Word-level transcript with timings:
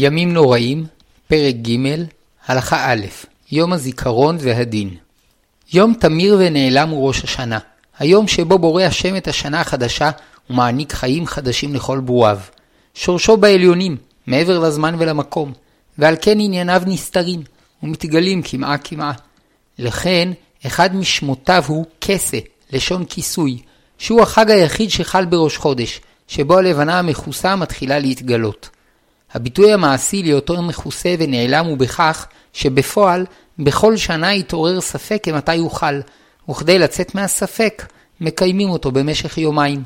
ימים 0.00 0.32
נוראים, 0.32 0.86
פרק 1.28 1.54
ג', 1.54 1.76
הלכה 2.46 2.92
א', 2.92 3.06
יום 3.52 3.72
הזיכרון 3.72 4.36
והדין. 4.40 4.96
יום 5.72 5.94
תמיר 5.94 6.36
ונעלם 6.38 6.88
הוא 6.88 7.08
ראש 7.08 7.24
השנה, 7.24 7.58
היום 7.98 8.28
שבו 8.28 8.58
בורא 8.58 8.82
השם 8.82 9.16
את 9.16 9.28
השנה 9.28 9.60
החדשה 9.60 10.10
ומעניק 10.50 10.92
חיים 10.92 11.26
חדשים 11.26 11.74
לכל 11.74 12.00
ברואיו. 12.00 12.38
שורשו 12.94 13.36
בעליונים, 13.36 13.96
מעבר 14.26 14.58
לזמן 14.58 14.94
ולמקום, 14.98 15.52
ועל 15.98 16.16
כן 16.20 16.40
ענייניו 16.40 16.82
נסתרים, 16.86 17.42
ומתגלים 17.82 18.42
קמעה 18.42 18.78
קמעה. 18.78 19.12
לכן, 19.78 20.28
אחד 20.66 20.96
משמותיו 20.96 21.64
הוא 21.66 21.84
כסה, 22.00 22.38
לשון 22.72 23.04
כיסוי, 23.04 23.58
שהוא 23.98 24.22
החג 24.22 24.50
היחיד 24.50 24.90
שחל 24.90 25.24
בראש 25.24 25.56
חודש, 25.56 26.00
שבו 26.28 26.58
הלבנה 26.58 26.98
המכוסה 26.98 27.56
מתחילה 27.56 27.98
להתגלות. 27.98 28.68
הביטוי 29.32 29.72
המעשי 29.72 30.22
להיותו 30.22 30.62
מכוסה 30.62 31.14
ונעלם 31.18 31.66
הוא 31.66 31.78
בכך 31.78 32.26
שבפועל 32.52 33.26
בכל 33.58 33.96
שנה 33.96 34.34
יתעורר 34.34 34.80
ספק 34.80 35.20
כמתי 35.22 35.54
יוכל, 35.54 36.00
וכדי 36.50 36.78
לצאת 36.78 37.14
מהספק 37.14 37.86
מקיימים 38.20 38.70
אותו 38.70 38.90
במשך 38.90 39.38
יומיים. 39.38 39.82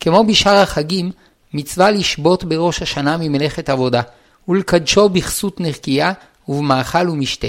כמו 0.00 0.24
בשאר 0.24 0.56
החגים, 0.56 1.10
מצווה 1.54 1.90
לשבות 1.90 2.44
בראש 2.44 2.82
השנה 2.82 3.16
ממלאכת 3.16 3.68
עבודה, 3.68 4.02
ולקדשו 4.48 5.08
בכסות 5.08 5.60
נרקייה 5.60 6.12
ובמאכל 6.48 7.08
ומשתה. 7.08 7.48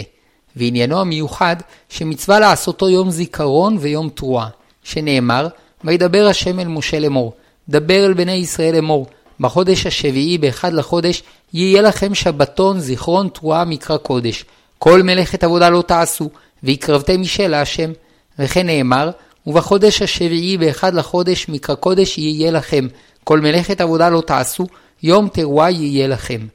ועניינו 0.56 1.02
המיוחד 1.02 1.56
שמצווה 1.90 2.40
לעשותו 2.40 2.90
יום 2.90 3.12
זיכרון 3.12 3.78
ויום 3.80 4.10
תרועה, 4.10 4.48
שנאמר, 4.84 5.48
וידבר 5.84 6.28
השם 6.28 6.60
אל 6.60 6.68
משה 6.68 7.00
לאמור, 7.00 7.34
דבר 7.70 8.06
אל 8.06 8.14
בני 8.14 8.32
ישראל 8.32 8.76
לאמור, 8.76 9.08
בחודש 9.44 9.86
השביעי 9.86 10.38
באחד 10.38 10.74
לחודש 10.74 11.24
יהיה 11.54 11.82
לכם 11.82 12.16
שבתון 12.16 12.80
זיכרון 12.80 13.30
תרועה 13.30 13.66
מקרא 13.66 13.98
קודש. 13.98 14.46
כל 14.80 15.04
מלאכת 15.04 15.44
עבודה 15.44 15.70
לא 15.70 15.82
תעשו, 15.82 16.30
והקרבתם 16.64 17.22
משל 17.22 17.48
להשם. 17.48 17.92
וכן 18.40 18.66
נאמר, 18.66 19.10
ובחודש 19.48 20.02
השביעי 20.02 20.58
באחד 20.58 20.94
לחודש 20.94 21.50
מקרא 21.50 21.76
קודש 21.76 22.18
יהיה 22.18 22.52
לכם. 22.52 22.88
כל 23.24 23.40
מלאכת 23.40 23.82
עבודה 23.82 24.10
לא 24.10 24.22
תעשו, 24.22 24.68
יום 25.04 25.28
תרועה 25.28 25.72
יהיה 25.72 26.08
לכם. 26.08 26.48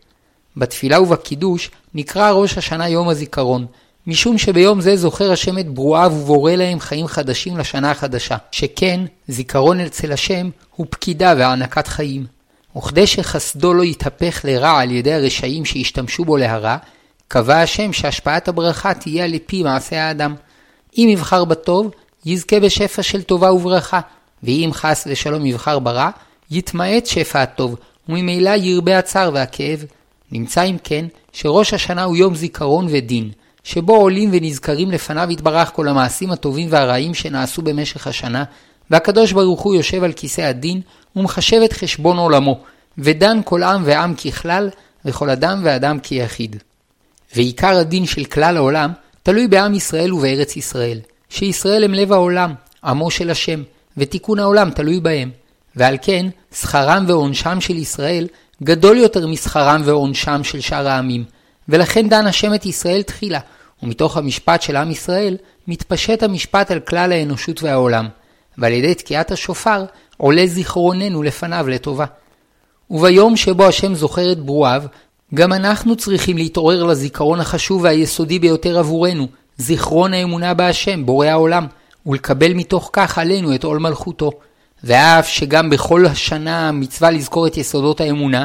בתפילה 0.57 1.01
ובקידוש 1.01 1.71
נקרא 1.95 2.31
ראש 2.31 2.59
השנה 2.59 2.89
יום 2.89 3.09
הזיכרון, 3.09 3.67
משום 4.07 4.39
שביום 4.39 4.81
זה 4.81 4.97
זוכר 4.97 5.33
השם 5.33 5.59
את 5.59 5.69
ברואיו 5.69 6.13
ובורא 6.15 6.53
להם 6.53 6.81
חיים 6.81 7.07
חדשים 7.07 7.59
לשנה 7.59 7.91
החדשה, 7.91 8.37
שכן 8.51 9.01
זיכרון 9.29 9.81
אצל 9.81 10.13
השם 10.13 10.51
הוא 10.77 10.87
פקידה 10.91 11.35
והענקת 11.39 11.87
חיים. 11.87 12.38
וכדי 12.79 13.07
שחסדו 13.07 13.75
לא 13.75 13.83
יתהפך 13.83 14.41
לרע 14.45 14.81
על 14.81 14.91
ידי 14.91 15.13
הרשעים 15.13 15.65
שהשתמשו 15.65 16.25
בו 16.25 16.37
להרע, 16.37 16.77
קבע 17.29 17.61
השם 17.61 17.93
שהשפעת 17.93 18.49
הברכה 18.49 18.95
תהיה 18.95 19.25
על 19.25 19.33
פי 19.47 19.63
מעשה 19.63 20.03
האדם. 20.05 20.35
אם 20.99 21.09
יבחר 21.11 21.45
בטוב, 21.45 21.91
יזכה 22.25 22.61
בשפע 22.61 23.03
של 23.03 23.23
טובה 23.23 23.53
וברכה, 23.53 24.01
ואם 24.43 24.71
חס 24.73 25.05
ושלום 25.11 25.47
יבחר 25.47 25.79
ברע, 25.79 26.11
יתמעט 26.51 27.07
שפע 27.07 27.43
הטוב, 27.43 27.77
וממילא 28.09 28.51
ירבה 28.51 28.99
הצער 28.99 29.31
והכאב. 29.35 29.85
נמצא 30.33 30.63
אם 30.65 30.77
כן, 30.85 31.07
שראש 31.33 31.75
השנה 31.75 32.05
הוא 32.05 32.17
יום 32.17 32.35
זיכרון 32.35 32.87
ודין, 32.91 33.31
שבו 33.65 33.97
עולים 33.97 34.31
ונזכרים 34.33 34.91
לפניו 34.91 35.31
יתברך 35.31 35.71
כל 35.75 35.89
המעשים 35.89 36.31
הטובים 36.31 36.69
והרעים 36.71 37.15
שנעשו 37.15 37.63
במשך 37.63 38.07
השנה, 38.07 38.45
והקדוש 38.91 39.33
ברוך 39.33 39.61
הוא 39.61 39.75
יושב 39.75 40.05
על 40.05 40.13
כיסא 40.13 40.41
הדין 40.41 40.81
ומחשב 41.17 41.61
את 41.65 41.73
חשבון 41.73 42.19
עולמו, 42.19 42.61
ודן 42.99 43.41
כל 43.45 43.63
עם 43.63 43.83
ועם 43.85 44.15
ככלל, 44.15 44.71
וכל 45.05 45.31
אדם 45.31 45.61
ואדם 45.65 46.01
כיחיד. 46.01 46.57
ועיקר 47.37 47.77
הדין 47.77 48.07
של 48.07 48.25
כלל 48.25 48.57
העולם 48.57 48.93
תלוי 49.23 49.49
בעם 49.49 49.75
ישראל 49.75 50.13
ובארץ 50.13 50.57
ישראל, 50.57 51.01
שישראל 51.29 51.85
הם 51.85 51.95
לב 51.95 52.13
העולם, 52.13 52.55
עמו 52.85 53.11
של 53.11 53.31
השם, 53.31 53.63
ותיקון 53.97 54.39
העולם 54.39 54.71
תלוי 54.71 55.01
בהם. 55.01 55.31
ועל 55.77 55.97
כן, 56.03 56.27
שכרם 56.55 57.05
ועונשם 57.09 57.61
של 57.61 57.77
ישראל 57.77 58.27
גדול 58.63 58.97
יותר 58.97 59.27
משכרם 59.27 59.83
ועונשם 59.85 60.45
של 60.45 60.61
שאר 60.61 60.89
העמים, 60.89 61.25
ולכן 61.69 62.09
דן 62.09 62.27
השם 62.27 62.55
את 62.55 62.67
ישראל 62.67 63.03
תחילה, 63.03 63.41
ומתוך 63.83 64.17
המשפט 64.17 64.63
של 64.63 64.77
עם 64.77 64.91
ישראל 64.91 65.37
מתפשט 65.69 66.23
המשפט 66.23 66.71
על 66.71 66.81
כלל 66.81 67.13
האנושות 67.13 67.63
והעולם. 67.63 68.09
ועל 68.59 68.73
ידי 68.73 68.95
תקיעת 68.95 69.31
השופר 69.31 69.85
עולה 70.17 70.47
זיכרוננו 70.47 71.23
לפניו 71.23 71.69
לטובה. 71.69 72.05
וביום 72.91 73.37
שבו 73.37 73.67
השם 73.67 73.95
זוכר 73.95 74.33
את 74.33 74.41
ברואיו, 74.41 74.83
גם 75.35 75.53
אנחנו 75.53 75.97
צריכים 75.97 76.37
להתעורר 76.37 76.85
לזיכרון 76.85 77.41
החשוב 77.41 77.83
והיסודי 77.83 78.39
ביותר 78.39 78.79
עבורנו, 78.79 79.27
זיכרון 79.59 80.15
האמונה 80.15 80.55
בהשם, 80.55 81.07
בורא 81.07 81.27
העולם, 81.27 81.67
ולקבל 82.07 82.55
מתוך 82.55 82.91
כך 82.93 83.19
עלינו 83.19 83.55
את 83.55 83.65
עול 83.65 83.79
מלכותו. 83.79 84.31
ואף 84.85 85.29
שגם 85.29 85.71
בכל 85.71 86.07
השנה 86.07 86.73
מצווה 86.73 87.11
לזכור 87.11 87.47
את 87.47 87.57
יסודות 87.57 88.01
האמונה, 88.01 88.45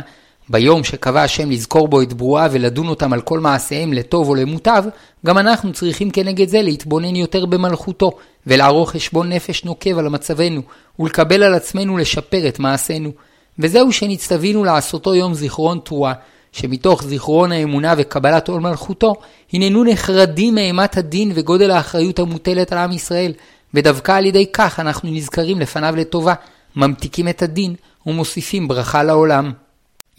ביום 0.50 0.84
שקבע 0.84 1.24
השם 1.24 1.51
לזכור 1.51 1.88
בו 1.88 2.01
את 2.01 2.13
ברואיו 2.13 2.51
ולדון 2.53 2.88
אותם 2.88 3.13
על 3.13 3.22
כל 3.22 3.40
מעשיהם 3.40 3.94
לטוב 3.94 4.30
או 4.30 4.35
למוטב, 4.35 4.84
גם 5.25 5.38
אנחנו 5.38 5.74
צריכים 5.74 6.12
כנגד 6.12 6.50
זה 6.50 6.62
להתבונן 6.62 7.16
יותר 7.16 7.45
במלכותו, 7.45 8.12
ולערוך 8.48 8.92
חשבון 8.92 9.31
נפש 9.31 9.64
נוקב 9.64 9.98
על 9.98 10.09
מצבנו, 10.09 10.62
ולקבל 11.00 11.44
על 11.44 11.54
עצמנו 11.54 11.98
לשפר 11.98 12.48
את 12.48 12.59
מעשינו. 12.59 13.12
וזהו 13.59 13.92
שנצטווינו 13.92 14.64
לעשותו 14.64 15.16
יום 15.16 15.34
זיכרון 15.34 15.80
תרועה, 15.84 16.14
שמתוך 16.52 17.04
זיכרון 17.04 17.52
האמונה 17.52 17.94
וקבלת 17.98 18.48
עול 18.48 18.62
מלכותו, 18.62 19.16
הננו 19.54 19.84
נחרדים 19.84 20.56
מאימת 20.56 20.98
הדין 20.98 21.31
וגודל 21.36 21.72
האחריות 21.72 22.20
המוטלת 22.20 22.72
על 22.72 22.78
עם 22.78 22.92
ישראל, 22.92 23.34
ודווקא 23.74 24.12
על 24.12 24.26
ידי 24.26 24.46
כך 24.54 24.80
אנחנו 24.80 25.10
נזכרים 25.12 25.60
לפניו 25.60 25.96
לטובה, 25.96 26.34
ממתיקים 26.75 27.28
את 27.28 27.42
הדין 27.42 27.75
ומוסיפים 28.06 28.68
ברכה 28.68 29.04
לעולם. 29.04 29.52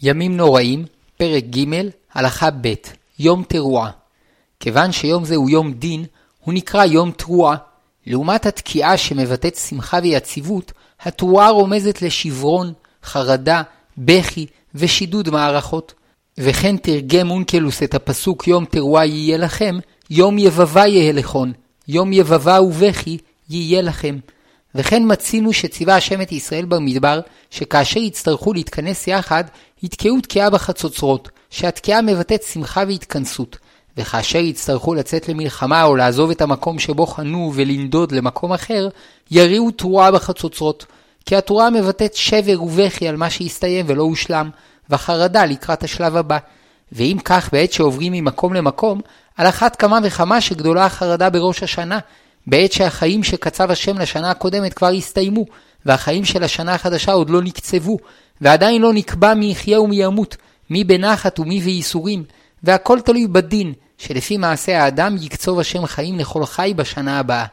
ימים 0.01 0.37
נוראים, 0.37 0.85
פרק 1.17 1.43
ג', 1.43 1.81
הלכה 2.13 2.49
ב', 2.51 2.73
יום 3.19 3.43
תרועה. 3.47 3.89
כיוון 4.59 4.91
שיום 4.91 5.25
זה 5.25 5.35
הוא 5.35 5.49
יום 5.49 5.73
דין, 5.73 6.05
הוא 6.39 6.53
נקרא 6.53 6.85
יום 6.85 7.11
תרועה. 7.11 7.55
לעומת 8.07 8.45
התקיעה 8.45 8.97
שמבטאת 8.97 9.55
שמחה 9.55 9.99
ויציבות, 10.03 10.71
התרועה 11.01 11.49
רומזת 11.49 12.01
לשברון, 12.01 12.73
חרדה, 13.03 13.61
בכי 13.97 14.45
ושידוד 14.75 15.29
מערכות. 15.29 15.93
וכן 16.37 16.77
תרגם 16.77 17.31
אונקלוס 17.31 17.83
את 17.83 17.93
הפסוק 17.93 18.47
יום 18.47 18.65
תרועה 18.65 19.05
יהיה 19.05 19.37
לכם, 19.37 19.79
יום 20.09 20.37
יבבה 20.37 20.87
יהיה 20.87 21.11
לכון, 21.11 21.53
יום 21.87 22.13
יבבה 22.13 22.61
ובכי 22.61 23.17
יהיה 23.49 23.81
לכם. 23.81 24.17
וכן 24.75 25.03
מצינו 25.05 25.53
שציווה 25.53 25.95
השם 25.95 26.21
את 26.21 26.31
ישראל 26.31 26.65
במדבר, 26.65 27.19
שכאשר 27.51 27.99
יצטרכו 27.99 28.53
להתכנס 28.53 29.07
יחד, 29.07 29.43
יתקעו 29.83 30.21
תקיעה 30.21 30.49
בחצוצרות, 30.49 31.29
שהתקיעה 31.49 32.01
מבטאת 32.01 32.43
שמחה 32.43 32.83
והתכנסות. 32.87 33.57
וכאשר 33.97 34.39
יצטרכו 34.39 34.93
לצאת 34.93 35.29
למלחמה 35.29 35.83
או 35.83 35.95
לעזוב 35.95 36.31
את 36.31 36.41
המקום 36.41 36.79
שבו 36.79 37.05
חנו 37.05 37.51
ולנדוד 37.55 38.11
למקום 38.11 38.53
אחר, 38.53 38.89
יריעו 39.31 39.71
תרועה 39.71 40.11
בחצוצרות. 40.11 40.85
כי 41.25 41.35
התרועה 41.35 41.69
מבטאת 41.69 42.15
שבר 42.15 42.63
ובכי 42.63 43.07
על 43.07 43.17
מה 43.17 43.29
שהסתיים 43.29 43.85
ולא 43.89 44.03
הושלם, 44.03 44.49
וחרדה 44.89 45.45
לקראת 45.45 45.83
השלב 45.83 46.15
הבא. 46.15 46.37
ואם 46.91 47.17
כך 47.25 47.49
בעת 47.51 47.73
שעוברים 47.73 48.13
ממקום 48.13 48.53
למקום, 48.53 49.01
על 49.37 49.47
אחת 49.47 49.75
כמה 49.75 49.99
וכמה 50.03 50.41
שגדולה 50.41 50.85
החרדה 50.85 51.29
בראש 51.29 51.63
השנה, 51.63 51.99
בעת 52.47 52.71
שהחיים 52.71 53.23
שקצב 53.23 53.71
השם 53.71 53.97
לשנה 53.97 54.31
הקודמת 54.31 54.73
כבר 54.73 54.87
הסתיימו, 54.87 55.45
והחיים 55.85 56.25
של 56.25 56.43
השנה 56.43 56.73
החדשה 56.73 57.11
עוד 57.11 57.29
לא 57.29 57.41
נקצבו, 57.41 57.97
ועדיין 58.41 58.81
לא 58.81 58.93
נקבע 58.93 59.33
מי 59.33 59.51
יחיה 59.51 59.81
ומי 59.81 60.03
ימות, 60.03 60.37
מי 60.69 60.83
בנחת 60.83 61.39
ומי 61.39 61.59
בייסורים, 61.59 62.23
והכל 62.63 62.99
תלוי 63.01 63.27
בדין, 63.27 63.73
שלפי 63.97 64.37
מעשה 64.37 64.83
האדם 64.83 65.15
יקצוב 65.21 65.59
השם 65.59 65.85
חיים 65.85 66.19
לכל 66.19 66.45
חי 66.45 66.73
בשנה 66.75 67.19
הבאה. 67.19 67.45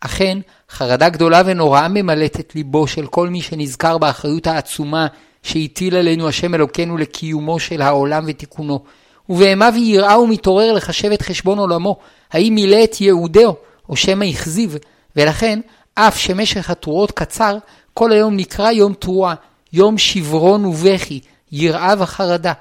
אכן, 0.00 0.38
חרדה 0.70 1.08
גדולה 1.08 1.42
ונוראה 1.46 1.88
ממלאת 1.88 2.40
את 2.40 2.54
ליבו 2.54 2.86
של 2.86 3.06
כל 3.06 3.28
מי 3.28 3.42
שנזכר 3.42 3.98
באחריות 3.98 4.46
העצומה 4.46 5.06
שהטיל 5.42 5.96
עלינו 5.96 6.28
השם 6.28 6.54
אלוקינו 6.54 6.96
לקיומו 6.96 7.60
של 7.60 7.82
העולם 7.82 8.24
ותיקונו. 8.26 8.80
ובאימה 9.28 9.68
ויראה 9.74 10.20
ומתעורר 10.20 10.72
לחשב 10.72 11.12
את 11.12 11.22
חשבון 11.22 11.58
עולמו, 11.58 11.96
האם 12.32 12.54
מילא 12.54 12.84
את 12.84 13.00
ייעודו, 13.00 13.56
או 13.88 13.96
שמא 13.96 14.24
הכזיב, 14.24 14.76
ולכן, 15.16 15.60
אף 15.94 16.18
שמשך 16.18 16.70
התרועות 16.70 17.10
קצר, 17.12 17.58
כל 17.94 18.12
היום 18.12 18.36
נקרא 18.36 18.70
יום 18.70 18.94
תרועה, 18.94 19.34
יום 19.72 19.98
שברון 19.98 20.64
ובכי, 20.64 21.20
יראה 21.52 21.94
וחרדה. 21.98 22.52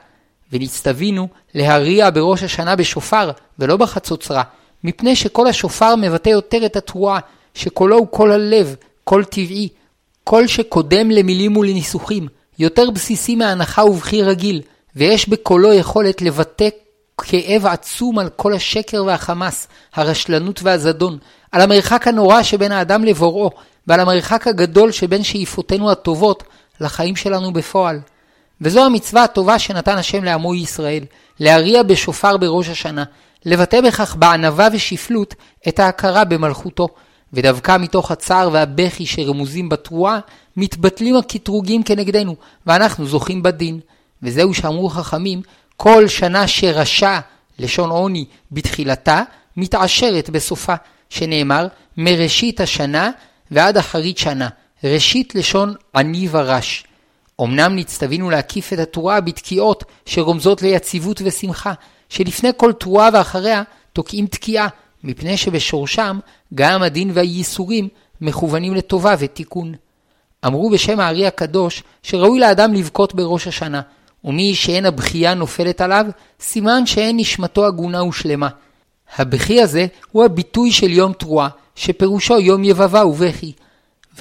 ונצטווינו 0.51 1.27
להריע 1.53 2.09
בראש 2.09 2.43
השנה 2.43 2.75
בשופר, 2.75 3.31
ולא 3.59 3.77
בחצוצרה, 3.77 4.43
מפני 4.83 5.15
שקול 5.15 5.47
השופר 5.47 5.95
מבטא 5.95 6.29
יותר 6.29 6.65
את 6.65 6.75
התרועה, 6.75 7.19
שקולו 7.53 7.97
הוא 7.97 8.07
קול 8.07 8.31
הלב, 8.31 8.75
קול 9.03 9.23
טבעי, 9.23 9.69
קול 10.23 10.47
שקודם 10.47 11.11
למילים 11.11 11.57
ולניסוחים, 11.57 12.27
יותר 12.59 12.89
בסיסי 12.89 13.35
מאנחה 13.35 13.85
ובכי 13.85 14.21
רגיל, 14.21 14.61
ויש 14.95 15.29
בקולו 15.29 15.73
יכולת 15.73 16.21
לבטא 16.21 16.69
כאב 17.21 17.65
עצום 17.65 18.19
על 18.19 18.29
כל 18.29 18.53
השקר 18.53 19.03
והחמס, 19.05 19.67
הרשלנות 19.93 20.59
והזדון, 20.63 21.17
על 21.51 21.61
המרחק 21.61 22.07
הנורא 22.07 22.43
שבין 22.43 22.71
האדם 22.71 23.03
לבוראו, 23.03 23.51
ועל 23.87 23.99
המרחק 23.99 24.47
הגדול 24.47 24.91
שבין 24.91 25.23
שאיפותינו 25.23 25.91
הטובות 25.91 26.43
לחיים 26.81 27.15
שלנו 27.15 27.53
בפועל. 27.53 27.99
וזו 28.61 28.85
המצווה 28.85 29.23
הטובה 29.23 29.59
שנתן 29.59 29.97
השם 29.97 30.23
לעמו 30.23 30.55
ישראל, 30.55 31.03
להריע 31.39 31.83
בשופר 31.83 32.37
בראש 32.37 32.69
השנה, 32.69 33.03
לבטא 33.45 33.81
בכך 33.81 34.15
בענווה 34.19 34.67
ושפלות 34.71 35.35
את 35.67 35.79
ההכרה 35.79 36.23
במלכותו, 36.23 36.87
ודווקא 37.33 37.77
מתוך 37.77 38.11
הצער 38.11 38.49
והבכי 38.53 39.05
שרמוזים 39.05 39.69
בתרועה, 39.69 40.19
מתבטלים 40.57 41.15
הקטרוגים 41.15 41.83
כנגדנו, 41.83 42.35
ואנחנו 42.67 43.05
זוכים 43.05 43.43
בדין. 43.43 43.79
וזהו 44.23 44.53
שאמרו 44.53 44.89
חכמים, 44.89 45.41
כל 45.77 46.07
שנה 46.07 46.47
שרשע, 46.47 47.19
לשון 47.59 47.89
עוני, 47.89 48.25
בתחילתה, 48.51 49.21
מתעשרת 49.57 50.29
בסופה, 50.29 50.75
שנאמר, 51.09 51.67
מראשית 51.97 52.61
השנה 52.61 53.11
ועד 53.51 53.77
אחרית 53.77 54.17
שנה. 54.17 54.49
ראשית 54.83 55.35
לשון 55.35 55.73
עני 55.95 56.27
ורש. 56.31 56.84
אמנם 57.41 57.75
נצטווינו 57.75 58.29
להקיף 58.29 58.73
את 58.73 58.79
התרועה 58.79 59.21
בתקיעות 59.21 59.83
שרומזות 60.05 60.61
ליציבות 60.61 61.21
ושמחה, 61.25 61.73
שלפני 62.09 62.49
כל 62.57 62.73
תרועה 62.73 63.09
ואחריה 63.13 63.63
תוקעים 63.93 64.27
תקיעה, 64.27 64.67
מפני 65.03 65.37
שבשורשם 65.37 66.19
גם 66.53 66.83
הדין 66.83 67.11
והייסורים 67.13 67.87
מכוונים 68.21 68.75
לטובה 68.75 69.15
ותיקון. 69.19 69.73
אמרו 70.45 70.69
בשם 70.69 70.99
הארי 70.99 71.27
הקדוש 71.27 71.83
שראוי 72.03 72.39
לאדם 72.39 72.73
לבכות 72.73 73.15
בראש 73.15 73.47
השנה, 73.47 73.81
ומי 74.23 74.55
שאין 74.55 74.85
הבכייה 74.85 75.33
נופלת 75.33 75.81
עליו, 75.81 76.05
סימן 76.39 76.85
שאין 76.85 77.17
נשמתו 77.17 77.65
הגונה 77.65 78.03
ושלמה. 78.03 78.49
הבכי 79.17 79.61
הזה 79.61 79.87
הוא 80.11 80.23
הביטוי 80.23 80.71
של 80.71 80.89
יום 80.89 81.13
תרועה, 81.13 81.49
שפירושו 81.75 82.39
יום 82.39 82.63
יבבה 82.63 83.05
ובכי. 83.05 83.53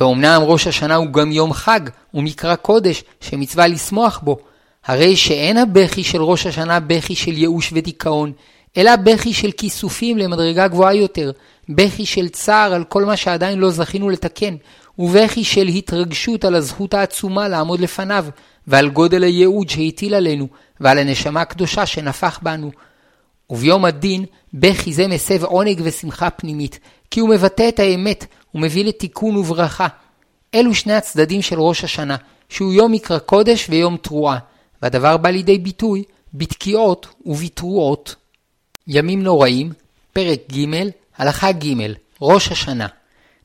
ואומנם 0.01 0.43
ראש 0.45 0.67
השנה 0.67 0.95
הוא 0.95 1.07
גם 1.07 1.33
יום 1.33 1.53
חג 1.53 1.81
ומקרא 2.15 2.55
קודש 2.55 3.05
שמצווה 3.21 3.67
לשמוח 3.67 4.21
בו, 4.23 4.39
הרי 4.87 5.17
שאין 5.17 5.57
הבכי 5.57 6.05
של 6.05 6.23
ראש 6.23 6.47
השנה 6.47 6.81
בכי 6.81 7.15
של 7.15 7.33
ייאוש 7.39 7.73
ודיכאון, 7.73 8.33
אלא 8.77 8.97
בכי 8.97 9.33
של 9.33 9.51
כיסופים 9.51 10.19
למדרגה 10.19 10.69
גבוהה 10.69 10.95
יותר, 10.95 11.33
בכי 11.69 12.07
של 12.07 12.29
צער 12.29 12.75
על 12.75 12.85
כל 12.85 13.05
מה 13.05 13.17
שעדיין 13.17 13.59
לא 13.59 13.71
זכינו 13.71 14.11
לתקן, 14.11 14.57
ובכי 14.99 15.45
של 15.45 15.67
התרגשות 15.67 16.45
על 16.45 16.55
הזכות 16.55 16.95
העצומה 16.95 17.49
לעמוד 17.49 17.81
לפניו, 17.81 18.27
ועל 18.67 18.89
גודל 18.89 19.23
הייעוד 19.23 19.69
שהטיל 19.69 20.15
עלינו, 20.15 20.49
ועל 20.81 20.99
הנשמה 20.99 21.41
הקדושה 21.41 21.87
שנפח 21.87 22.39
בנו. 22.43 22.71
וביום 23.51 23.85
הדין, 23.85 24.25
בכי 24.55 24.93
זה 24.93 25.09
מסב 25.09 25.45
עונג 25.45 25.81
ושמחה 25.85 26.31
פנימית, 26.31 26.79
כי 27.11 27.21
הוא 27.21 27.29
מבטא 27.29 27.69
את 27.69 27.81
האמת 27.81 28.27
ומביא 28.55 28.85
לתיקון 28.85 29.37
וברכה. 29.37 29.87
אלו 30.55 30.75
שני 30.75 30.93
הצדדים 30.93 31.43
של 31.43 31.61
ראש 31.61 31.85
השנה, 31.85 32.17
שהוא 32.49 32.73
יום 32.73 32.93
מקרא 32.93 33.19
קודש 33.19 33.67
ויום 33.71 33.97
תרועה, 33.97 34.39
והדבר 34.83 35.17
בא 35.17 35.31
לידי 35.31 35.59
ביטוי 35.59 36.05
בתקיעות 36.35 37.07
ובתרועות. 37.27 38.15
ימים 38.87 39.23
נוראים, 39.23 39.73
פרק 40.13 40.41
ג', 40.53 40.89
הלכה 41.17 41.53
ג', 41.53 41.93
ראש 42.21 42.49
השנה. 42.49 42.87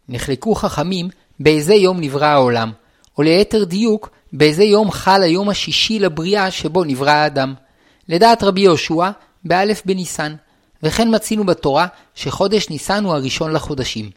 נחלקו 0.09 0.55
חכמים 0.55 1.09
באיזה 1.39 1.73
יום 1.73 1.99
נברא 1.99 2.25
העולם, 2.25 2.71
או 3.17 3.23
ליתר 3.23 3.63
דיוק, 3.63 4.09
באיזה 4.33 4.63
יום 4.63 4.91
חל 4.91 5.23
היום 5.23 5.49
השישי 5.49 5.99
לבריאה 5.99 6.51
שבו 6.51 6.83
נברא 6.83 7.11
האדם. 7.11 7.53
לדעת 8.09 8.43
רבי 8.43 8.61
יהושע, 8.61 9.09
באלף 9.43 9.81
בניסן, 9.85 10.35
וכן 10.83 11.15
מצינו 11.15 11.43
בתורה 11.45 11.87
שחודש 12.15 12.69
ניסן 12.69 13.03
הוא 13.03 13.13
הראשון 13.13 13.51
לחודשים. 13.51 14.09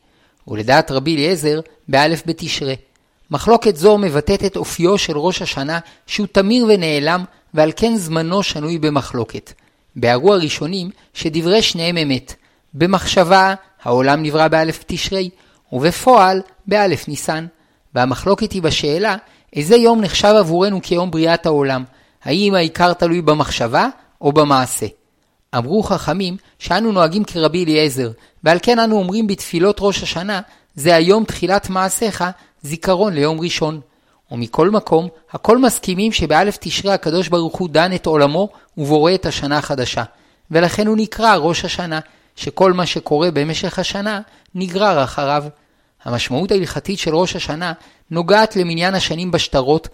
ולדעת 0.49 0.91
רבי 0.91 1.15
אליעזר, 1.15 1.61
באלף 1.89 2.23
בתשרה. 2.27 2.75
מחלוקת 3.31 3.77
זו 3.77 3.99
מבטאת 3.99 4.44
את 4.44 4.56
אופיו 4.56 4.99
של 4.99 5.19
ראש 5.19 5.43
השנה 5.43 5.79
שהוא 6.06 6.27
תמיר 6.33 6.67
ונעלם 6.69 7.25
ועל 7.55 7.73
כן 7.77 7.97
זמנו 7.97 8.43
שנוי 8.43 8.79
במחלוקת. 8.79 9.53
ביארו 9.97 10.35
הראשונים 10.35 10.91
שדברי 11.15 11.62
שניהם 11.62 11.97
אמת. 11.97 12.35
במחשבה 12.75 13.55
העולם 13.83 14.23
נברא 14.23 14.49
באלף 14.49 14.85
תשרי 14.87 15.31
ובפועל 15.73 16.43
באלף 16.67 17.09
ניסן. 17.09 17.47
והמחלוקת 17.94 18.53
היא 18.53 18.62
בשאלה 18.62 19.17
איזה 19.56 19.77
יום 19.77 20.00
נחשב 20.00 20.35
עבורנו 20.39 20.81
כיום 20.83 21.11
בריאת 21.11 21.47
העולם, 21.47 21.85
האם 22.25 22.55
העיקר 22.55 22.93
תלוי 22.93 23.23
במחשבה 23.23 23.89
או 24.21 24.33
במעשה. 24.33 24.87
אמרו 25.57 25.83
חכמים 25.83 26.37
שאנו 26.59 26.93
נוהגים 26.93 27.25
כרבי 27.25 27.65
אליעזר, 27.65 28.11
ועל 28.45 28.59
כן 28.63 28.79
אנו 28.79 28.97
אומרים 28.97 29.27
בתפילות 29.27 29.77
ראש 29.81 30.03
השנה, 30.03 30.41
זה 30.75 30.95
היום 30.95 31.25
תחילת 31.25 31.71
מעשיך, 31.71 32.25
זיכרון 32.63 33.15
ליום 33.15 33.41
ראשון. 33.41 33.81
ומכל 34.31 34.71
מקום, 34.71 35.09
הכל 35.31 35.59
מסכימים 35.59 36.13
שבאלף 36.13 36.57
תשרי 36.61 36.93
הקדוש 36.93 37.29
ברוך 37.29 37.57
הוא 37.57 37.69
דן 37.69 37.95
את 37.95 38.07
עולמו 38.07 38.49
ובורא 38.79 39.15
את 39.15 39.27
השנה 39.27 39.59
החדשה. 39.59 40.03
ולכן 40.51 40.87
הוא 40.87 40.97
נקרא 40.97 41.37
ראש 41.37 41.65
השנה, 41.65 42.01
שכל 42.37 42.73
מה 42.73 42.87
שקורה 42.87 43.31
במשך 43.31 43.79
השנה 43.79 44.21
נגרר 44.55 45.05
אחריו. 45.05 45.45
המשמעות 46.05 46.51
ההלכתית 46.51 46.99
של 46.99 47.15
ראש 47.15 47.37
השנה 47.37 47.73
נוגעת 48.11 48.57
למניין 48.57 48.95
השנים 48.95 49.31
בשטרות 49.31 49.89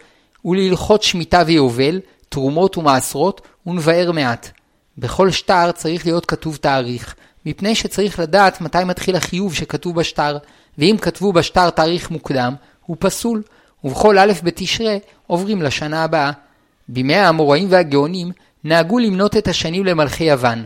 ולהלכות 0.44 1.02
שמיטה 1.02 1.42
ויובל, 1.46 2.00
תרומות 2.28 2.78
ומעשרות, 2.78 3.40
ונבאר 3.66 4.12
מעט. 4.12 4.50
בכל 4.98 5.30
שטר 5.30 5.72
צריך 5.72 6.06
להיות 6.06 6.26
כתוב 6.26 6.56
תאריך, 6.56 7.14
מפני 7.46 7.74
שצריך 7.74 8.18
לדעת 8.18 8.60
מתי 8.60 8.84
מתחיל 8.84 9.16
החיוב 9.16 9.54
שכתוב 9.54 9.96
בשטר, 9.96 10.38
ואם 10.78 10.96
כתבו 11.00 11.32
בשטר 11.32 11.70
תאריך 11.70 12.10
מוקדם, 12.10 12.54
הוא 12.86 12.96
פסול, 13.00 13.42
ובכל 13.84 14.18
א' 14.18 14.32
בתשרה 14.42 14.96
עוברים 15.26 15.62
לשנה 15.62 16.04
הבאה. 16.04 16.30
בימי 16.88 17.14
האמוראים 17.14 17.66
והגאונים 17.70 18.32
נהגו 18.64 18.98
למנות 18.98 19.36
את 19.36 19.48
השנים 19.48 19.84
למלכי 19.84 20.24
יוון. 20.24 20.64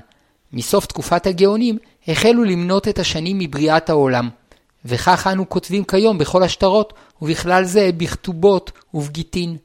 מסוף 0.53 0.87
תקופת 0.87 1.27
הגאונים 1.27 1.79
החלו 2.09 2.45
למנות 2.45 2.89
את 2.89 2.99
השנים 2.99 3.39
מבריאת 3.39 3.91
העולם. 3.91 4.29
וכך 4.85 5.27
אנו 5.33 5.49
כותבים 5.49 5.85
כיום 5.85 6.19
בכל 6.19 6.43
השטרות, 6.43 6.93
ובכלל 7.23 7.65
זה 7.65 7.91
בכתובות 7.97 8.73
ובגיטין. 8.95 9.57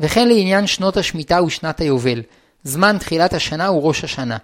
וכן 0.00 0.28
לעניין 0.28 0.66
שנות 0.66 0.96
השמיטה 0.96 1.42
ושנת 1.42 1.80
היובל. 1.80 2.22
זמן 2.64 2.98
תחילת 2.98 3.34
השנה 3.34 3.66
הוא 3.66 3.82
ראש 3.82 4.04
השנה. 4.04 4.36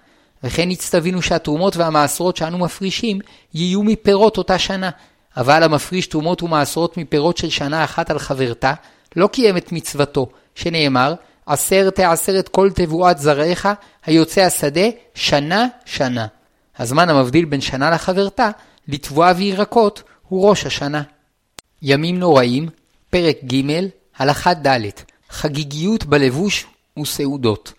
וכן 0.44 0.70
הצטווינו 0.70 1.22
שהתרומות 1.22 1.76
והמעשרות 1.76 2.36
שאנו 2.36 2.58
מפרישים 2.58 3.18
יהיו 3.54 3.82
מפירות 3.82 4.38
אותה 4.38 4.58
שנה. 4.58 4.90
אבל 5.36 5.62
המפריש 5.62 6.06
תרומות 6.06 6.42
ומעשרות 6.42 6.96
מפירות 6.96 7.36
של 7.36 7.50
שנה 7.50 7.84
אחת 7.84 8.10
על 8.10 8.18
חברתה, 8.18 8.74
לא 9.16 9.26
קיים 9.26 9.56
את 9.56 9.72
מצוותו, 9.72 10.28
שנאמר, 10.54 11.14
עשר 11.46 11.90
תעשר 11.90 12.38
את 12.38 12.48
כל 12.48 12.70
תבואת 12.74 13.18
זרעיך, 13.18 13.68
היוצא 14.06 14.40
השדה, 14.40 14.86
שנה 15.14 15.66
שנה. 15.84 16.26
הזמן 16.78 17.08
המבדיל 17.08 17.44
בין 17.44 17.60
שנה 17.60 17.90
לחברתה, 17.90 18.50
לתבואה 18.88 19.32
וירקות, 19.36 20.02
הוא 20.28 20.48
ראש 20.48 20.66
השנה. 20.66 21.02
ימים 21.82 22.18
נוראים, 22.18 22.68
פרק 23.10 23.36
ג', 23.44 23.86
הלכה 24.18 24.54
ד', 24.54 24.88
חגיגיות 25.30 26.04
בלבוש 26.04 26.66
וסעודות. 26.98 27.72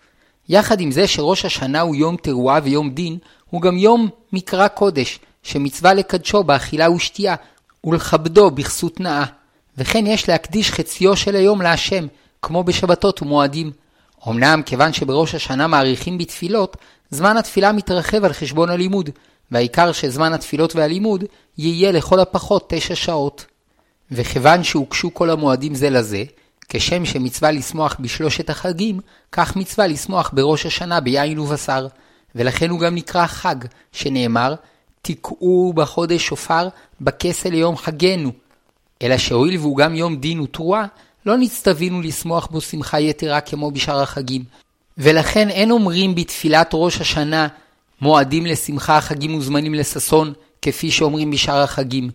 יחד 0.52 0.80
עם 0.80 0.90
זה 0.90 1.06
שראש 1.06 1.44
השנה 1.44 1.80
הוא 1.80 1.96
יום 1.96 2.16
תרועה 2.16 2.60
ויום 2.62 2.90
דין, 2.90 3.18
הוא 3.50 3.62
גם 3.62 3.78
יום 3.78 4.08
מקרא 4.32 4.68
קודש, 4.68 5.18
שמצווה 5.42 5.94
לקדשו 5.94 6.42
באכילה 6.42 6.90
ושתייה, 6.90 7.34
ולכבדו 7.84 8.50
בכסות 8.50 9.00
נאה. 9.00 9.24
וכן 9.78 10.06
יש 10.06 10.28
להקדיש 10.28 10.70
חציו 10.70 11.16
של 11.16 11.36
היום 11.36 11.62
להשם, 11.62 12.06
כמו 12.42 12.64
בשבתות 12.64 13.22
ומועדים. 13.22 13.70
אמנם 14.28 14.62
כיוון 14.66 14.92
שבראש 14.92 15.34
השנה 15.34 15.66
מעריכים 15.66 16.18
בתפילות, 16.18 16.76
זמן 17.10 17.36
התפילה 17.36 17.72
מתרחב 17.72 18.24
על 18.24 18.32
חשבון 18.32 18.70
הלימוד, 18.70 19.10
והעיקר 19.50 19.92
שזמן 19.92 20.32
התפילות 20.32 20.76
והלימוד 20.76 21.24
יהיה 21.58 21.92
לכל 21.92 22.20
הפחות 22.20 22.64
תשע 22.68 22.94
שעות. 22.94 23.46
וכיוון 24.10 24.64
שהוקשו 24.64 25.14
כל 25.14 25.30
המועדים 25.30 25.74
זה 25.74 25.90
לזה, 25.90 26.24
כשם 26.74 27.04
שמצווה 27.04 27.50
לשמוח 27.50 27.96
בשלושת 28.00 28.50
החגים, 28.50 29.00
כך 29.32 29.56
מצווה 29.56 29.86
לשמוח 29.86 30.30
בראש 30.32 30.66
השנה 30.66 31.00
ביין 31.00 31.38
ובשר, 31.38 31.86
ולכן 32.34 32.70
הוא 32.70 32.80
גם 32.80 32.94
נקרא 32.94 33.26
חג, 33.26 33.56
שנאמר, 33.92 34.54
תקעו 35.02 35.72
בחודש 35.76 36.26
שופר 36.26 36.68
בכסה 37.00 37.50
ליום 37.50 37.76
חגנו. 37.76 38.32
אלא 39.02 39.18
שהואיל 39.18 39.58
והוא 39.58 39.76
גם 39.76 39.94
יום 39.94 40.16
דין 40.16 40.40
ותרועה, 40.40 40.86
לא 41.26 41.36
נצטווינו 41.36 42.02
לשמוח 42.02 42.46
בו 42.46 42.60
שמחה 42.60 43.00
יתרה 43.00 43.40
כמו 43.40 43.70
בשאר 43.70 44.00
החגים. 44.00 44.44
ולכן 44.98 45.50
אין 45.50 45.70
אומרים 45.70 46.14
בתפילת 46.14 46.70
ראש 46.72 47.00
השנה 47.00 47.48
מועדים 48.00 48.46
לשמחה, 48.46 49.00
חגים 49.00 49.34
וזמנים 49.34 49.74
לששון, 49.74 50.32
כפי 50.62 50.90
שאומרים 50.90 51.30
בשאר 51.30 51.62
החגים. 51.62 52.10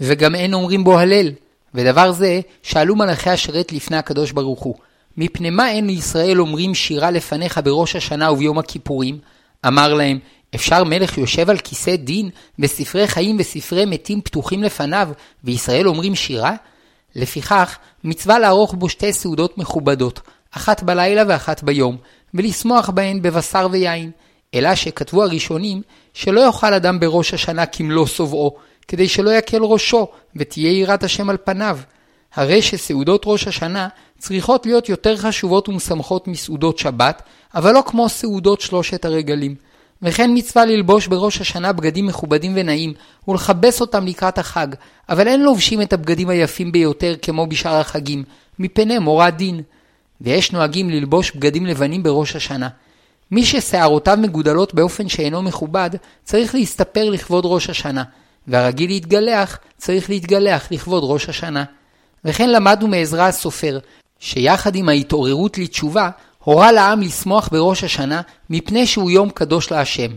וגם 0.00 0.34
אין 0.34 0.54
אומרים 0.54 0.84
בו 0.84 0.98
הלל, 0.98 1.30
ודבר 1.74 2.12
זה 2.12 2.40
שאלו 2.62 2.96
מלאכי 2.96 3.30
השרת 3.30 3.72
לפני 3.72 3.96
הקדוש 3.96 4.32
ברוך 4.32 4.60
הוא, 4.60 4.74
מפני 5.16 5.50
מה 5.50 5.70
אין 5.70 5.86
לישראל 5.86 6.40
אומרים 6.40 6.74
שירה 6.74 7.10
לפניך 7.10 7.60
בראש 7.64 7.96
השנה 7.96 8.32
וביום 8.32 8.58
הכיפורים? 8.58 9.18
אמר 9.66 9.94
להם, 9.94 10.18
אפשר 10.54 10.84
מלך 10.84 11.18
יושב 11.18 11.50
על 11.50 11.58
כיסא 11.58 11.96
דין, 11.96 12.30
וספרי 12.58 13.08
חיים 13.08 13.36
וספרי 13.38 13.84
מתים 13.84 14.20
פתוחים 14.20 14.62
לפניו, 14.62 15.08
וישראל 15.44 15.88
אומרים 15.88 16.14
שירה? 16.14 16.54
לפיכך, 17.16 17.78
מצווה 18.04 18.38
לערוך 18.38 18.74
בו 18.74 18.88
שתי 18.88 19.12
סעודות 19.12 19.58
מכובדות, 19.58 20.20
אחת 20.50 20.82
בלילה 20.82 21.22
ואחת 21.28 21.62
ביום, 21.62 21.96
ולשמוח 22.34 22.90
בהן 22.90 23.22
בבשר 23.22 23.68
ויין. 23.70 24.10
אלא 24.54 24.74
שכתבו 24.74 25.22
הראשונים, 25.22 25.82
שלא 26.14 26.40
יאכל 26.40 26.74
אדם 26.74 27.00
בראש 27.00 27.34
השנה 27.34 27.66
כמלוא 27.66 28.06
שובעו, 28.06 28.56
כדי 28.88 29.08
שלא 29.08 29.30
יקל 29.30 29.62
ראשו, 29.62 30.08
ותהיה 30.36 30.72
יראת 30.72 31.02
השם 31.02 31.30
על 31.30 31.36
פניו. 31.44 31.78
הרי 32.34 32.62
שסעודות 32.62 33.22
ראש 33.26 33.46
השנה 33.48 33.88
צריכות 34.18 34.66
להיות 34.66 34.88
יותר 34.88 35.16
חשובות 35.16 35.68
ומשמחות 35.68 36.28
מסעודות 36.28 36.78
שבת, 36.78 37.22
אבל 37.54 37.72
לא 37.72 37.82
כמו 37.86 38.08
סעודות 38.08 38.60
שלושת 38.60 39.04
הרגלים. 39.04 39.54
וכן 40.02 40.30
מצווה 40.34 40.64
ללבוש 40.64 41.06
בראש 41.06 41.40
השנה 41.40 41.72
בגדים 41.72 42.06
מכובדים 42.06 42.52
ונעים, 42.56 42.92
ולכבס 43.28 43.80
אותם 43.80 44.06
לקראת 44.06 44.38
החג, 44.38 44.66
אבל 45.08 45.28
אין 45.28 45.42
לובשים 45.42 45.82
את 45.82 45.92
הבגדים 45.92 46.28
היפים 46.28 46.72
ביותר 46.72 47.14
כמו 47.22 47.46
בשאר 47.46 47.74
החגים, 47.80 48.24
מפני 48.58 48.98
מורא 48.98 49.30
דין. 49.30 49.62
ויש 50.20 50.52
נוהגים 50.52 50.90
ללבוש 50.90 51.30
בגדים 51.30 51.66
לבנים 51.66 52.02
בראש 52.02 52.36
השנה. 52.36 52.68
מי 53.30 53.44
ששערותיו 53.44 54.18
מגודלות 54.20 54.74
באופן 54.74 55.08
שאינו 55.08 55.42
מכובד, 55.42 55.90
צריך 56.24 56.54
להסתפר 56.54 57.10
לכבוד 57.10 57.44
ראש 57.46 57.70
השנה, 57.70 58.02
והרגיל 58.46 58.90
להתגלח, 58.90 59.58
צריך 59.76 60.10
להתגלח 60.10 60.68
לכבוד 60.70 61.02
ראש 61.06 61.28
השנה. 61.28 61.64
וכן 62.24 62.50
למדנו 62.50 62.88
מעזרא 62.88 63.22
הסופר, 63.22 63.78
שיחד 64.20 64.74
עם 64.74 64.88
ההתעוררות 64.88 65.58
לתשובה, 65.58 66.10
הורה 66.44 66.72
לעם 66.72 67.00
לשמוח 67.00 67.48
בראש 67.52 67.84
השנה, 67.84 68.20
מפני 68.50 68.86
שהוא 68.86 69.10
יום 69.10 69.30
קדוש 69.30 69.70
להשם. 69.70 70.10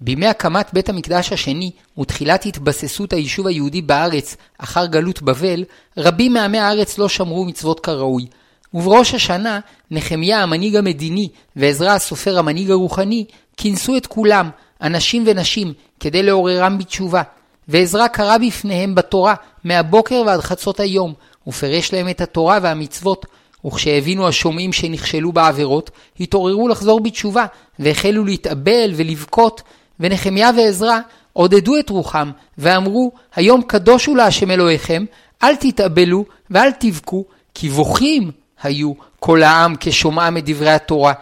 בימי 0.00 0.26
הקמת 0.26 0.70
בית 0.72 0.88
המקדש 0.88 1.32
השני 1.32 1.70
ותחילת 1.98 2.46
התבססות 2.46 3.12
היישוב 3.12 3.46
היהודי 3.46 3.82
בארץ 3.82 4.36
אחר 4.58 4.86
גלות 4.86 5.22
בבל, 5.22 5.64
רבים 5.96 6.32
מעמי 6.32 6.58
הארץ 6.58 6.98
לא 6.98 7.08
שמרו 7.08 7.44
מצוות 7.44 7.80
כראוי. 7.80 8.26
ובראש 8.74 9.14
השנה, 9.14 9.60
נחמיה 9.90 10.42
המנהיג 10.42 10.76
המדיני 10.76 11.28
ועזרא 11.56 11.90
הסופר 11.90 12.38
המנהיג 12.38 12.70
הרוחני, 12.70 13.24
כינסו 13.56 13.96
את 13.96 14.06
כולם, 14.06 14.50
אנשים 14.82 15.24
ונשים, 15.26 15.72
כדי 16.00 16.22
לעוררם 16.22 16.78
בתשובה. 16.78 17.22
ועזרא 17.68 18.06
קרא 18.06 18.38
בפניהם 18.38 18.94
בתורה, 18.94 19.34
מהבוקר 19.64 20.22
ועד 20.26 20.40
חצות 20.40 20.80
היום, 20.80 21.14
ופרש 21.46 21.92
להם 21.92 22.08
את 22.08 22.20
התורה 22.20 22.58
והמצוות, 22.62 23.26
וכשהבינו 23.66 24.28
השומעים 24.28 24.72
שנכשלו 24.72 25.32
בעבירות, 25.32 25.90
התעוררו 26.20 26.68
לחזור 26.68 27.00
בתשובה, 27.00 27.46
והחלו 27.78 28.24
להתאבל 28.24 28.92
ולבכות, 28.96 29.62
ונחמיה 30.00 30.50
ועזרא 30.56 30.98
עודדו 31.32 31.78
את 31.78 31.90
רוחם, 31.90 32.30
ואמרו, 32.58 33.12
היום 33.34 33.62
קדוש 33.62 34.06
הוא 34.06 34.16
להשם 34.16 34.50
אלוהיכם, 34.50 35.04
אל 35.42 35.56
תתאבלו 35.56 36.24
ואל 36.50 36.70
תבכו, 36.70 37.24
כי 37.54 37.68
בוכים 37.68 38.30
היו 38.62 38.92
כל 39.20 39.42
העם 39.42 39.74
כשומעם 39.80 40.36
את 40.36 40.44
דברי 40.44 40.70
התורה, 40.70 41.12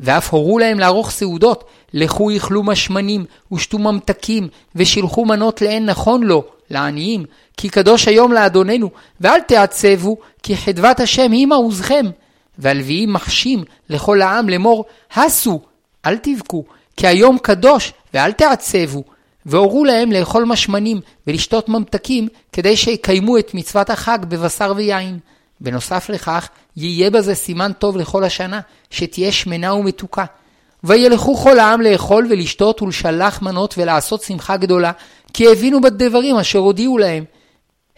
ואף 0.00 0.32
הורו 0.32 0.58
להם 0.58 0.78
לערוך 0.78 1.10
סעודות, 1.10 1.64
לכו 1.92 2.30
יכלו 2.30 2.62
משמנים, 2.62 3.24
ושתו 3.52 3.78
ממתקים, 3.78 4.48
ושילחו 4.76 5.24
מנות 5.24 5.62
לאין 5.62 5.86
נכון 5.86 6.22
לו, 6.22 6.44
לעניים, 6.70 7.24
כי 7.56 7.68
קדוש 7.68 8.08
היום 8.08 8.32
לאדוננו, 8.32 8.90
ואל 9.20 9.40
תעצבו, 9.40 10.16
כי 10.42 10.56
חדבת 10.56 11.00
השם 11.00 11.32
היא 11.32 11.46
מעוזכם. 11.46 12.06
והלוויים 12.58 13.12
מחשים 13.12 13.64
לכל 13.88 14.22
העם 14.22 14.48
לאמור, 14.48 14.84
הסו, 15.14 15.60
אל 16.06 16.16
תבכו, 16.16 16.64
כי 16.96 17.06
היום 17.06 17.38
קדוש, 17.38 17.92
ואל 18.14 18.32
תעצבו. 18.32 19.02
והורו 19.46 19.84
להם 19.84 20.12
לאכול 20.12 20.44
משמנים 20.44 21.00
ולשתות 21.26 21.68
ממתקים, 21.68 22.28
כדי 22.52 22.76
שיקיימו 22.76 23.38
את 23.38 23.54
מצוות 23.54 23.90
החג 23.90 24.18
בבשר 24.28 24.72
ויין. 24.76 25.18
בנוסף 25.60 26.08
לכך, 26.08 26.48
יהיה 26.76 27.10
בזה 27.10 27.34
סימן 27.34 27.72
טוב 27.72 27.96
לכל 27.96 28.24
השנה, 28.24 28.60
שתהיה 28.90 29.32
שמנה 29.32 29.74
ומתוקה. 29.74 30.24
וילכו 30.84 31.36
כל 31.36 31.58
העם 31.58 31.80
לאכול 31.80 32.26
ולשתות 32.30 32.82
ולשלח 32.82 33.42
מנות 33.42 33.74
ולעשות 33.78 34.22
שמחה 34.22 34.56
גדולה, 34.56 34.92
כי 35.32 35.52
הבינו 35.52 35.80
בדברים 35.80 36.36
אשר 36.36 36.58
הודיעו 36.58 36.98
להם. 36.98 37.24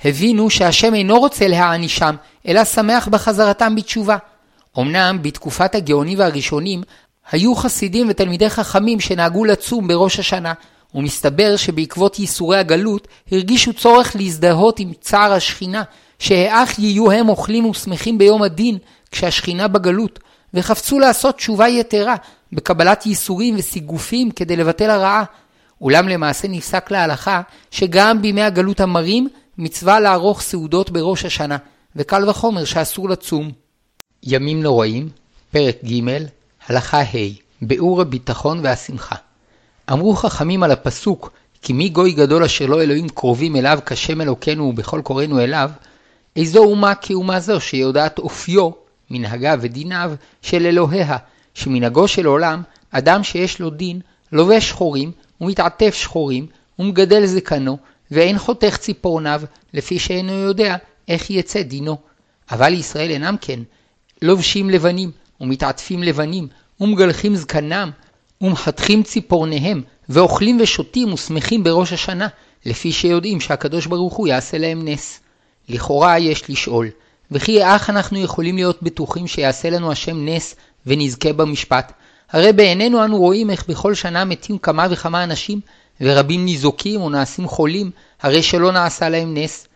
הבינו 0.05 0.51
שהשם 0.51 0.95
אינו 0.95 1.19
רוצה 1.19 1.49
להענישם, 1.49 2.15
אלא 2.49 2.65
שמח 2.65 3.09
בחזרתם 3.09 3.75
בתשובה. 3.75 4.17
אמנם 4.79 5.19
בתקופת 5.23 5.75
הגאונים 5.75 6.19
והראשונים, 6.19 6.83
היו 7.33 7.55
חסידים 7.55 8.07
ותלמידי 8.11 8.51
חכמים 8.51 9.01
שנהגו 9.01 9.45
לצום 9.45 9.89
בראש 9.89 10.19
השנה, 10.19 10.53
ומסתבר 10.95 11.57
שבעקבות 11.57 12.19
ייסורי 12.19 12.59
הגלות, 12.59 13.09
הרגישו 13.33 13.73
צורך 13.73 14.17
להזדהות 14.17 14.79
עם 14.79 14.93
צער 15.01 15.33
השכינה, 15.33 15.83
שהאח 16.19 16.79
יהיו 16.79 17.11
הם 17.11 17.29
אוכלים 17.29 17.67
ושמחים 17.67 18.19
ביום 18.19 18.43
הדין, 18.43 18.79
כשהשכינה 19.11 19.69
בגלות, 19.69 20.19
וחפצו 20.55 20.99
לעשות 20.99 21.37
תשובה 21.37 21.69
יתרה, 21.69 22.17
בקבלת 22.53 23.07
ייסורים 23.07 23.55
וסיגופים 23.59 24.31
כדי 24.31 24.57
לבטל 24.57 24.91
הרעה. 24.91 25.25
אולם 25.81 26.09
למעשה 26.09 26.49
נפסק 26.49 26.91
להלכה 26.91 27.43
שגם 27.71 28.23
בימי 28.23 28.43
הגלות 28.43 28.81
המרים 28.81 29.29
מצווה 29.59 30.01
לערוך 30.01 30.41
סעודות 30.41 30.91
בראש 30.91 31.25
השנה, 31.25 31.57
וקל 31.97 32.29
וחומר 32.29 32.65
שאסור 32.65 33.09
לצום. 33.09 33.51
ימים 34.23 34.63
נוראים, 34.63 35.09
פרק 35.51 35.77
ג', 35.85 36.01
הלכה 36.67 37.01
ה', 37.01 37.29
ביאור 37.63 38.01
הביטחון 38.01 38.61
והשמחה. 38.63 39.17
אמרו 39.93 40.17
חכמים 40.17 40.63
על 40.63 40.71
הפסוק, 40.71 41.33
כי 41.63 41.73
מי 41.73 41.89
גוי 41.89 42.13
גדול 42.13 42.45
אשר 42.45 42.67
לא 42.67 42.83
אלוהים 42.83 43.09
קרובים 43.09 43.57
אליו 43.57 43.79
כשם 43.87 44.21
אלוקינו 44.21 44.65
ובכל 44.65 45.01
קוראנו 45.05 45.41
אליו, 45.41 45.71
איזו 46.37 46.65
אומה 46.65 46.95
כאומה 46.95 47.41
זו 47.41 47.61
שיודעת 47.61 48.19
אופיו, 48.19 48.71
מנהגה 49.11 49.55
ודיניו 49.61 50.13
של 50.43 50.67
אלוהיה, 50.67 51.17
שמנהגו 51.55 52.09
של 52.09 52.27
עולם, 52.27 52.63
אדם 52.91 53.25
שיש 53.25 53.61
לו 53.61 53.71
דין, 53.71 54.01
לובש 54.33 54.69
שחורים, 54.69 55.13
ומתעטף 55.41 55.95
שחורים, 55.95 56.47
ומגדל 56.79 57.27
זקנו, 57.27 57.79
ואין 58.11 58.39
חותך 58.39 58.77
ציפורניו, 58.77 59.43
לפי 59.75 59.99
שאינו 59.99 60.33
יודע 60.33 60.77
איך 61.09 61.31
יצא 61.31 61.63
דינו. 61.63 61.99
אבל 62.51 62.73
ישראל 62.73 63.11
אינם 63.11 63.37
כן, 63.41 63.61
לובשים 64.23 64.71
לבנים, 64.71 65.11
ומתעטפים 65.41 66.03
לבנים, 66.03 66.49
ומגלחים 66.81 67.37
זקנם, 67.37 67.91
ומחתכים 68.41 69.03
ציפורניהם, 69.03 69.83
ואוכלים 70.09 70.59
ושותים 70.61 71.13
ושמחים 71.13 71.65
בראש 71.65 71.93
השנה, 71.93 72.29
לפי 72.67 72.93
שיודעים 72.93 73.41
שהקדוש 73.41 73.87
ברוך 73.87 74.15
הוא 74.15 74.29
יעשה 74.29 74.59
להם 74.59 74.89
נס. 74.89 75.21
לכאורה 75.69 76.19
יש 76.19 76.51
לשאול, 76.51 76.89
וכי 77.31 77.65
איך 77.65 77.91
אנחנו 77.91 78.19
יכולים 78.19 78.57
להיות 78.57 78.83
בטוחים 78.83 79.27
שיעשה 79.27 79.71
לנו 79.71 79.93
השם 79.93 80.27
נס 80.27 80.55
ונזכה 80.87 81.33
במשפט? 81.33 81.93
הרי 82.31 82.53
בעינינו 82.53 83.05
אנו 83.05 83.19
רואים 83.19 83.51
איך 83.51 83.69
בכל 83.69 83.95
שנה 83.95 84.25
מתים 84.25 84.59
כמה 84.59 84.87
וכמה 84.91 85.25
אנשים, 85.25 85.61
ורבים 86.01 86.45
ניזוקים 86.45 87.01
או 87.01 87.11
נעשים 87.11 87.49
חולים, 87.49 87.91
הרי 88.23 88.43
שלא 88.43 88.73
נעשה 88.73 89.09
להם 89.09 89.35
נס. 89.37 89.67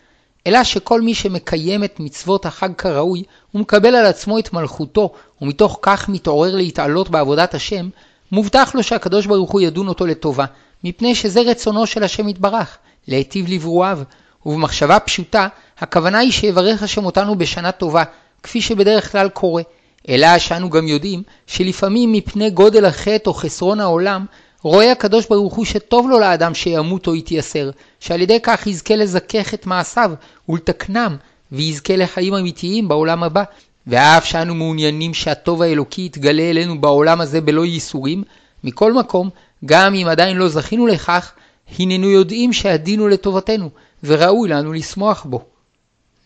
אלא 0.46 0.64
שכל 0.64 1.00
מי 1.00 1.14
שמקיים 1.14 1.84
את 1.84 2.00
מצוות 2.00 2.46
החג 2.46 2.68
כראוי, 2.78 3.22
הוא 3.52 3.60
מקבל 3.60 3.94
על 3.94 4.06
עצמו 4.06 4.38
את 4.38 4.52
מלכותו, 4.52 5.12
ומתוך 5.42 5.78
כך 5.82 6.08
מתעורר 6.08 6.56
להתעלות 6.56 7.10
בעבודת 7.10 7.54
השם, 7.54 7.88
מובטח 8.32 8.74
לו 8.74 8.82
שהקדוש 8.82 9.26
ברוך 9.26 9.50
הוא 9.50 9.60
ידון 9.60 9.88
אותו 9.88 10.06
לטובה, 10.06 10.44
מפני 10.84 11.14
שזה 11.14 11.40
רצונו 11.40 11.86
של 11.86 12.02
השם 12.02 12.28
יתברך, 12.28 12.78
להיטיב 13.08 13.46
לברואיו, 13.48 13.98
ובמחשבה 14.46 15.00
פשוטה, 15.00 15.48
הכוונה 15.78 16.18
היא 16.18 16.32
שיברך 16.32 16.82
השם 16.82 17.04
אותנו 17.04 17.38
בשנה 17.38 17.72
טובה, 17.72 18.02
כפי 18.42 18.60
שבדרך 18.60 19.12
כלל 19.12 19.28
קורה. 19.28 19.62
אלא 20.08 20.38
שאנו 20.38 20.70
גם 20.70 20.88
יודעים 20.88 21.22
שלפעמים 21.46 22.12
מפני 22.12 22.50
גודל 22.50 22.84
החטא 22.84 23.28
או 23.30 23.34
חסרון 23.34 23.80
העולם, 23.80 24.24
רואה 24.62 24.92
הקדוש 24.92 25.26
ברוך 25.26 25.54
הוא 25.54 25.64
שטוב 25.64 26.10
לו 26.10 26.18
לאדם 26.18 26.54
שימות 26.54 27.06
או 27.06 27.14
יתייסר, 27.14 27.70
שעל 28.00 28.20
ידי 28.20 28.38
כך 28.42 28.66
יזכה 28.66 28.96
לזכך 28.96 29.54
את 29.54 29.66
מעשיו 29.66 30.10
ולתקנם, 30.48 31.16
ויזכה 31.52 31.96
לחיים 31.96 32.34
אמיתיים 32.34 32.88
בעולם 32.88 33.22
הבא. 33.22 33.42
ואף 33.86 34.24
שאנו 34.24 34.54
מעוניינים 34.54 35.14
שהטוב 35.14 35.62
האלוקי 35.62 36.02
יתגלה 36.02 36.42
אלינו 36.42 36.80
בעולם 36.80 37.20
הזה 37.20 37.40
בלא 37.40 37.64
ייסורים, 37.64 38.22
מכל 38.64 38.92
מקום, 38.92 39.30
גם 39.64 39.94
אם 39.94 40.06
עדיין 40.06 40.36
לא 40.36 40.48
זכינו 40.48 40.86
לכך, 40.86 41.32
הננו 41.78 42.10
יודעים 42.10 42.52
שהדין 42.52 43.00
הוא 43.00 43.08
לטובתנו, 43.08 43.70
וראוי 44.04 44.48
לנו 44.48 44.72
לשמוח 44.72 45.26
בו. 45.28 45.44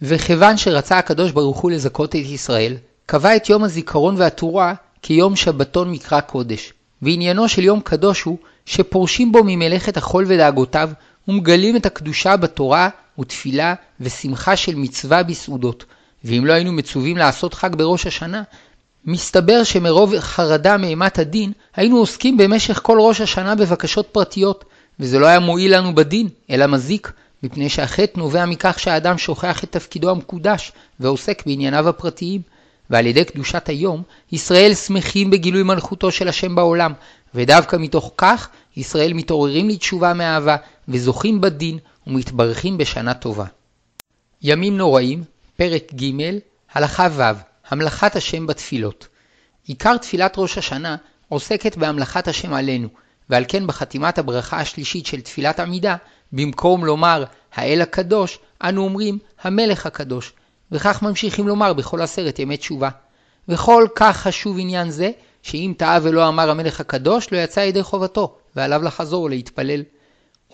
וכיוון 0.03 0.57
שרצה 0.57 0.99
הקדוש 0.99 1.33
ברוך 1.33 1.59
הוא 1.59 1.71
לזכות 1.71 2.11
את 2.11 2.15
ישראל, 2.15 2.77
קבע 3.11 3.37
את 3.37 3.49
יום 3.49 3.65
הזיכרון 3.65 4.15
והתורה 4.19 4.75
כיום 5.03 5.37
שבתון 5.37 5.91
מקרא 5.91 6.21
קודש, 6.21 6.73
ועניינו 7.03 7.49
של 7.49 7.65
יום 7.65 7.81
קדוש 7.81 8.23
הוא 8.23 8.39
שפורשים 8.67 9.33
בו 9.33 9.41
ממלאכת 9.45 9.97
החול 9.97 10.25
ודאגותיו, 10.29 10.91
ומגלים 11.29 11.77
את 11.77 11.87
הקדושה 11.87 12.37
בתורה 12.37 12.89
ותפילה 13.19 13.75
ושמחה 14.01 14.57
של 14.57 14.75
מצווה 14.75 15.23
בסעודות. 15.23 15.85
ואם 16.25 16.47
לא 16.47 16.53
היינו 16.53 16.73
מצווים 16.73 17.17
לעשות 17.17 17.55
חג 17.55 17.77
בראש 17.77 18.07
השנה, 18.07 18.43
מסתבר 19.05 19.65
שמרוב 19.65 20.19
חרדה 20.19 20.77
מאימת 20.77 21.19
הדין, 21.19 21.53
היינו 21.77 21.97
עוסקים 21.97 22.37
במשך 22.37 22.81
כל 22.83 22.99
ראש 23.01 23.21
השנה 23.21 23.55
בבקשות 23.55 24.09
פרטיות, 24.13 24.65
וזה 25.01 25.19
לא 25.19 25.27
היה 25.27 25.41
מועיל 25.41 25.77
לנו 25.77 25.95
בדין, 25.95 26.29
אלא 26.51 26.67
מזיק, 26.67 27.13
מפני 27.43 27.69
שהחטא 27.69 28.21
נובע 28.21 28.47
מכך 28.47 28.79
שהאדם 28.79 29.19
שוכח 29.19 29.65
את 29.65 29.73
תפקידו 29.73 30.11
המקודש, 30.11 30.73
ועוסק 31.01 31.43
בענייניו 31.47 31.89
הפרטיים. 31.89 32.60
ועל 32.91 33.07
ידי 33.07 33.25
קדושת 33.25 33.69
היום, 33.69 34.03
ישראל 34.33 34.75
שמחים 34.75 35.31
בגילוי 35.31 35.63
מלכותו 35.63 36.13
של 36.13 36.29
השם 36.29 36.55
בעולם, 36.55 36.93
ודווקא 37.35 37.77
מתוך 37.77 38.13
כך, 38.17 38.49
ישראל 38.77 39.13
מתעוררים 39.13 39.69
לתשובה 39.69 40.15
מאהבה, 40.15 40.57
וזוכים 40.89 41.41
בדין, 41.41 41.79
ומתברכים 42.07 42.79
בשנה 42.79 43.15
טובה. 43.15 43.45
ימים 44.43 44.77
נוראים, 44.77 45.25
פרק 45.57 45.95
ג', 45.95 46.39
הלכה 46.73 47.09
ו', 47.13 47.23
המלכת 47.69 48.17
השם 48.17 48.47
בתפילות. 48.47 49.09
עיקר 49.67 49.97
תפילת 49.97 50.35
ראש 50.39 50.59
השנה 50.59 50.97
עוסקת 51.29 51.77
בהמלכת 51.77 52.29
השם 52.29 52.55
עלינו, 52.55 52.89
ועל 53.31 53.45
כן 53.49 53.67
בחתימת 53.67 54.19
הברכה 54.19 54.61
השלישית 54.61 55.07
של 55.07 55.21
תפילת 55.21 55.61
עמידה, 55.61 55.97
במקום 56.33 56.85
לומר 56.85 57.25
האל 57.55 57.81
הקדוש, 57.81 58.39
אנו 58.63 58.85
אומרים 58.85 59.19
המלך 59.43 59.87
הקדוש, 59.87 60.33
וכך 60.73 61.03
ממשיכים 61.03 61.49
לומר 61.49 61.73
בכל 61.73 62.03
עשרת 62.03 62.39
ימי 62.39 62.57
תשובה. 62.57 62.89
וכל 63.49 63.87
כך 63.95 64.17
חשוב 64.17 64.57
עניין 64.59 64.91
זה, 64.91 65.11
שאם 65.43 65.75
טעה 65.77 65.99
ולא 66.03 66.29
אמר 66.29 66.51
המלך 66.51 66.81
הקדוש, 66.81 67.33
לא 67.33 67.39
יצא 67.39 67.61
ידי 67.61 67.83
חובתו, 67.83 68.35
ועליו 68.57 68.83
לחזור 68.83 69.23
ולהתפלל. 69.23 69.83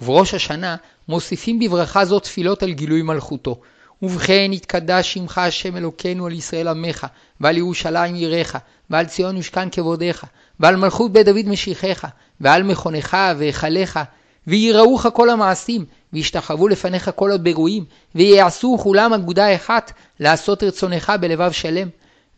ובראש 0.02 0.34
השנה 0.34 0.76
מוסיפים 1.08 1.58
בברכה 1.58 2.04
זו 2.04 2.20
תפילות 2.20 2.62
על 2.62 2.72
גילוי 2.72 3.02
מלכותו. 3.02 3.60
ובכן 4.02 4.50
יתקדש 4.52 5.14
שמך 5.14 5.38
השם 5.38 5.76
אלוקינו 5.76 6.26
על 6.26 6.32
ישראל 6.32 6.68
עמך, 6.68 7.06
ועל 7.40 7.56
ירושלים 7.56 8.14
עירך, 8.14 8.56
ועל 8.90 9.06
ציון 9.06 9.36
יושכן 9.36 9.70
כבודיך, 9.70 10.24
ועל 10.60 10.76
מלכות 10.76 11.12
בית 11.12 11.26
דוד 11.26 11.46
משיחך, 11.46 12.04
ועל 12.40 12.62
מכונך 12.62 13.16
והיכליך, 13.38 14.00
ויראוך 14.46 15.06
כל 15.12 15.30
המעשים, 15.30 15.84
וישתחוו 16.12 16.68
לפניך 16.68 17.10
כל 17.16 17.32
הבירואים, 17.32 17.84
ויעשו 18.14 18.78
כולם 18.80 19.12
אגודה 19.12 19.54
אחת, 19.54 19.92
לעשות 20.20 20.62
רצונך 20.62 21.12
בלבב 21.20 21.52
שלם. 21.52 21.88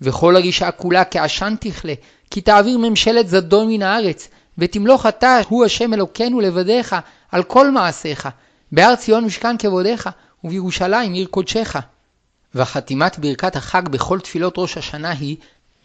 וכל 0.00 0.36
הרישה 0.36 0.70
כולה 0.70 1.04
כעשן 1.04 1.54
תכלה, 1.60 1.94
כי 2.30 2.40
תעביר 2.40 2.78
ממשלת 2.78 3.28
זדון 3.28 3.68
מן 3.68 3.82
הארץ, 3.82 4.28
ותמלוך 4.58 5.06
אתה, 5.06 5.40
הוא 5.48 5.64
השם 5.64 5.94
אלוקינו 5.94 6.40
לבדיך, 6.40 6.96
על 7.32 7.42
כל 7.42 7.70
מעשיך. 7.70 8.28
בהר 8.72 8.96
ציון 8.96 9.24
משכן 9.24 9.58
כבודיך, 9.58 10.08
ובירושלים 10.44 11.12
עיר 11.12 11.26
קודשך. 11.26 11.76
וחתימת 12.54 13.18
ברכת 13.18 13.56
החג 13.56 13.88
בכל 13.88 14.20
תפילות 14.20 14.54
ראש 14.56 14.76
השנה 14.76 15.10
היא 15.10 15.36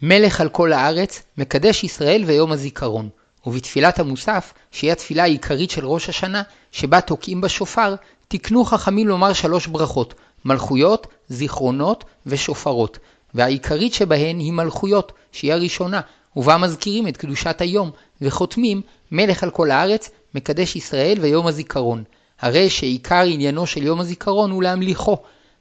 מלך 0.02 0.40
על 0.40 0.48
כל 0.48 0.72
הארץ, 0.72 1.22
מקדש 1.38 1.84
ישראל 1.84 2.24
ויום 2.26 2.52
הזיכרון. 2.52 3.08
ובתפילת 3.46 3.98
המוסף, 3.98 4.52
שהיא 4.70 4.92
התפילה 4.92 5.22
העיקרית 5.22 5.70
של 5.70 5.86
ראש 5.86 6.08
השנה, 6.08 6.42
שבה 6.72 7.00
תוקעים 7.00 7.40
בשופר, 7.40 7.94
תקנו 8.28 8.64
חכמים 8.64 9.08
לומר 9.08 9.32
שלוש 9.32 9.66
ברכות, 9.66 10.14
מלכויות, 10.44 11.06
זיכרונות 11.28 12.04
ושופרות. 12.26 12.98
והעיקרית 13.34 13.94
שבהן 13.94 14.38
היא 14.38 14.52
מלכויות, 14.52 15.12
שהיא 15.32 15.52
הראשונה, 15.52 16.00
ובה 16.36 16.56
מזכירים 16.56 17.08
את 17.08 17.16
קדושת 17.16 17.60
היום, 17.60 17.90
וחותמים 18.22 18.80
מלך 19.12 19.42
על 19.42 19.50
כל 19.50 19.70
הארץ, 19.70 20.10
מקדש 20.34 20.76
ישראל 20.76 21.18
ויום 21.20 21.46
הזיכרון. 21.46 22.04
הרי 22.40 22.70
שעיקר 22.70 23.22
עניינו 23.22 23.66
של 23.66 23.82
יום 23.82 24.00
הזיכרון 24.00 24.50
הוא 24.50 24.62
להמליכו, 24.62 25.16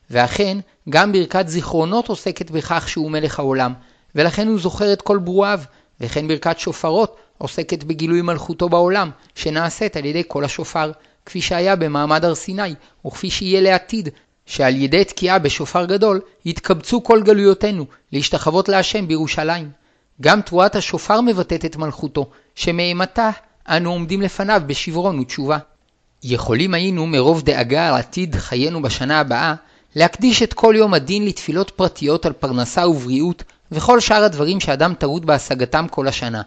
ואכן 0.09 0.57
גם 0.89 1.11
ברכת 1.11 1.47
זיכרונות 1.47 2.07
עוסקת 2.07 2.51
בכך 2.51 2.89
שהוא 2.89 3.11
מלך 3.11 3.39
העולם, 3.39 3.73
ולכן 4.15 4.47
הוא 4.47 4.59
זוכר 4.59 4.93
את 4.93 5.01
כל 5.01 5.17
ברואיו, 5.17 5.59
וכן 6.01 6.27
ברכת 6.27 6.59
שופרות 6.59 7.15
עוסקת 7.37 7.83
בגילוי 7.83 8.21
מלכותו 8.21 8.69
בעולם, 8.69 9.09
שנעשית 9.35 9.97
על 9.97 10.05
ידי 10.05 10.23
כל 10.27 10.43
השופר, 10.45 10.91
כפי 11.25 11.41
שהיה 11.41 11.75
במעמד 11.75 12.25
הר 12.25 12.35
סיני, 12.35 12.75
וכפי 13.07 13.29
שיהיה 13.29 13.61
לעתיד, 13.61 14.09
שעל 14.45 14.75
ידי 14.75 15.03
תקיעה 15.05 15.39
בשופר 15.39 15.85
גדול, 15.85 16.21
יתקבצו 16.45 17.03
כל 17.03 17.21
גלויותינו, 17.23 17.85
להשתחוות 18.11 18.69
להשם 18.69 19.07
בירושלים. 19.07 19.69
גם 20.21 20.41
תרועת 20.41 20.75
השופר 20.75 21.21
מבטאת 21.21 21.65
את 21.65 21.75
מלכותו, 21.75 22.29
שמאימתה 22.55 23.29
אנו 23.67 23.91
עומדים 23.91 24.21
לפניו 24.21 24.61
בשברון 24.67 25.19
ותשובה. 25.19 25.57
יכולים 26.23 26.73
היינו 26.73 27.07
מרוב 27.07 27.41
דאגה 27.41 27.87
על 27.87 27.93
עתיד 27.95 28.35
חיינו 28.35 28.81
בשנה 28.81 29.19
הבאה, 29.19 29.55
להקדיש 29.95 30.43
את 30.43 30.53
כל 30.53 30.73
יום 30.77 30.93
הדין 30.93 31.25
לתפילות 31.25 31.69
פרטיות 31.69 32.25
על 32.25 32.33
פרנסה 32.33 32.87
ובריאות, 32.87 33.43
וכל 33.71 33.99
שאר 33.99 34.23
הדברים 34.23 34.59
שאדם 34.59 34.93
טרוד 34.93 35.25
בהשגתם 35.25 35.85
כל 35.91 36.07
השנה. 36.07 36.41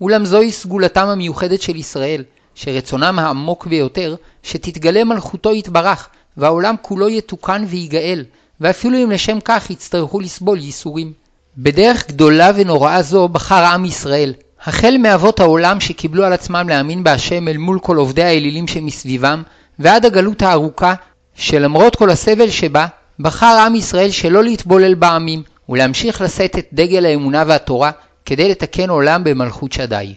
אולם 0.00 0.24
זוהי 0.24 0.52
סגולתם 0.52 1.06
המיוחדת 1.08 1.62
של 1.62 1.76
ישראל, 1.76 2.24
שרצונם 2.54 3.18
העמוק 3.18 3.66
ביותר, 3.66 4.14
שתתגלה 4.42 5.04
מלכותו 5.04 5.52
יתברך, 5.54 6.08
והעולם 6.36 6.74
כולו 6.82 7.08
יתוקן 7.08 7.64
ויגאל, 7.68 8.24
ואפילו 8.60 9.04
אם 9.04 9.10
לשם 9.10 9.38
כך 9.44 9.70
יצטרכו 9.70 10.20
לסבול 10.20 10.58
ייסורים. 10.58 11.12
בדרך 11.58 12.08
גדולה 12.08 12.50
ונוראה 12.54 13.02
זו 13.02 13.28
בחר 13.28 13.64
עם 13.64 13.84
ישראל, 13.84 14.34
החל 14.64 14.96
מאבות 14.98 15.40
העולם 15.40 15.80
שקיבלו 15.80 16.24
על 16.24 16.32
עצמם 16.32 16.68
להאמין 16.68 17.04
בהשם 17.04 17.48
אל 17.48 17.56
מול 17.56 17.78
כל 17.78 17.96
עובדי 17.96 18.22
האלילים 18.22 18.68
שמסביבם, 18.68 19.42
ועד 19.78 20.06
הגלות 20.06 20.42
הארוכה, 20.42 20.94
שלמרות 21.34 21.96
כל 21.96 22.10
הסבל 22.10 22.50
שבה, 22.50 22.86
בחר 23.20 23.62
עם 23.66 23.74
ישראל 23.74 24.10
שלא 24.10 24.44
להתבולל 24.44 24.94
בעמים, 24.94 25.42
ולהמשיך 25.68 26.20
לשאת 26.20 26.58
את 26.58 26.66
דגל 26.72 27.06
האמונה 27.06 27.44
והתורה, 27.46 27.90
כדי 28.24 28.48
לתקן 28.48 28.90
עולם 28.90 29.24
במלכות 29.24 29.72
שדי. 29.72 30.14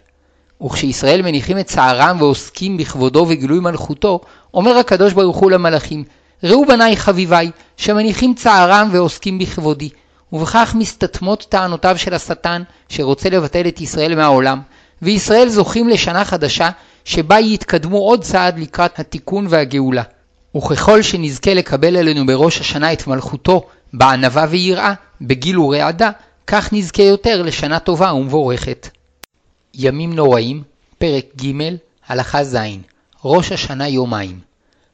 וכשישראל 0.64 1.22
מניחים 1.22 1.60
את 1.60 1.66
צערם 1.66 2.18
ועוסקים 2.20 2.78
בכבודו 2.78 3.26
וגילוי 3.30 3.60
מלכותו, 3.60 4.20
אומר 4.54 4.78
הקדוש 4.78 5.14
ברוך 5.14 5.38
הוא 5.38 5.52
למלאכים, 5.52 6.04
ראו 6.44 6.66
בניי 6.66 6.98
חביביי, 6.98 7.52
שמניחים 7.78 8.34
צערם 8.34 8.90
ועוסקים 8.92 9.40
בכבודי, 9.40 9.90
ובכך 10.34 10.76
מסתתמות 10.78 11.46
טענותיו 11.50 11.98
של 11.98 12.14
השטן, 12.14 12.64
שרוצה 12.90 13.30
לבטל 13.30 13.68
את 13.68 13.82
ישראל 13.82 14.16
מהעולם, 14.16 14.62
וישראל 15.02 15.50
זוכים 15.50 15.90
לשנה 15.90 16.26
חדשה, 16.26 16.70
שבה 17.06 17.40
יתקדמו 17.40 17.98
עוד 17.98 18.24
צעד 18.24 18.60
לקראת 18.60 19.00
התיקון 19.00 19.46
והגאולה. 19.50 20.04
וככל 20.58 21.02
שנזכה 21.02 21.54
לקבל 21.54 21.98
עלינו 21.98 22.26
בראש 22.26 22.60
השנה 22.60 22.94
את 22.94 23.08
מלכותו, 23.08 23.68
בענווה 23.94 24.46
ויראה, 24.50 24.94
בגיל 25.22 25.60
ורעדה, 25.60 26.12
כך 26.50 26.74
נזכה 26.74 27.04
יותר 27.04 27.42
לשנה 27.42 27.80
טובה 27.80 28.14
ומבורכת. 28.14 28.90
ימים 29.74 30.14
נוראים, 30.14 30.64
פרק 30.98 31.26
ג', 31.44 31.76
הלכה 32.08 32.44
ז', 32.44 32.58
ראש 33.24 33.52
השנה 33.52 33.88
יומיים. 33.88 34.40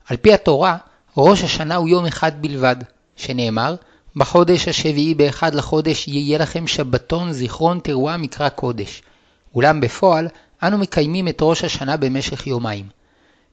על 0.10 0.18
פי 0.18 0.34
התורה, 0.34 0.78
ראש 1.18 1.44
השנה 1.44 1.76
הוא 1.76 1.90
יום 1.90 2.06
אחד 2.06 2.32
בלבד, 2.42 2.76
שנאמר, 3.16 3.76
בחודש 4.16 4.68
השביעי 4.68 5.14
באחד 5.14 5.56
לחודש 5.56 6.08
יהיה 6.08 6.38
לכם 6.38 6.68
שבתון 6.68 7.32
זיכרון 7.32 7.80
תרועה 7.84 8.18
מקרא 8.18 8.50
קודש. 8.50 9.02
אולם 9.56 9.82
בפועל, 9.82 10.28
אנו 10.64 10.78
מקיימים 10.78 11.28
את 11.28 11.38
ראש 11.42 11.64
השנה 11.64 11.98
במשך 11.98 12.48
יומיים. 12.48 12.86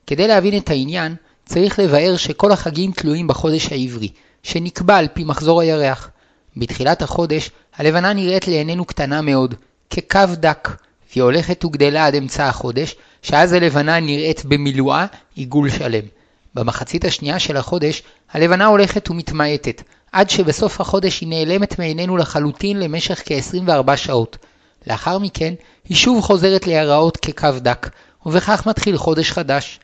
כדי 0.06 0.28
להבין 0.28 0.58
את 0.58 0.70
העניין, 0.70 1.14
צריך 1.44 1.78
לבאר 1.78 2.16
שכל 2.16 2.52
החגים 2.52 2.92
תלויים 2.92 3.26
בחודש 3.26 3.72
העברי, 3.72 4.08
שנקבע 4.42 4.96
על 4.96 5.08
פי 5.08 5.24
מחזור 5.24 5.60
הירח. 5.60 6.10
בתחילת 6.56 7.02
החודש, 7.02 7.50
הלבנה 7.76 8.12
נראית 8.12 8.48
לעינינו 8.48 8.84
קטנה 8.84 9.20
מאוד, 9.20 9.54
כקו 9.90 10.20
דק, 10.34 10.68
והיא 11.12 11.22
הולכת 11.22 11.64
וגדלה 11.64 12.06
עד 12.06 12.14
אמצע 12.14 12.48
החודש, 12.48 12.96
שאז 13.22 13.52
הלבנה 13.52 14.00
נראית 14.00 14.44
במילואה 14.44 15.06
עיגול 15.34 15.70
שלם. 15.70 16.04
במחצית 16.54 17.04
השנייה 17.04 17.38
של 17.38 17.56
החודש, 17.56 18.02
הלבנה 18.32 18.66
הולכת 18.66 19.10
ומתמעטת, 19.10 19.82
עד 20.12 20.30
שבסוף 20.30 20.80
החודש 20.80 21.20
היא 21.20 21.28
נעלמת 21.28 21.78
מעינינו 21.78 22.16
לחלוטין 22.16 22.80
למשך 22.80 23.22
כ-24 23.26 23.96
שעות. 23.96 24.36
לאחר 24.86 25.18
מכן, 25.18 25.54
היא 25.88 25.96
שוב 25.96 26.22
חוזרת 26.22 26.66
להיראות 26.66 27.16
כקו 27.16 27.48
דק, 27.58 27.88
ובכך 28.26 28.66
מתחיל 28.66 28.96
חודש 28.96 29.30
חדש. 29.30 29.80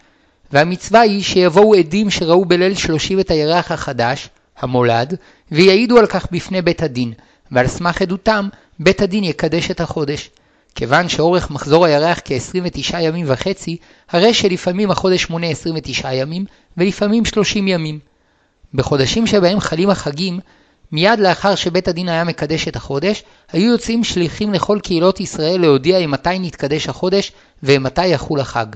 והמצווה 0.53 1.01
היא 1.01 1.23
שיבואו 1.23 1.75
עדים 1.75 2.11
שראו 2.11 2.45
בליל 2.45 2.75
שלושים 2.75 3.21
את 3.21 3.31
הירח 3.31 3.73
החדש, 3.73 4.29
המולד, 4.59 5.17
ויעידו 5.53 5.99
על 5.99 6.07
כך 6.07 6.27
בפני 6.33 6.63
בית 6.63 6.83
הדין, 6.83 7.13
ועל 7.53 7.67
סמך 7.67 8.03
עדותם, 8.03 8.49
בית 8.81 9.03
הדין 9.03 9.25
יקדש 9.25 9.71
את 9.71 9.81
החודש. 9.81 10.31
כיוון 10.75 11.09
שאורך 11.09 11.51
מחזור 11.51 11.85
הירח 11.85 12.21
כ-29 12.25 12.99
ימים 13.01 13.27
וחצי, 13.29 13.77
הרי 14.11 14.35
שלפעמים 14.35 14.91
החודש 14.91 15.31
מונה 15.31 15.47
29 15.47 16.13
ימים, 16.13 16.45
ולפעמים 16.77 17.25
30 17.25 17.69
ימים. 17.69 17.99
בחודשים 18.75 19.27
שבהם 19.27 19.61
חלים 19.61 19.91
החגים, 19.91 20.41
מיד 20.93 21.19
לאחר 21.19 21.55
שבית 21.55 21.89
הדין 21.89 22.09
היה 22.09 22.25
מקדש 22.25 22.69
את 22.69 22.77
החודש, 22.77 23.23
היו 23.53 23.71
יוצאים 23.71 24.05
שליחים 24.05 24.53
לכל 24.53 24.79
קהילות 24.83 25.21
ישראל 25.21 25.61
להודיע 25.61 25.99
אם 25.99 26.11
מתי 26.11 26.39
נתקדש 26.39 26.89
החודש 26.89 27.33
ומתי 27.63 28.07
יחול 28.07 28.41
החג. 28.41 28.67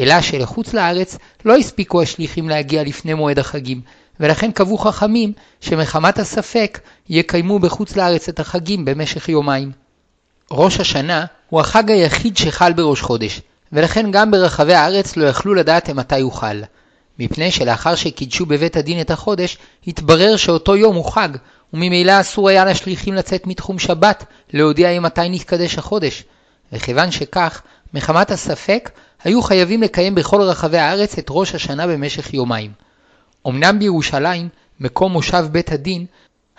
אלא 0.00 0.20
שלחוץ 0.20 0.74
לארץ 0.74 1.18
לא 1.44 1.56
הספיקו 1.56 2.02
השליחים 2.02 2.48
להגיע 2.48 2.82
לפני 2.82 3.14
מועד 3.14 3.38
החגים, 3.38 3.80
ולכן 4.20 4.52
קבעו 4.52 4.78
חכמים 4.78 5.32
שמחמת 5.60 6.18
הספק 6.18 6.80
יקיימו 7.08 7.58
בחוץ 7.58 7.96
לארץ 7.96 8.28
את 8.28 8.40
החגים 8.40 8.84
במשך 8.84 9.28
יומיים. 9.28 9.72
ראש 10.50 10.80
השנה 10.80 11.24
הוא 11.48 11.60
החג 11.60 11.90
היחיד 11.90 12.36
שחל 12.36 12.72
בראש 12.72 13.00
חודש, 13.00 13.40
ולכן 13.72 14.10
גם 14.10 14.30
ברחבי 14.30 14.74
הארץ 14.74 15.16
לא 15.16 15.24
יכלו 15.24 15.54
לדעת 15.54 15.90
מתי 15.90 16.20
הוא 16.20 16.32
חל. 16.32 16.62
מפני 17.18 17.50
שלאחר 17.50 17.94
שקידשו 17.94 18.46
בבית 18.46 18.76
הדין 18.76 19.00
את 19.00 19.10
החודש, 19.10 19.58
התברר 19.86 20.36
שאותו 20.36 20.76
יום 20.76 20.96
הוא 20.96 21.12
חג, 21.12 21.28
וממילא 21.72 22.20
אסור 22.20 22.48
היה 22.48 22.64
לשליחים 22.64 23.14
לצאת 23.14 23.46
מתחום 23.46 23.78
שבת 23.78 24.24
להודיע 24.52 24.90
אם 24.90 25.02
מתי 25.02 25.28
נתקדש 25.28 25.78
החודש. 25.78 26.24
וכיוון 26.72 27.10
שכך, 27.10 27.62
מחמת 27.94 28.30
הספק, 28.30 28.90
היו 29.24 29.42
חייבים 29.42 29.82
לקיים 29.82 30.14
בכל 30.14 30.42
רחבי 30.42 30.78
הארץ 30.78 31.18
את 31.18 31.26
ראש 31.30 31.54
השנה 31.54 31.86
במשך 31.86 32.34
יומיים. 32.34 32.70
אמנם 33.46 33.78
בירושלים, 33.78 34.48
מקום 34.80 35.12
מושב 35.12 35.46
בית 35.52 35.72
הדין, 35.72 36.06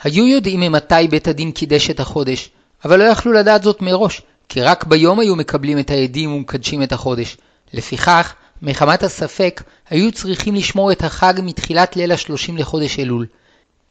היו 0.03 0.27
יודעים 0.27 0.59
ממתי 0.59 1.07
בית 1.09 1.27
הדין 1.27 1.51
קידש 1.51 1.89
את 1.89 1.99
החודש, 1.99 2.49
אבל 2.85 2.99
לא 2.99 3.03
יכלו 3.03 3.33
לדעת 3.33 3.63
זאת 3.63 3.81
מראש, 3.81 4.21
כי 4.49 4.61
רק 4.61 4.83
ביום 4.83 5.19
היו 5.19 5.35
מקבלים 5.35 5.79
את 5.79 5.89
העדים 5.89 6.33
ומקדשים 6.33 6.83
את 6.83 6.91
החודש. 6.91 7.37
לפיכך, 7.73 8.33
מחמת 8.61 9.03
הספק, 9.03 9.63
היו 9.89 10.11
צריכים 10.11 10.55
לשמור 10.55 10.91
את 10.91 11.03
החג 11.03 11.33
מתחילת 11.43 11.95
ליל 11.95 12.11
השלושים 12.11 12.57
לחודש 12.57 12.99
אלול. 12.99 13.25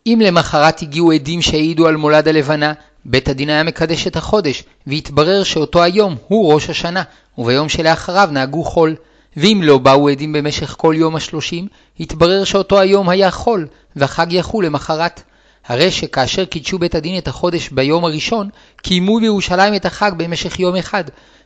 אם 0.07 0.21
למחרת 0.25 0.83
הגיעו 0.83 1.13
עדים 1.13 1.43
שהעידו 1.43 1.87
על 1.87 1.97
מולד 1.97 2.29
הלבנה, 2.29 2.73
בית 3.05 3.29
הדין 3.29 3.51
היה 3.51 3.63
מקדש 3.63 4.07
את 4.07 4.17
החודש, 4.17 4.65
והתברר 4.87 5.43
שאותו 5.45 5.83
היום 5.83 6.17
הוא 6.29 6.55
ראש 6.55 6.71
השנה, 6.71 7.03
וביום 7.39 7.69
שלאחריו 7.69 8.29
נהגו 8.33 8.65
חול. 8.65 8.95
ואם 9.37 9.61
לא 9.65 9.79
באו 9.79 10.09
עדים 10.09 10.33
במשך 10.33 10.75
כל 10.79 10.95
יום 10.99 11.17
השלושים, 11.17 11.69
התברר 12.01 12.45
שאותו 12.45 12.81
היום 12.81 13.09
היה 13.09 13.31
חול, 13.31 13.67
והחג 13.97 14.33
יחול 14.33 14.67
למחרת. 14.67 15.23
הרי 15.67 15.91
שכאשר 15.91 16.45
קידשו 16.45 16.79
בית 16.79 16.95
הדין 16.95 17.19
את 17.19 17.29
החודש 17.29 17.69
ביום 17.69 18.05
הראשון, 18.05 18.49
קיימו 18.83 19.21
בירושלים 19.21 19.75
את 19.75 19.87
החג 19.87 20.13
במשך 20.17 20.61
יום 20.61 20.77
אחד, 20.77 21.05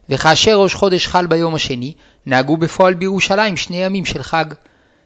וכאשר 0.09 0.61
ראש 0.61 0.75
חודש 0.75 1.07
חל 1.07 1.27
ביום 1.27 1.55
השני, 1.55 1.93
נהגו 2.27 2.57
בפועל 2.57 2.95
בירושלים 2.95 3.57
שני 3.57 3.85
ימים 3.85 4.05
של 4.05 4.23
חג. 4.23 4.45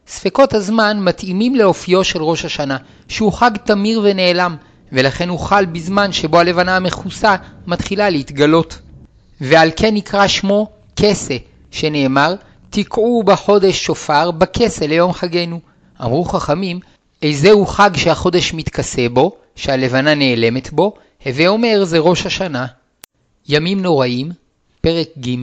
ספקות 0.07 0.55
הזמן 0.55 1.01
מתאימים 1.01 1.57
לאופיו 1.57 2.05
של 2.05 2.23
ראש 2.23 2.45
השנה, 2.45 2.77
שהוא 3.09 3.33
חג 3.33 3.51
תמיר 3.65 4.01
ונעלם, 4.05 4.57
ולכן 4.93 5.29
הוא 5.29 5.39
חל 5.39 5.65
בזמן 5.65 6.13
שבו 6.13 6.39
הלבנה 6.39 6.77
המכוסה 6.77 7.37
מתחילה 7.67 8.11
להתגלות. 8.11 8.79
ועל 9.41 9.71
כן 9.77 9.95
נקרא 9.95 10.27
שמו 10.27 10.71
כסה, 10.97 11.37
שנאמר, 11.71 12.35
תקעו 12.75 13.23
בחודש 13.23 13.85
שופר 13.85 14.31
בכסה 14.31 14.87
ליום 14.87 15.13
חגנו. 15.13 15.61
אמרו 16.01 16.25
חכמים, 16.25 16.81
איזהו 17.23 17.67
חג 17.67 17.91
שהחודש 17.97 18.55
מתכסה 18.55 19.09
בו, 19.09 19.37
שהלבנה 19.57 20.15
נעלמת 20.15 20.73
בו, 20.73 20.95
הווה 21.27 21.49
אומר 21.49 21.85
זה 21.85 21.99
ראש 21.99 22.27
השנה. 22.27 22.67
ימים 23.49 23.83
נוראים, 23.83 24.31
פרק 24.81 25.09
ג', 25.19 25.37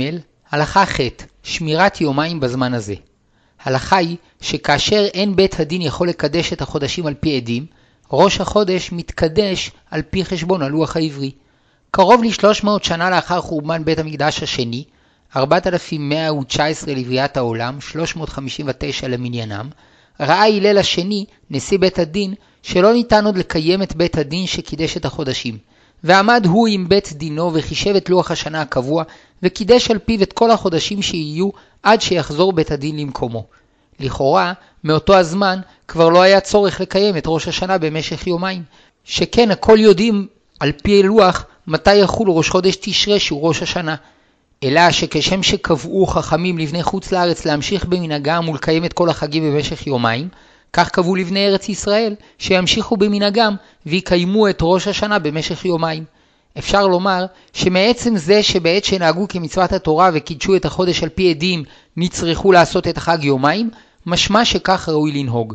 הלכה 0.52 0.86
ח', 0.86 1.00
שמירת 1.44 2.02
יומיים 2.02 2.39
בזמן 2.39 2.74
הזה. 2.74 2.96
הלכה 3.63 3.98
היא 3.98 4.18
שכאשר 4.42 5.06
אין 5.13 5.36
בית 5.36 5.60
הדין 5.60 5.82
יכול 5.82 6.10
לקדש 6.10 6.54
את 6.54 6.62
החודשים 6.62 7.08
על 7.08 7.13
פי 7.13 7.38
עדים, 7.38 7.65
ראש 8.12 8.42
החודש 8.42 8.92
מתקדש 8.92 9.72
על 9.92 10.02
פי 10.02 10.26
חשבון 10.26 10.62
הלוח 10.62 10.96
העברי. 10.96 11.32
קרוב 11.92 12.24
ל-300 12.24 12.68
שנה 12.84 13.10
לאחר 13.10 13.42
חורבן 13.42 13.86
בית 13.86 14.00
המקדש 14.00 14.44
השני, 14.44 14.84
4119 15.36 16.94
לבריאת 16.94 17.38
העולם, 17.38 17.82
359 17.82 19.08
למניינם, 19.08 19.70
ראה 20.20 20.46
הלל 20.46 20.78
השני, 20.78 21.26
נשיא 21.50 21.80
בית 21.80 22.00
הדין, 22.00 22.34
שלא 22.63 22.94
ניתן 22.94 23.26
עוד 23.26 23.38
לקיים 23.38 23.84
את 23.84 23.96
בית 23.96 24.18
הדין 24.18 24.48
שקידש 24.48 24.98
את 24.98 25.06
החודשים. 25.06 25.58
ועמד 26.04 26.46
הוא 26.46 26.68
עם 26.68 26.89
בית 26.89 27.13
דינו 27.13 27.52
וחישב 27.54 27.96
את 27.96 28.10
לוח 28.10 28.32
השנה 28.32 28.62
הקבוע, 28.62 29.04
וקידש 29.44 29.92
על 29.92 29.98
פיו 29.98 30.24
את 30.24 30.34
כל 30.34 30.52
החודשים 30.52 31.02
שיהיו 31.02 31.50
עד 31.84 32.02
שיחזור 32.02 32.54
בית 32.54 32.72
הדין 32.72 33.00
למקומו. 33.00 33.46
לכאורה, 34.00 34.54
מאותו 34.84 35.15
הזמן 35.15 35.60
כבר 35.88 36.10
לא 36.10 36.22
היה 36.22 36.39
צורך 36.39 36.82
לקיים 36.82 37.18
את 37.18 37.24
ראש 37.28 37.48
השנה 37.48 37.78
במשך 37.78 38.28
יומיים, 38.28 38.63
שכן 39.04 39.52
הכל 39.52 39.78
יודעים 39.80 40.28
על 40.60 40.72
פי 40.72 41.04
לוח 41.04 41.46
מתי 41.68 41.96
יחול 41.96 42.30
ראש 42.30 42.50
חודש 42.50 42.76
תשרה 42.82 43.20
שהוא 43.20 43.48
ראש 43.48 43.63
השנה. 43.63 43.96
אלא 44.63 44.91
שכשם 44.91 45.43
שקבעו 45.43 46.08
חכמים 46.08 46.58
לבני 46.58 46.84
חוץ 46.84 47.12
לארץ 47.12 47.45
להמשיך 47.45 47.86
במנהגם 47.86 48.50
ולקיים 48.50 48.86
את 48.86 48.93
כל 48.93 49.10
החגים 49.10 49.43
במשך 49.43 49.88
יומיים, 49.88 50.28
כך 50.74 50.89
קבעו 50.89 51.15
לבני 51.15 51.48
ארץ 51.48 51.69
ישראל 51.69 52.15
שימשיכו 52.38 52.98
במנהגם 52.98 53.56
ויקיימו 53.86 54.50
את 54.50 54.60
ראש 54.62 54.88
השנה 54.88 55.19
במשך 55.19 55.65
יומיים. 55.65 56.04
אפשר 56.58 56.88
לומר 56.88 57.26
שמעצם 57.54 58.17
זה 58.17 58.43
שבעת 58.43 58.86
שנהגו 58.86 59.26
כמצוות 59.30 59.74
התורה 59.74 60.10
וקידשו 60.13 60.56
את 60.56 60.65
החודש 60.65 61.04
על 61.04 61.10
פי 61.10 61.30
עדים 61.30 61.63
נצרכו 61.98 62.52
לעשות 62.52 62.88
את 62.88 62.98
החג 62.98 63.24
יומיים, 63.24 63.69
משמע 64.06 64.45
שכך 64.45 64.89
ראוי 64.89 65.12
לנהוג. 65.12 65.54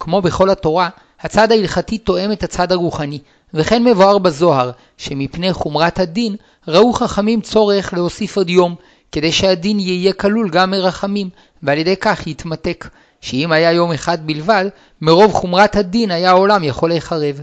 כמו 0.00 0.22
בכל 0.22 0.50
התורה, 0.50 0.88
הצד 1.20 1.52
ההלכתי 1.52 1.98
תואם 1.98 2.32
את 2.32 2.42
הצד 2.42 2.72
הרוחני, 2.72 3.18
וכן 3.54 3.84
מבואר 3.84 4.18
בזוהר, 4.18 4.70
שמפני 4.96 5.52
חומרת 5.52 5.98
הדין, 5.98 6.36
ראו 6.68 6.92
חכמים 6.92 7.40
צורך 7.40 7.94
להוסיף 7.94 8.36
עוד 8.36 8.50
יום, 8.50 8.74
כדי 9.12 9.32
שהדין 9.32 9.80
יהיה 9.80 10.12
כלול 10.12 10.50
גם 10.50 10.70
מרחמים, 10.70 11.28
ועל 11.62 11.78
ידי 11.78 11.96
כך 11.96 12.26
יתמתק, 12.26 12.88
שאם 13.20 13.52
היה 13.52 13.72
יום 13.72 13.92
אחד 13.92 14.26
בלבד, 14.26 14.64
מרוב 15.00 15.32
חומרת 15.32 15.76
הדין 15.76 16.10
היה 16.10 16.30
העולם 16.30 16.64
יכול 16.64 16.88
להיחרב. 16.88 17.40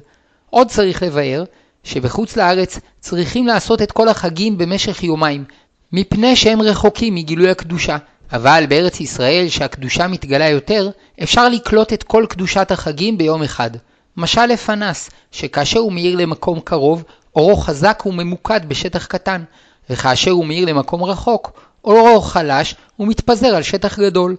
עוד 0.49 0.67
צריך 0.67 1.03
לבאר, 1.03 1.43
שבחוץ 1.83 2.37
לארץ 2.37 2.79
צריכים 2.99 3.47
לעשות 3.47 3.81
את 3.81 3.91
כל 3.91 4.07
החגים 4.07 4.57
במשך 4.57 5.03
יומיים, 5.03 5.43
מפני 5.91 6.35
שהם 6.35 6.61
רחוקים 6.61 7.15
מגילוי 7.15 7.49
הקדושה. 7.49 7.97
אבל 8.31 8.65
בארץ 8.69 8.99
ישראל, 8.99 9.49
שהקדושה 9.49 10.07
מתגלה 10.07 10.49
יותר, 10.49 10.89
אפשר 11.23 11.49
לקלוט 11.49 11.93
את 11.93 12.03
כל 12.03 12.25
קדושת 12.29 12.71
החגים 12.71 13.17
ביום 13.17 13.43
אחד. 13.43 13.71
משל 14.17 14.45
לפנס, 14.45 15.09
שכאשר 15.31 15.79
הוא 15.79 15.91
מאיר 15.93 16.15
למקום 16.15 16.59
קרוב, 16.59 17.03
אורו 17.37 17.57
חזק 17.57 18.03
וממוקד 18.05 18.59
בשטח 18.67 19.05
קטן, 19.05 19.43
וכאשר 19.89 20.31
הוא 20.31 20.45
מאיר 20.45 20.65
למקום 20.65 21.03
רחוק, 21.03 21.51
אורו 21.83 22.21
חלש 22.21 22.75
ומתפזר 22.99 23.47
על 23.47 23.63
שטח 23.63 23.99
גדול. 23.99 24.35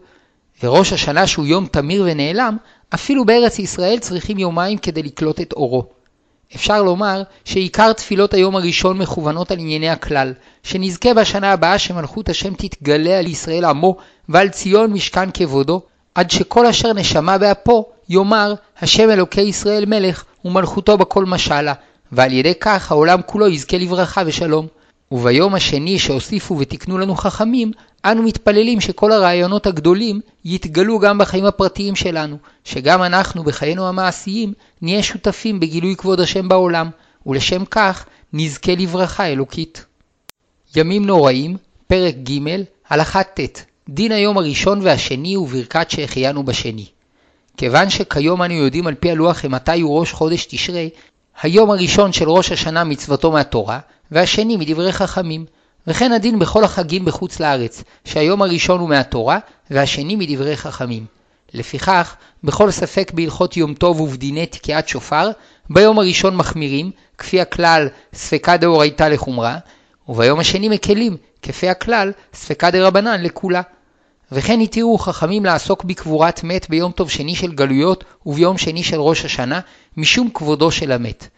וראש 0.63 0.93
השנה 0.93 1.27
שהוא 1.27 1.47
יום 1.47 1.67
תמיר 1.67 2.05
ונעלם, 2.07 2.57
אפילו 2.95 3.25
בארץ 3.25 3.59
ישראל 3.59 3.99
צריכים 3.99 4.39
יומיים 4.39 4.79
כדי 4.79 5.03
לקלוט 5.03 5.41
את 5.41 5.53
אורו. 5.53 5.85
אפשר 6.57 6.83
לומר 6.83 7.23
שעיקר 7.45 7.93
תפילות 7.93 8.35
היום 8.35 8.57
הראשון 8.57 8.99
מכוונות 8.99 9.51
על 9.51 9.59
ענייני 9.59 9.91
הכלל, 9.91 10.33
שנזכה 10.63 11.15
בשנה 11.15 11.53
הבאה 11.53 11.79
שמלכות 11.79 12.29
השם 12.29 12.55
תתגלה 12.55 13.19
על 13.19 13.27
ישראל 13.27 13.65
עמו 13.65 13.97
ועל 14.29 14.49
ציון 14.49 14.93
משכן 14.93 15.31
כבודו, 15.35 15.83
עד 16.15 16.31
שכל 16.31 16.67
אשר 16.67 16.93
נשמה 16.93 17.39
באפו 17.39 17.87
יאמר 18.09 18.55
השם 18.81 19.11
אלוקי 19.11 19.41
ישראל 19.41 19.87
מלך 19.87 20.25
ומלכותו 20.45 20.99
בכל 20.99 21.25
משלה, 21.25 21.73
ועל 22.13 22.33
ידי 22.33 22.55
כך 22.61 22.93
העולם 22.93 23.21
כולו 23.27 23.49
יזכה 23.49 23.79
לברכה 23.79 24.23
ושלום. 24.27 24.67
וביום 25.13 25.55
השני 25.55 25.99
שהוסיפו 25.99 26.59
ותיקנו 26.59 26.99
לנו 26.99 27.15
חכמים, 27.15 27.73
אנו 28.05 28.23
מתפללים 28.23 28.81
שכל 28.81 29.13
הרעיונות 29.13 29.67
הגדולים 29.67 30.21
יתגלו 30.45 30.99
גם 30.99 31.19
בחיים 31.19 31.45
הפרטיים 31.45 31.97
שלנו, 31.97 32.39
שגם 32.65 33.03
אנחנו 33.03 33.45
בחיינו 33.45 33.89
המעשיים 33.89 34.53
נהיה 34.83 35.03
שותפים 35.03 35.61
בגילוי 35.61 35.97
כבוד 35.97 36.21
השם 36.21 36.49
בעולם, 36.49 36.91
ולשם 37.27 37.65
כך 37.65 38.07
נזכה 38.33 38.73
לברכה 38.75 39.27
אלוקית. 39.27 39.85
ימים 40.77 41.07
נוראים, 41.07 41.57
פרק 41.87 42.15
ג', 42.15 42.63
הלכה 42.89 43.23
ט', 43.23 43.65
דין 43.89 44.13
היום 44.13 44.39
הראשון 44.39 44.81
והשני 44.83 45.37
וברכת 45.37 45.91
שהחיינו 45.91 46.43
בשני. 46.43 46.87
כיוון 47.57 47.91
שכיום 47.91 48.43
אנו 48.43 48.55
יודעים 48.55 48.87
על 48.87 48.95
פי 48.95 49.11
הלוח 49.11 49.45
מתי 49.45 49.81
הוא 49.81 50.01
ראש 50.01 50.13
חודש 50.13 50.47
תשרי, 50.47 50.91
היום 51.43 51.71
הראשון 51.71 52.13
של 52.13 52.31
ראש 52.31 52.53
השנה 52.53 52.85
מצוותו 52.85 53.33
מהתורה, 53.33 53.79
והשני 54.11 54.57
מדברי 54.57 54.93
חכמים. 54.93 55.45
וכן 55.87 56.13
הדין 56.13 56.39
בכל 56.39 56.65
החגים 56.65 57.05
בחוץ 57.05 57.41
לארץ, 57.41 57.83
שהיום 58.05 58.43
הראשון 58.43 58.81
הוא 58.81 58.89
מהתורה, 58.89 59.39
והשני 59.71 60.17
מדברי 60.17 60.57
חכמים. 60.57 61.07
לפיכך, 61.55 62.17
בכל 62.45 62.71
ספק 62.71 63.11
בהלכות 63.15 63.57
יום 63.57 63.75
טוב 63.75 64.01
ובדיני 64.01 64.47
תקיעת 64.47 64.89
שופר, 64.89 65.31
ביום 65.71 65.99
הראשון 65.99 66.37
מחמירים, 66.37 66.91
כפי 67.19 67.41
הכלל 67.41 67.89
ספקה 68.15 68.57
דאורייתא 68.57 69.03
לחומרה, 69.03 69.59
וביום 70.09 70.39
השני 70.39 70.69
מקלים, 70.69 71.17
כפי 71.43 71.69
הכלל 71.69 72.13
ספקה 72.35 72.71
דרבנן 72.71 73.23
לכולה. 73.23 73.63
וכן 74.33 74.61
התירו 74.61 74.99
חכמים 74.99 75.45
לעסוק 75.45 75.85
בקבורת 75.85 76.45
מת 76.45 76.71
ביום 76.71 76.93
טוב 76.93 77.11
שני 77.11 77.35
של 77.35 77.53
גלויות 77.53 78.05
וביום 78.27 78.59
שני 78.59 78.83
של 78.83 79.01
ראש 79.01 79.25
השנה, 79.25 79.61
משום 79.97 80.31
כבודו 80.35 80.71
של 80.71 80.93
המת. 80.93 81.29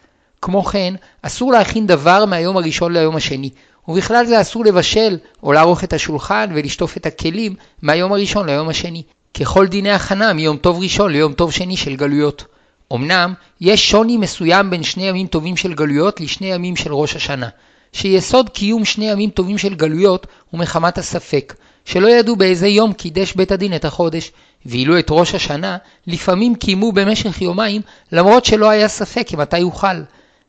כמו 0.41 0.63
כן, 0.63 0.93
אסור 1.21 1.51
להכין 1.51 1.87
דבר 1.87 2.25
מהיום 2.25 2.57
הראשון 2.57 2.93
ליום 2.93 3.15
השני, 3.15 3.49
ובכלל 3.87 4.25
זה 4.25 4.41
אסור 4.41 4.65
לבשל 4.65 5.17
או 5.43 5.51
לערוך 5.51 5.83
את 5.83 5.93
השולחן 5.93 6.49
ולשטוף 6.55 6.97
את 6.97 7.05
הכלים 7.05 7.55
מהיום 7.81 8.11
הראשון 8.11 8.45
ליום 8.49 8.69
השני. 8.69 9.03
ככל 9.39 9.67
דיני 9.67 9.91
הכנה 9.91 10.33
מיום 10.33 10.57
טוב 10.57 10.79
ראשון 10.79 11.11
ליום 11.11 11.33
טוב 11.33 11.51
שני 11.51 11.77
של 11.77 11.95
גלויות. 11.95 12.45
אמנם, 12.93 13.33
יש 13.61 13.89
שוני 13.89 14.17
מסוים 14.17 14.69
בין 14.69 14.83
שני 14.83 15.03
ימים 15.03 15.27
טובים 15.27 15.57
של 15.57 15.73
גלויות 15.73 16.21
לשני 16.21 16.47
ימים 16.47 16.75
של 16.75 16.93
ראש 16.93 17.15
השנה, 17.15 17.49
שיסוד 17.93 18.49
קיום 18.49 18.85
שני 18.85 19.11
ימים 19.11 19.29
טובים 19.29 19.57
של 19.57 19.73
גלויות 19.73 20.27
הוא 20.49 20.59
מחמת 20.59 20.97
הספק, 20.97 21.53
שלא 21.85 22.07
ידעו 22.07 22.35
באיזה 22.35 22.67
יום 22.67 22.93
קידש 22.93 23.33
בית 23.33 23.51
הדין 23.51 23.75
את 23.75 23.85
החודש, 23.85 24.31
ואילו 24.65 24.99
את 24.99 25.07
ראש 25.09 25.35
השנה 25.35 25.77
לפעמים 26.07 26.55
קיימו 26.55 26.91
במשך 26.91 27.41
יומיים 27.41 27.81
למרות 28.11 28.45
שלא 28.45 28.69
היה 28.69 28.87
ספק 28.87 29.31
מתי 29.33 29.59
יוכל. 29.59 30.01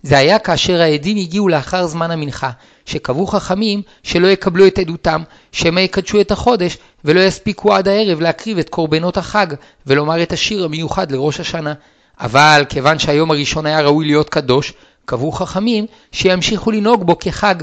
זה 0.02 0.18
היה 0.18 0.38
כאשר 0.38 0.80
העדים 0.80 1.16
הגיעו 1.16 1.48
לאחר 1.48 1.86
זמן 1.86 2.10
המנחה, 2.10 2.50
שקבעו 2.86 3.26
חכמים 3.26 3.82
שלא 4.02 4.26
יקבלו 4.26 4.66
את 4.66 4.78
עדותם, 4.78 5.22
שמא 5.52 5.80
יקדשו 5.80 6.20
את 6.20 6.30
החודש, 6.30 6.78
ולא 7.04 7.20
יספיקו 7.20 7.74
עד 7.74 7.88
הערב 7.88 8.20
להקריב 8.20 8.58
את 8.58 8.68
קורבנות 8.68 9.16
החג, 9.16 9.46
ולומר 9.86 10.22
את 10.22 10.32
השיר 10.32 10.64
המיוחד 10.64 11.12
לראש 11.12 11.40
השנה. 11.40 11.74
אבל 12.20 12.64
כיוון 12.68 12.98
שהיום 12.98 13.30
הראשון 13.30 13.66
היה 13.66 13.80
ראוי 13.80 14.06
להיות 14.06 14.28
קדוש, 14.28 14.72
קבעו 15.04 15.32
חכמים 15.32 15.86
שימשיכו 16.12 16.70
לנהוג 16.70 17.06
בו 17.06 17.18
כחג, 17.18 17.54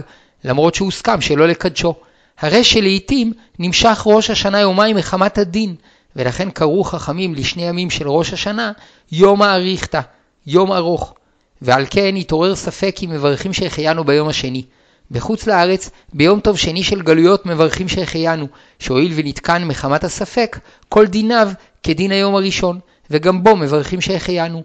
למרות 0.44 0.76
שהוסכם 0.76 1.22
שלא 1.22 1.48
לקדשו. 1.48 1.94
הרי 2.40 2.64
שלעיתים 2.64 3.34
נמשך 3.60 4.04
ראש 4.06 4.30
השנה 4.30 4.60
יומיים 4.60 4.96
מחמת 4.96 5.38
הדין, 5.38 5.76
ולכן 6.16 6.50
קראו 6.50 6.84
חכמים 6.84 7.36
לשני 7.36 7.64
ימים 7.64 7.90
של 7.90 8.10
ראש 8.10 8.34
השנה 8.34 8.72
יום 9.12 9.42
האריכתא, 9.42 10.02
יום 10.48 10.72
ארוך. 10.72 11.14
ועל 11.62 11.86
כן 11.90 12.16
התעורר 12.16 12.56
ספק 12.56 12.96
אם 13.04 13.10
מברכים 13.10 13.54
שהחיינו 13.54 14.04
ביום 14.04 14.28
השני. 14.28 14.64
בחוץ 15.12 15.48
לארץ, 15.48 15.90
ביום 16.14 16.40
טוב 16.40 16.58
שני 16.58 16.84
של 16.84 17.02
גלויות 17.02 17.46
מברכים 17.46 17.88
שהחיינו, 17.88 18.48
שהואיל 18.80 19.12
ונתקן 19.16 19.64
מחמת 19.64 20.04
הספק, 20.04 20.60
כל 20.90 21.06
דיניו 21.08 21.50
כדין 21.84 22.12
היום 22.12 22.36
הראשון, 22.36 22.80
וגם 23.12 23.44
בו 23.44 23.56
מברכים 23.56 24.02
שהחיינו. 24.02 24.64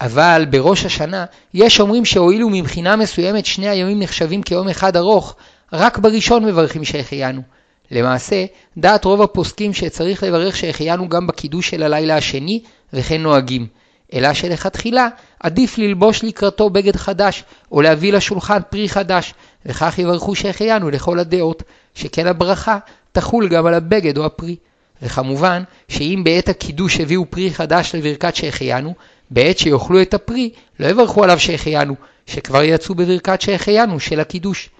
אבל 0.00 0.46
בראש 0.50 0.84
השנה, 0.84 1.24
יש 1.54 1.80
אומרים 1.80 2.04
שהואילו 2.04 2.48
מבחינה 2.50 2.96
מסוימת 2.96 3.46
שני 3.46 3.68
הימים 3.68 4.00
נחשבים 4.00 4.42
כיום 4.42 4.68
אחד 4.68 4.96
ארוך, 4.96 5.36
רק 5.72 5.98
בראשון 5.98 6.44
מברכים 6.44 6.84
שהחיינו. 6.84 7.42
למעשה, 7.90 8.44
דעת 8.76 9.04
רוב 9.04 9.22
הפוסקים 9.22 9.72
שצריך 9.72 10.22
לברך 10.22 10.56
שהחיינו 10.56 11.08
גם 11.08 11.26
בקידוש 11.26 11.70
של 11.70 11.82
הלילה 11.82 12.16
השני, 12.16 12.62
וכן 12.92 13.22
נוהגים. 13.22 13.66
אלא 14.14 14.34
שלכתחילה 14.34 15.08
עדיף 15.40 15.78
ללבוש 15.78 16.24
לקראתו 16.24 16.70
בגד 16.70 16.96
חדש, 16.96 17.44
או 17.72 17.82
להביא 17.82 18.12
לשולחן 18.12 18.58
פרי 18.70 18.88
חדש, 18.88 19.34
וכך 19.66 19.98
יברכו 19.98 20.34
שהחיינו 20.34 20.90
לכל 20.90 21.18
הדעות, 21.18 21.62
שכן 21.94 22.26
הברכה 22.26 22.78
תחול 23.12 23.48
גם 23.48 23.66
על 23.66 23.74
הבגד 23.74 24.18
או 24.18 24.26
הפרי. 24.26 24.56
וכמובן, 25.02 25.62
שאם 25.88 26.22
בעת 26.24 26.48
הקידוש 26.48 27.00
הביאו 27.00 27.30
פרי 27.30 27.50
חדש 27.50 27.94
לברכת 27.94 28.36
שהחיינו, 28.36 28.94
בעת 29.30 29.58
שיאכלו 29.58 30.02
את 30.02 30.14
הפרי, 30.14 30.50
לא 30.80 30.86
יברכו 30.86 31.24
עליו 31.24 31.40
שהחיינו, 31.40 31.94
שכבר 32.26 32.62
יצאו 32.62 32.94
בברכת 32.94 33.40
שהחיינו 33.40 34.00
של 34.00 34.20
הקידוש. 34.20 34.70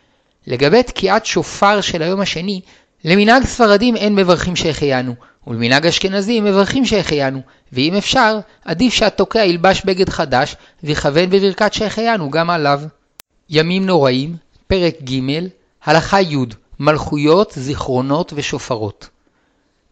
לגבי 0.47 0.83
תקיעת 0.83 1.27
שופר 1.27 1.81
של 1.81 2.03
היום 2.03 2.21
השני, 2.21 2.61
למנהג 3.05 3.45
ספרדים 3.45 3.97
אין 3.97 4.15
מברכים 4.15 4.57
שהחיינו, 4.57 5.15
ולמנהג 5.47 5.87
אשכנזים 5.87 6.45
מברכים 6.45 6.85
שהחיינו, 6.85 7.41
ואם 7.73 7.95
אפשר, 7.95 8.39
עדיף 8.65 8.95
שהתוקע 8.95 9.45
ילבש 9.45 9.83
בגד 9.85 10.09
חדש, 10.09 10.57
ויכוון 10.83 11.31
בברכת 11.31 11.73
שהחיינו 11.73 12.31
גם 12.31 12.51
עליו. 12.51 12.81
ימים 13.51 13.87
נוראים, 13.87 14.37
פרק 14.67 14.95
ג', 15.03 15.21
הלכה 15.85 16.21
י', 16.21 16.37
מלכויות, 16.81 17.53
זיכרונות 17.57 18.33
ושופרות. 18.37 19.09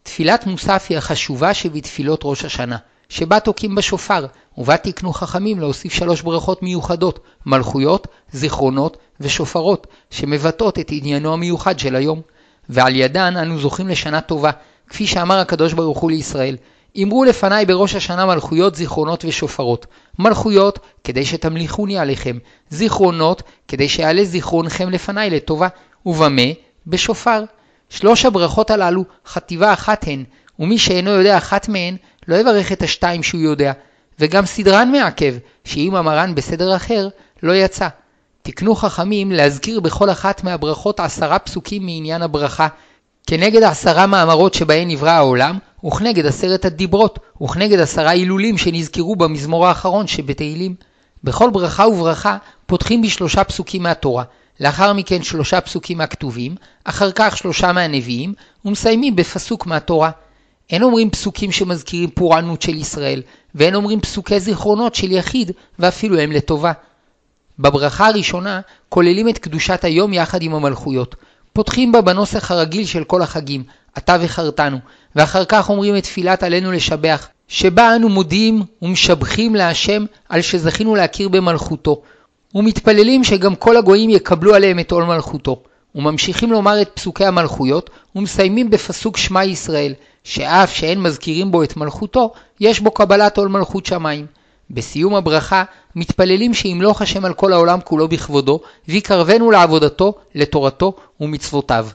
תפילת 0.03 0.45
מוסף 0.45 0.85
היא 0.89 0.97
החשובה 0.97 1.53
שבתפילות 1.53 2.21
ראש 2.23 2.45
השנה, 2.45 2.77
שבה 3.09 3.39
תוקעים 3.39 3.75
בשופר, 3.75 4.25
ובה 4.57 4.77
תקנו 4.77 5.13
חכמים 5.13 5.59
להוסיף 5.59 5.93
שלוש 5.93 6.21
ברכות 6.21 6.63
מיוחדות, 6.63 7.19
מלכויות, 7.45 8.07
זיכרונות 8.31 8.97
ושופרות, 9.19 9.87
שמבטאות 10.09 10.79
את 10.79 10.87
עניינו 10.91 11.33
המיוחד 11.33 11.79
של 11.79 11.95
היום. 11.95 12.21
ועל 12.69 12.95
ידן 12.95 13.37
אנו 13.37 13.59
זוכים 13.59 13.87
לשנה 13.87 14.21
טובה, 14.21 14.51
כפי 14.89 15.07
שאמר 15.07 15.39
הקדוש 15.39 15.73
ברוך 15.73 15.99
הוא 15.99 16.11
לישראל, 16.11 16.57
אמרו 17.03 17.23
לפניי 17.23 17.65
בראש 17.65 17.95
השנה 17.95 18.25
מלכויות, 18.25 18.75
זיכרונות 18.75 19.25
ושופרות. 19.25 19.85
מלכויות, 20.19 20.79
כדי 21.03 21.25
שתמליכוני 21.25 21.97
עליכם, 21.97 22.37
זיכרונות, 22.69 23.43
כדי 23.67 23.89
שיעלה 23.89 24.23
זיכרונכם 24.23 24.89
לפניי 24.89 25.29
לטובה, 25.29 25.67
ובמה? 26.05 26.41
בשופר. 26.87 27.43
שלוש 27.89 28.25
הברכות 28.25 28.71
הללו, 28.71 29.03
חטיבה 29.27 29.73
אחת 29.73 30.05
הן, 30.07 30.23
ומי 30.59 30.77
שאינו 30.77 31.11
יודע 31.11 31.37
אחת 31.37 31.69
מהן, 31.69 31.95
לא 32.27 32.35
יברך 32.35 32.71
את 32.71 32.81
השתיים 32.81 33.23
שהוא 33.23 33.41
יודע, 33.41 33.73
וגם 34.19 34.45
סדרן 34.45 34.91
מעכב, 34.91 35.35
שאם 35.63 35.95
אמרן 35.95 36.35
בסדר 36.35 36.75
אחר, 36.75 37.07
לא 37.43 37.53
יצא. 37.53 37.87
תקנו 38.41 38.75
חכמים 38.75 39.31
להזכיר 39.31 39.79
בכל 39.79 40.09
אחת 40.09 40.43
מהברכות 40.43 40.99
עשרה 40.99 41.39
פסוקים 41.39 41.85
מעניין 41.85 42.21
הברכה, 42.21 42.67
כנגד 43.27 43.63
עשרה 43.63 44.07
מאמרות 44.07 44.53
שבהן 44.53 44.87
נברא 44.91 45.09
העולם, 45.09 45.57
וכנגד 45.85 46.25
עשרת 46.25 46.65
הדיברות, 46.65 47.19
וכנגד 47.41 47.79
עשרה 47.79 48.09
הילולים 48.09 48.57
שנזכרו 48.57 49.15
במזמור 49.15 49.67
האחרון 49.67 50.07
שבתהילים. 50.07 50.75
בכל 51.23 51.49
ברכה 51.49 51.87
וברכה 51.87 52.37
פותחים 52.65 53.01
בשלושה 53.01 53.43
פסוקים 53.43 53.83
מהתורה, 53.83 54.23
לאחר 54.59 54.93
מכן 54.93 55.23
שלושה 55.23 55.61
פסוקים 55.61 55.97
מהכתובים, 55.97 56.55
אחר 56.83 57.11
כך 57.15 57.37
שלושה 57.37 57.71
מהנביאים, 57.71 58.33
ומסיימים 58.65 59.15
בפסוק 59.15 59.65
מהתורה. 59.65 60.11
אין 60.69 60.83
אומרים 60.83 61.09
פסוקים 61.09 61.51
שמזכירים 61.51 62.09
פורענות 62.09 62.61
של 62.61 62.75
ישראל, 62.75 63.21
ואין 63.55 63.75
אומרים 63.75 64.01
פסוקי 64.01 64.39
זיכרונות 64.39 64.95
של 64.95 65.11
יחיד, 65.11 65.51
ואפילו 65.79 66.19
הם 66.19 66.31
לטובה. 66.31 66.71
בברכה 67.59 68.07
הראשונה 68.07 68.61
כוללים 68.89 69.29
את 69.29 69.37
קדושת 69.37 69.83
היום 69.83 70.13
יחד 70.13 70.41
עם 70.41 70.53
המלכויות. 70.53 71.15
פותחים 71.53 71.91
בה 71.91 72.01
בנוסח 72.01 72.51
הרגיל 72.51 72.85
של 72.85 73.03
כל 73.03 73.21
החגים, 73.21 73.63
אתה 73.97 74.17
וחרתנו, 74.21 74.77
ואחר 75.15 75.45
כך 75.45 75.69
אומרים 75.69 75.97
את 75.97 76.03
תפילת 76.03 76.43
עלינו 76.43 76.71
לשבח, 76.71 77.27
שבה 77.47 77.95
אנו 77.95 78.09
מודיעים 78.09 78.63
ומשבחים 78.81 79.55
להשם 79.55 80.05
על 80.29 80.41
שזכינו 80.41 80.95
להכיר 80.95 81.29
במלכותו, 81.29 82.01
ומתפללים 82.55 83.23
שגם 83.23 83.55
כל 83.55 83.77
הגויים 83.77 84.09
יקבלו 84.09 84.55
עליהם 84.55 84.79
את 84.79 84.91
עול 84.91 85.03
מלכותו, 85.03 85.63
וממשיכים 85.95 86.51
לומר 86.51 86.81
את 86.81 86.89
פסוקי 86.93 87.25
המלכויות, 87.25 87.89
ומסיימים 88.15 88.69
בפסוק 88.69 89.17
שמע 89.17 89.45
ישראל, 89.45 89.93
שאף 90.25 90.73
שאין 90.73 91.01
מזכירים 91.01 91.51
בו 91.51 91.63
את 91.63 91.77
מלכותו, 91.77 92.33
יש 92.59 92.79
בו 92.79 92.91
קבלת 92.91 93.37
עול 93.37 93.47
מלכות 93.47 93.85
שמיים. 93.85 94.25
בסיום 94.69 95.15
הברכה 95.15 95.63
מתפללים 95.95 96.53
שימלוך 96.53 97.01
השם 97.01 97.25
על 97.25 97.33
כל 97.33 97.53
העולם 97.53 97.79
כולו 97.83 98.07
בכבודו, 98.07 98.59
ויקרבנו 98.87 99.51
לעבודתו, 99.51 100.13
לתורתו 100.35 100.93
ומצוותיו. 101.21 101.87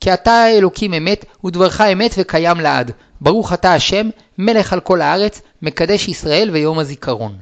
כי 0.00 0.14
אתה 0.14 0.30
האלוקים 0.30 0.94
אמת, 0.94 1.24
ודברך 1.44 1.80
אמת 1.80 2.14
וקיים 2.18 2.60
לעד. 2.60 2.92
ברוך 3.20 3.52
אתה 3.52 3.74
השם, 3.74 4.08
מלך 4.38 4.72
על 4.72 4.80
כל 4.80 5.00
הארץ, 5.00 5.42
מקדש 5.62 6.08
ישראל 6.08 6.50
ויום 6.52 6.78
הזיכרון. 6.78 7.36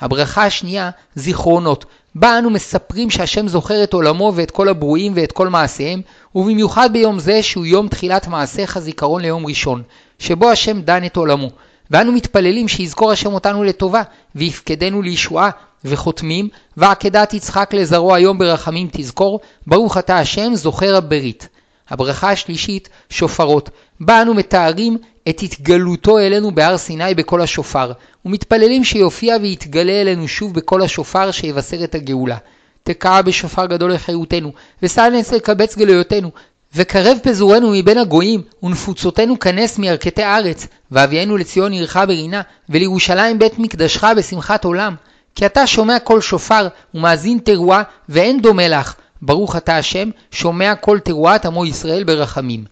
הברכה 0.00 0.44
השנייה, 0.44 0.90
זיכרונות, 1.14 1.84
בה 2.14 2.38
אנו 2.38 2.50
מספרים 2.50 3.10
שהשם 3.10 3.48
זוכר 3.48 3.82
את 3.82 3.92
עולמו 3.92 4.32
ואת 4.34 4.50
כל 4.50 4.68
הברואים 4.68 5.12
ואת 5.16 5.32
כל 5.32 5.48
מעשיהם, 5.48 6.00
ובמיוחד 6.34 6.92
ביום 6.92 7.18
זה 7.18 7.42
שהוא 7.42 7.66
יום 7.66 7.88
תחילת 7.88 8.28
מעשיך 8.28 8.78
זיכרון 8.78 9.22
ליום 9.22 9.46
ראשון, 9.46 9.82
שבו 10.18 10.50
השם 10.50 10.80
דן 10.80 11.04
את 11.04 11.16
עולמו. 11.16 11.50
ואנו 11.90 12.12
מתפללים 12.12 12.68
שיזכור 12.68 13.12
השם 13.12 13.32
אותנו 13.32 13.64
לטובה, 13.64 14.02
ויפקדנו 14.34 15.02
לישועה, 15.02 15.50
וחותמים, 15.84 16.48
ועקדת 16.76 17.34
יצחק 17.34 17.74
לזרוע 17.74 18.16
היום 18.16 18.38
ברחמים 18.38 18.88
תזכור, 18.92 19.40
ברוך 19.66 19.98
אתה 19.98 20.18
השם 20.18 20.54
זוכר 20.54 20.96
הברית. 20.96 21.48
הברכה 21.90 22.30
השלישית, 22.30 22.88
שופרות, 23.10 23.70
בה 24.00 24.22
אנו 24.22 24.34
מתארים 24.34 24.98
את 25.28 25.40
התגלותו 25.42 26.18
אלינו 26.18 26.54
בהר 26.54 26.76
סיני 26.76 27.14
בקול 27.14 27.42
השופר, 27.42 27.92
ומתפללים 28.24 28.84
שיופיע 28.84 29.36
ויתגלה 29.42 30.00
אלינו 30.00 30.28
שוב 30.28 30.54
בקול 30.54 30.82
השופר 30.82 31.30
שיבשר 31.30 31.84
את 31.84 31.94
הגאולה. 31.94 32.36
תקע 32.82 33.22
בשופר 33.22 33.66
גדול 33.66 33.92
לחירותנו, 33.92 34.52
ושא 34.82 35.15
נס 35.15 35.32
לקבץ 35.32 35.76
גלויותינו, 35.76 36.30
וקרב 36.74 37.18
פזורנו 37.22 37.70
מבין 37.70 37.98
הגויים, 37.98 38.42
ונפוצותינו 38.62 39.38
כנס 39.38 39.78
מירכתי 39.78 40.24
ארץ, 40.24 40.66
והביאנו 40.90 41.36
לציון 41.36 41.72
עירך 41.72 41.96
ברינה, 41.96 42.42
ולירושלים 42.68 43.38
בית 43.38 43.58
מקדשך 43.58 44.04
בשמחת 44.16 44.64
עולם. 44.64 44.94
כי 45.34 45.46
אתה 45.46 45.66
שומע 45.66 45.98
קול 45.98 46.20
שופר, 46.20 46.68
ומאזין 46.94 47.38
תרועה, 47.38 47.82
ואין 48.08 48.40
דומה 48.40 48.68
לך. 48.68 48.94
ברוך 49.22 49.56
אתה 49.56 49.76
השם, 49.76 50.10
שומע 50.30 50.74
קול 50.74 50.98
תרועת 50.98 51.46
עמו 51.46 51.66
ישראל 51.66 52.04
ברחמים. 52.04 52.64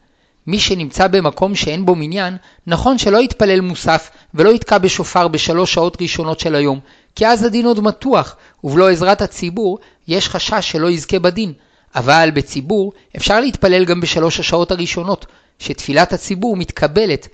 מי 0.46 0.58
שנמצא 0.58 1.06
במקום 1.06 1.54
שאין 1.54 1.86
בו 1.86 1.94
מניין, 1.94 2.36
נכון 2.66 2.98
שלא 2.98 3.18
יתפלל 3.18 3.60
מוסף, 3.60 4.10
ולא 4.34 4.50
יתקע 4.50 4.78
בשופר 4.78 5.28
בשלוש 5.28 5.74
שעות 5.74 6.02
ראשונות 6.02 6.40
של 6.40 6.54
היום, 6.54 6.80
כי 7.14 7.26
אז 7.26 7.44
הדין 7.44 7.66
עוד 7.66 7.80
מתוח, 7.80 8.36
ובלא 8.64 8.90
עזרת 8.90 9.22
הציבור, 9.22 9.78
יש 10.08 10.28
חשש 10.28 10.70
שלא 10.70 10.90
יזכה 10.90 11.18
בדין. 11.18 11.52
אבל 11.94 12.30
בציבור 12.34 12.92
אפשר 13.16 13.40
להתפלל 13.40 13.84
גם 13.84 14.00
בשלוש 14.00 14.40
השעות 14.40 14.70
הראשונות, 14.70 15.26
שתפילת 15.58 16.12
הציבור 16.12 16.56
מתקבלת, 16.56 17.28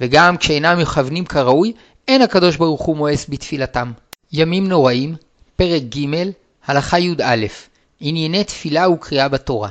וגם 0.00 0.36
כשאינם 0.36 0.78
מכוונים 0.78 1.24
כראוי, 1.24 1.72
אין 2.08 2.22
הקדוש 2.22 2.56
ברוך 2.56 2.82
הוא 2.82 2.96
מואס 2.96 3.26
בתפילתם. 3.28 3.92
ימים 4.32 4.68
נוראים, 4.68 5.14
פרק 5.56 5.82
ג', 5.82 6.30
הלכה 6.66 6.98
י"א, 6.98 7.46
ענייני 8.00 8.44
תפילה 8.44 8.90
וקריאה 8.90 9.28
בתורה. 9.28 9.70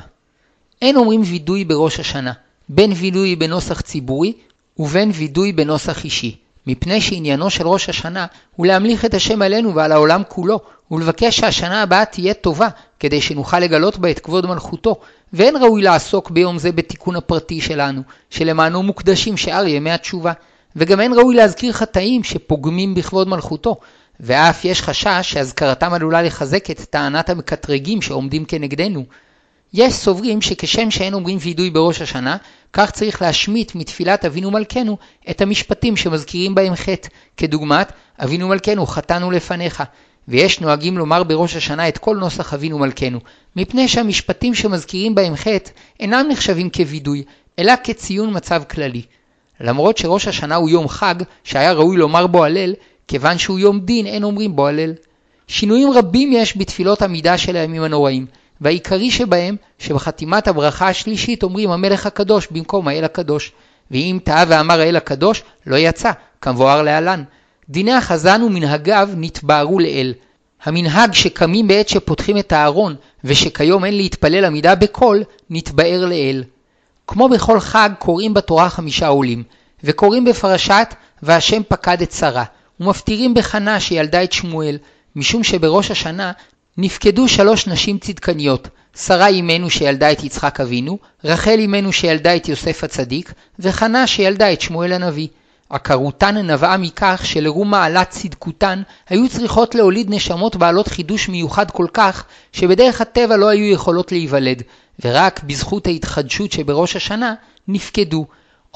אין 0.82 0.96
אומרים 0.96 1.22
וידוי 1.26 1.65
בראש 1.65 2.00
השנה, 2.00 2.34
בין 2.70 2.92
וידוי 2.92 3.36
בנוסח 3.36 3.82
ציבורי 3.82 4.34
ובין 4.78 5.12
וידוי 5.13 5.52
בנוסח 5.52 6.04
אישי, 6.04 6.36
מפני 6.68 7.02
שעניינו 7.02 7.50
של 7.50 7.68
ראש 7.68 7.89
השנה 7.89 8.26
הוא 8.56 8.65
להמליך 8.65 9.06
את 9.06 9.13
השם 9.13 9.42
עלינו 9.42 9.76
ועל 9.76 9.92
העולם 9.92 10.22
כולו, 10.28 10.60
ולבקש 10.92 11.39
שהשנה 11.39 11.82
הבאה 11.82 12.06
תהיה 12.06 12.34
טובה, 12.34 12.68
כדי 13.00 13.22
שנוכל 13.22 13.60
לגלות 13.60 13.98
בה 13.98 14.12
את 14.12 14.20
כבוד 14.20 14.46
מלכותו, 14.46 14.96
ואין 15.34 15.56
ראוי 15.58 15.82
לעסוק 15.82 16.32
ביום 16.32 16.58
זה 16.58 16.72
בתיקון 16.72 17.15
הפרטי 17.15 17.62
שלנו, 17.62 18.02
שלמענו 18.30 18.84
מוקדשים 18.84 19.38
שאר 19.38 19.68
ימי 19.68 19.92
התשובה, 19.92 20.34
וגם 20.76 21.02
אין 21.02 21.13
ראוי 21.13 21.36
להזכיר 21.36 21.74
חטאים 21.74 22.24
שפוגמים 22.24 22.96
בכבוד 22.96 23.28
מלכותו, 23.28 23.78
ואף 24.19 24.65
יש 24.65 24.82
חשש 24.82 25.19
שהזכרתם 25.21 25.93
עלולה 25.93 26.21
לחזק 26.21 26.71
את 26.71 26.79
טענת 26.79 27.29
המקטרגים 27.29 28.01
שעומדים 28.01 28.45
כנגדנו. 28.45 29.05
יש 29.73 29.93
סוברים 29.93 30.41
שכשם 30.41 30.91
שאין 30.91 31.13
אומרים 31.13 31.38
וידוי 31.41 31.69
בראש 31.69 32.01
השנה, 32.01 32.38
כך 32.73 32.91
צריך 32.91 33.21
להשמיט 33.21 33.75
מתפילת 33.75 34.25
אבינו 34.25 34.51
מלכנו 34.51 34.97
את 35.29 35.41
המשפטים 35.41 35.97
שמזכירים 35.97 36.55
בהם 36.55 36.75
חטא, 36.75 37.10
כדוגמת 37.38 37.91
אבינו 38.23 38.47
מלכנו 38.47 38.86
חטאנו 38.86 39.32
לפניך, 39.32 39.84
ויש 40.27 40.62
נוהגים 40.62 40.97
לומר 40.97 41.23
בראש 41.23 41.55
השנה 41.55 41.88
את 41.88 41.97
כל 41.97 42.17
נוסח 42.17 42.53
אבינו 42.53 42.79
מלכנו, 42.79 43.19
מפני 43.55 43.88
שהמשפטים 43.88 44.55
שמזכירים 44.55 45.15
בהם 45.15 45.36
חטא 45.36 45.71
אינם 45.99 46.25
נחשבים 46.29 46.69
כווידוי, 46.69 47.23
אלא 47.60 47.73
כציון 47.84 48.29
מצב 48.38 48.63
כללי. 48.69 49.01
למרות 49.60 49.97
שראש 49.97 50.27
השנה 50.27 50.55
הוא 50.55 50.69
יום 50.69 50.88
חג, 50.88 51.15
שהיה 51.43 51.73
ראוי 51.73 51.97
לומר 51.97 52.27
בו 52.27 52.45
הלל, 52.45 52.73
כיוון 53.10 53.38
שהוא 53.38 53.60
יום 53.60 53.80
דין 53.80 54.06
אין 54.06 54.24
אומרים 54.24 54.56
בו 54.56 54.67
הלל. 54.67 54.93
שינויים 55.48 55.91
רבים 55.91 56.32
יש 56.34 56.58
בתפילות 56.58 57.02
עמידה 57.02 57.38
של 57.38 57.56
הימים 57.56 57.84
הנוראים, 57.84 58.26
והעיקרי 58.62 59.12
שבהם, 59.12 59.56
שבחתימת 59.80 60.48
הברכה 60.48 60.88
השלישית 60.88 61.43
אומרים 61.43 61.72
המלך 61.72 62.06
הקדוש 62.06 62.48
במקום 62.52 62.88
האל 62.88 63.04
הקדוש. 63.04 63.52
ואם 63.91 64.19
טעה 64.24 64.43
ואמר 64.48 64.80
האל 64.80 64.95
הקדוש, 64.95 65.43
לא 65.65 65.76
יצא, 65.76 66.12
כמבואר 66.41 66.82
להלן. 66.82 67.24
דיני 67.69 67.91
החזן 67.91 68.41
ומנהגיו 68.43 69.10
נתבהרו 69.17 69.80
לאל. 69.80 70.13
המנהג 70.63 71.13
שקמים 71.13 71.67
בעת 71.67 71.89
שפותחים 71.89 72.38
את 72.38 72.52
הארון, 72.52 72.95
ושכיום 73.24 73.86
אין 73.86 73.98
להתפלל 73.98 74.45
עמידה 74.45 74.76
בקול, 74.76 75.24
נתבהר 75.50 76.06
לאל. 76.06 76.43
כמו 77.08 77.30
בכל 77.30 77.60
חג 77.60 77.89
קוראים 78.00 78.34
בתורה 78.34 78.69
חמישה 78.69 79.08
עולים, 79.08 79.43
וקוראים 79.84 80.26
בפרשת 80.26 80.93
והשם 81.24 81.62
פקד 81.67 82.02
את 82.02 82.12
שרה, 82.12 82.43
ומפטירים 82.80 83.34
בחנה 83.34 83.80
שילדה 83.80 84.24
את 84.24 84.32
שמואל, 84.32 84.78
משום 85.15 85.44
שבראש 85.44 85.92
השנה 85.92 86.32
נפקדו 86.78 87.28
שלוש 87.28 87.68
נשים 87.68 87.98
צדקניות, 87.98 88.68
שרה 88.98 89.28
אימנו 89.28 89.70
שילדה 89.70 90.12
את 90.12 90.24
יצחק 90.24 90.60
אבינו, 90.60 90.98
רחל 91.24 91.56
אימנו 91.60 91.94
שילדה 91.94 92.36
את 92.36 92.50
יוסף 92.50 92.84
הצדיק, 92.84 93.34
וחנה 93.60 94.08
שילדה 94.08 94.54
את 94.54 94.62
שמואל 94.62 94.94
הנביא. 94.94 95.28
עקרותן 95.70 96.38
נבעה 96.38 96.78
מכך 96.78 97.22
שלרו 97.24 97.65
מעלת 97.65 98.10
צדקותן 98.10 98.82
היו 99.10 99.30
צריכות 99.30 99.76
להוליד 99.76 100.13
נשמות 100.13 100.56
בעלות 100.56 100.88
חידוש 100.88 101.30
מיוחד 101.30 101.72
כל 101.72 101.88
כך, 101.94 102.26
שבדרך 102.54 103.02
הטבע 103.02 103.38
לא 103.38 103.48
היו 103.48 103.74
יכולות 103.74 104.12
להיוולד, 104.12 104.63
ורק 105.06 105.44
בזכות 105.44 105.88
ההתחדשות 105.88 106.52
שבראש 106.52 106.96
השנה 106.96 107.34
נפקדו. 107.68 108.26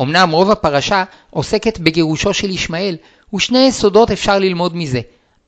אמנם 0.02 0.32
רוב 0.32 0.52
הפרשה 0.52 1.04
עוסקת 1.30 1.80
בגירושו 1.80 2.34
של 2.34 2.50
ישמעאל, 2.50 2.96
ושני 3.34 3.60
יסודות 3.68 4.12
אפשר 4.12 4.40
ללמוד 4.40 4.76
מזה. 4.76 5.02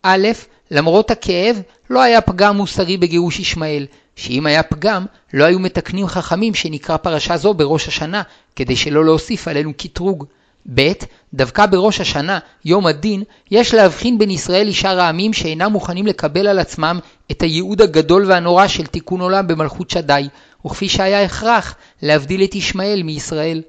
א', 0.04 0.28
למרות 0.72 1.12
הכאב, 1.12 1.62
לא 1.90 2.02
היה 2.02 2.22
פגם 2.22 2.58
מוסרי 2.58 2.98
בגירוש 2.98 3.40
ישמעאל, 3.40 3.86
שאם 4.16 4.46
היה 4.46 4.64
פגם, 4.64 5.06
לא 5.34 5.44
היו 5.44 5.60
מתקנים 5.60 6.08
חכמים 6.08 6.54
שנקרא 6.54 6.98
פרשה 6.98 7.38
זו 7.38 7.54
בראש 7.54 7.88
השנה, 7.88 8.22
כדי 8.56 8.76
שלא 8.76 9.06
להוסיף 9.06 9.48
עלינו 9.48 9.74
קטרוג. 9.78 10.26
ב. 10.74 10.92
דווקא 11.34 11.66
בראש 11.66 12.02
השנה, 12.02 12.40
יום 12.66 12.86
הדין, 12.88 13.24
יש 13.52 13.74
להבחין 13.74 14.18
בין 14.18 14.32
ישראל 14.32 14.68
לשאר 14.68 15.00
העמים 15.00 15.34
שאינם 15.34 15.72
מוכנים 15.72 16.08
לקבל 16.08 16.48
על 16.48 16.60
עצמם 16.60 17.00
את 17.32 17.42
הייעוד 17.42 17.82
הגדול 17.82 18.26
והנורא 18.26 18.68
של 18.68 18.86
תיקון 18.86 19.22
עולם 19.22 19.48
במלכות 19.48 19.90
שדי, 19.90 20.28
וכפי 20.66 20.90
שהיה 20.90 21.24
הכרח 21.24 21.76
להבדיל 22.02 22.44
את 22.44 22.56
ישמעאל 22.56 23.04
מישראל. 23.04 23.62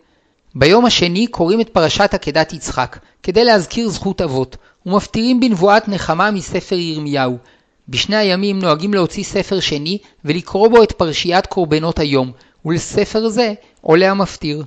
ביום 0.55 0.87
השני 0.87 1.27
קוראים 1.27 1.61
את 1.61 1.69
פרשת 1.69 2.15
עקדת 2.15 2.53
יצחק, 2.53 2.99
כדי 3.27 3.45
להזכיר 3.45 3.89
זכות 3.89 4.21
אבות, 4.21 4.57
ומפטירים 4.87 5.41
בנבואת 5.41 5.89
נחמה 5.89 6.31
מספר 6.31 6.75
ירמיהו. 6.75 7.39
בשני 7.89 8.17
הימים 8.17 8.59
נוהגים 8.59 8.95
להוציא 8.95 9.25
ספר 9.25 9.61
שני 9.61 9.99
ולקרוא 10.25 10.69
בו 10.69 10.83
את 10.83 10.93
פרשיית 10.93 11.47
קורבנות 11.47 11.99
היום, 11.99 12.33
ולספר 12.65 13.29
זה 13.29 13.55
עולה 13.81 14.11
המפטיר. 14.11 14.65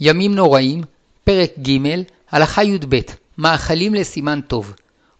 ימים 0.00 0.34
נוראים, 0.34 0.82
פרק 1.24 1.50
ג', 1.68 2.02
הלכה 2.30 2.64
י"ב, 2.64 3.00
מאכלים 3.38 3.94
לסימן 3.94 4.40
טוב. 4.40 4.74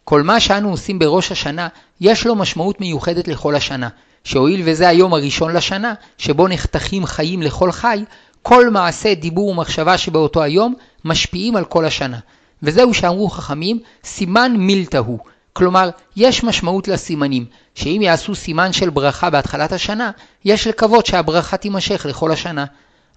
כל 0.04 0.22
מה 0.22 0.40
שאנו 0.40 0.70
עושים 0.70 0.98
בראש 0.98 1.32
השנה, 1.32 1.68
יש 2.00 2.26
לו 2.26 2.34
משמעות 2.34 2.80
מיוחדת 2.80 3.28
לכל 3.28 3.54
השנה, 3.54 3.88
שהואיל 4.24 4.62
וזה 4.64 4.88
היום 4.88 5.14
הראשון 5.14 5.52
לשנה, 5.52 5.94
שבו 6.18 6.48
נחתכים 6.48 7.06
חיים 7.06 7.42
לכל 7.42 7.72
חי, 7.72 8.04
כל 8.42 8.70
מעשה, 8.70 9.14
דיבור 9.14 9.48
ומחשבה 9.48 9.98
שבאותו 9.98 10.42
היום 10.42 10.74
משפיעים 11.04 11.56
על 11.56 11.64
כל 11.64 11.84
השנה. 11.84 12.18
וזהו 12.62 12.94
שאמרו 12.94 13.28
חכמים, 13.30 13.78
סימן 14.04 14.54
מילתא 14.56 14.96
הוא. 14.96 15.18
כלומר, 15.52 15.90
יש 16.16 16.44
משמעות 16.44 16.88
לסימנים, 16.88 17.44
שאם 17.74 18.00
יעשו 18.02 18.34
סימן 18.34 18.72
של 18.72 18.90
ברכה 18.90 19.30
בהתחלת 19.30 19.72
השנה, 19.72 20.10
יש 20.44 20.66
לקוות 20.66 21.06
שהברכה 21.06 21.56
תימשך 21.56 22.06
לכל 22.08 22.32
השנה. 22.32 22.64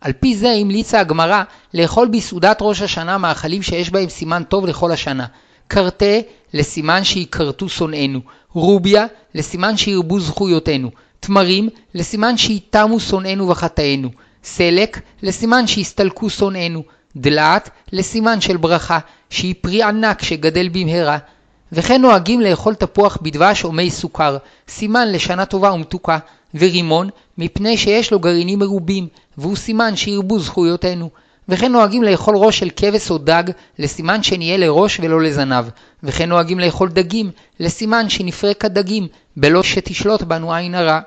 על 0.02 0.14
פי 0.14 0.36
זה 0.36 0.50
המליצה 0.52 1.00
הגמרא 1.00 1.44
לאכול 1.74 2.08
בסעודת 2.08 2.58
ראש 2.62 2.82
השנה 2.82 3.18
מאכלים 3.18 3.62
שיש 3.62 3.90
בהם 3.90 4.10
סימן 4.10 4.44
טוב 4.44 4.66
לכל 4.66 4.92
השנה. 4.92 5.26
קרטה 5.68 6.20
לסימן 6.54 7.04
שיכרתו 7.04 7.70
שונאינו, 7.70 8.20
רוביה 8.54 9.06
לסימן 9.36 9.78
שירבו 9.78 10.20
זכויותינו, 10.20 10.92
תמרים 11.20 11.70
לסימן 11.96 12.38
שיתמו 12.38 13.00
שונאינו 13.00 13.48
וחטאינו, 13.50 14.10
סלק 14.44 15.02
לסימן 15.24 15.68
שיסתלקו 15.68 16.30
שונאינו, 16.30 16.84
דלעת 17.16 17.70
לסימן 17.94 18.42
של 18.42 18.58
ברכה, 18.58 19.00
שהיא 19.30 19.56
פרי 19.62 19.84
ענק 19.84 20.24
שגדל 20.24 20.70
במהרה. 20.70 21.18
וכן 21.72 22.02
נוהגים 22.02 22.42
לאכול 22.42 22.76
תפוח 22.76 23.18
בדבש 23.22 23.64
או 23.64 23.72
מי 23.72 23.92
סוכר, 23.92 24.38
סימן 24.70 25.12
לשנה 25.12 25.46
טובה 25.46 25.72
ומתוקה, 25.72 26.18
ורימון, 26.56 27.10
מפני 27.38 27.78
שיש 27.78 28.12
לו 28.12 28.20
גרעינים 28.20 28.60
מרובים, 28.60 29.08
והוא 29.38 29.56
סימן 29.56 29.96
שירבו 29.96 30.40
זכויותינו. 30.40 31.10
וכן 31.50 31.72
נוהגים 31.72 32.04
לאכול 32.04 32.38
ראש 32.38 32.60
של 32.60 32.70
כבש 32.76 33.12
או 33.12 33.18
דג, 33.18 33.44
לסימן 33.80 34.24
שנהיה 34.24 34.58
לראש 34.58 35.00
ולא 35.00 35.22
לזנב. 35.22 35.66
וכן 36.04 36.30
נוהגים 36.30 36.60
לאכול 36.60 36.90
דגים, 36.90 37.32
לסימן 37.60 38.10
שנפרק 38.10 38.66
הדגים, 38.66 39.08
בלא 39.38 39.64
שתשלוט 39.64 40.22
בנו 40.22 40.54
עין 40.54 40.76
הרע. 40.76 41.00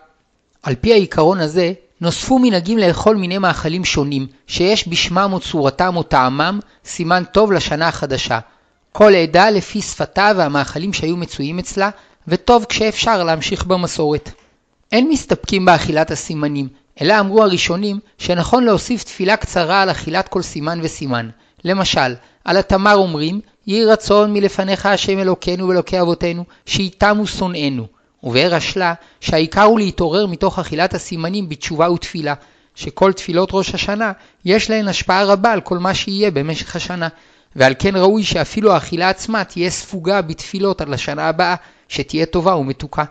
על 0.63 0.75
פי 0.81 0.93
העיקרון 0.93 1.41
הזה, 1.41 1.73
נוספו 2.03 2.39
מנהגים 2.39 2.79
לאכול 2.79 3.17
מיני 3.17 3.39
מאכלים 3.39 3.85
שונים, 3.85 4.27
שיש 4.47 4.89
בשמם 4.89 5.31
או 5.33 5.41
צורתם 5.41 5.97
או 5.97 6.03
טעמם 6.03 6.61
סימן 6.85 7.23
טוב 7.33 7.53
לשנה 7.53 7.89
החדשה. 7.89 8.39
כל 8.93 9.15
עדה 9.15 9.51
לפי 9.51 9.83
שפתה 9.83 10.33
והמאכלים 10.37 10.93
שהיו 10.93 11.17
מצויים 11.17 11.59
אצלה, 11.59 11.91
וטוב 12.29 12.65
כשאפשר 12.69 13.25
להמשיך 13.25 13.65
במסורת. 13.65 14.31
אין 14.93 15.09
מסתפקים 15.09 15.65
באכילת 15.65 16.11
הסימנים, 16.11 16.69
אלא 17.01 17.21
אמרו 17.21 17.43
הראשונים 17.43 17.99
שנכון 18.19 18.65
להוסיף 18.65 19.05
תפילה 19.05 19.37
קצרה 19.37 19.83
על 19.83 19.91
אכילת 19.91 20.29
כל 20.29 20.43
סימן 20.43 20.81
וסימן. 20.83 21.29
למשל, 21.65 22.15
על 22.45 22.57
התמר 22.57 22.95
אומרים, 22.95 23.41
יהי 23.67 23.85
רצון 23.85 24.33
מלפניך 24.33 24.87
השם 24.87 25.19
אלוקינו 25.19 25.69
ואלוקי 25.69 26.01
אבותינו, 26.01 26.45
שאיתמו 26.67 27.27
שונאינו. 27.27 28.02
ובאר 28.23 28.55
השלה, 28.55 28.95
שהעיקר 29.21 29.63
הוא 29.63 29.79
להתעורר 29.79 30.27
מתוך 30.27 30.59
אכילת 30.59 30.95
הסימנים 30.95 31.49
בתשובה 31.49 31.91
ותפילה, 31.91 32.35
שכל 32.75 33.13
תפילות 33.13 33.49
ראש 33.53 33.75
השנה 33.75 34.13
יש 34.45 34.71
להן 34.71 34.89
השפעה 34.89 35.25
רבה 35.25 35.53
על 35.53 35.61
כל 35.61 35.79
מה 35.79 35.95
שיהיה 35.95 36.31
במשך 36.31 36.77
השנה, 36.77 37.09
ועל 37.57 37.75
כן 37.79 37.97
ראוי 37.97 38.25
שאפילו 38.25 38.73
האכילה 38.73 39.09
עצמה 39.09 39.45
תהיה 39.45 39.71
ספוגה 39.71 40.23
בתפילות 40.23 40.81
על 40.81 40.95
השנה 40.95 41.29
הבאה, 41.29 41.55
שתהיה 41.89 42.27
טובה 42.27 42.57
ומתוקה. 42.57 43.05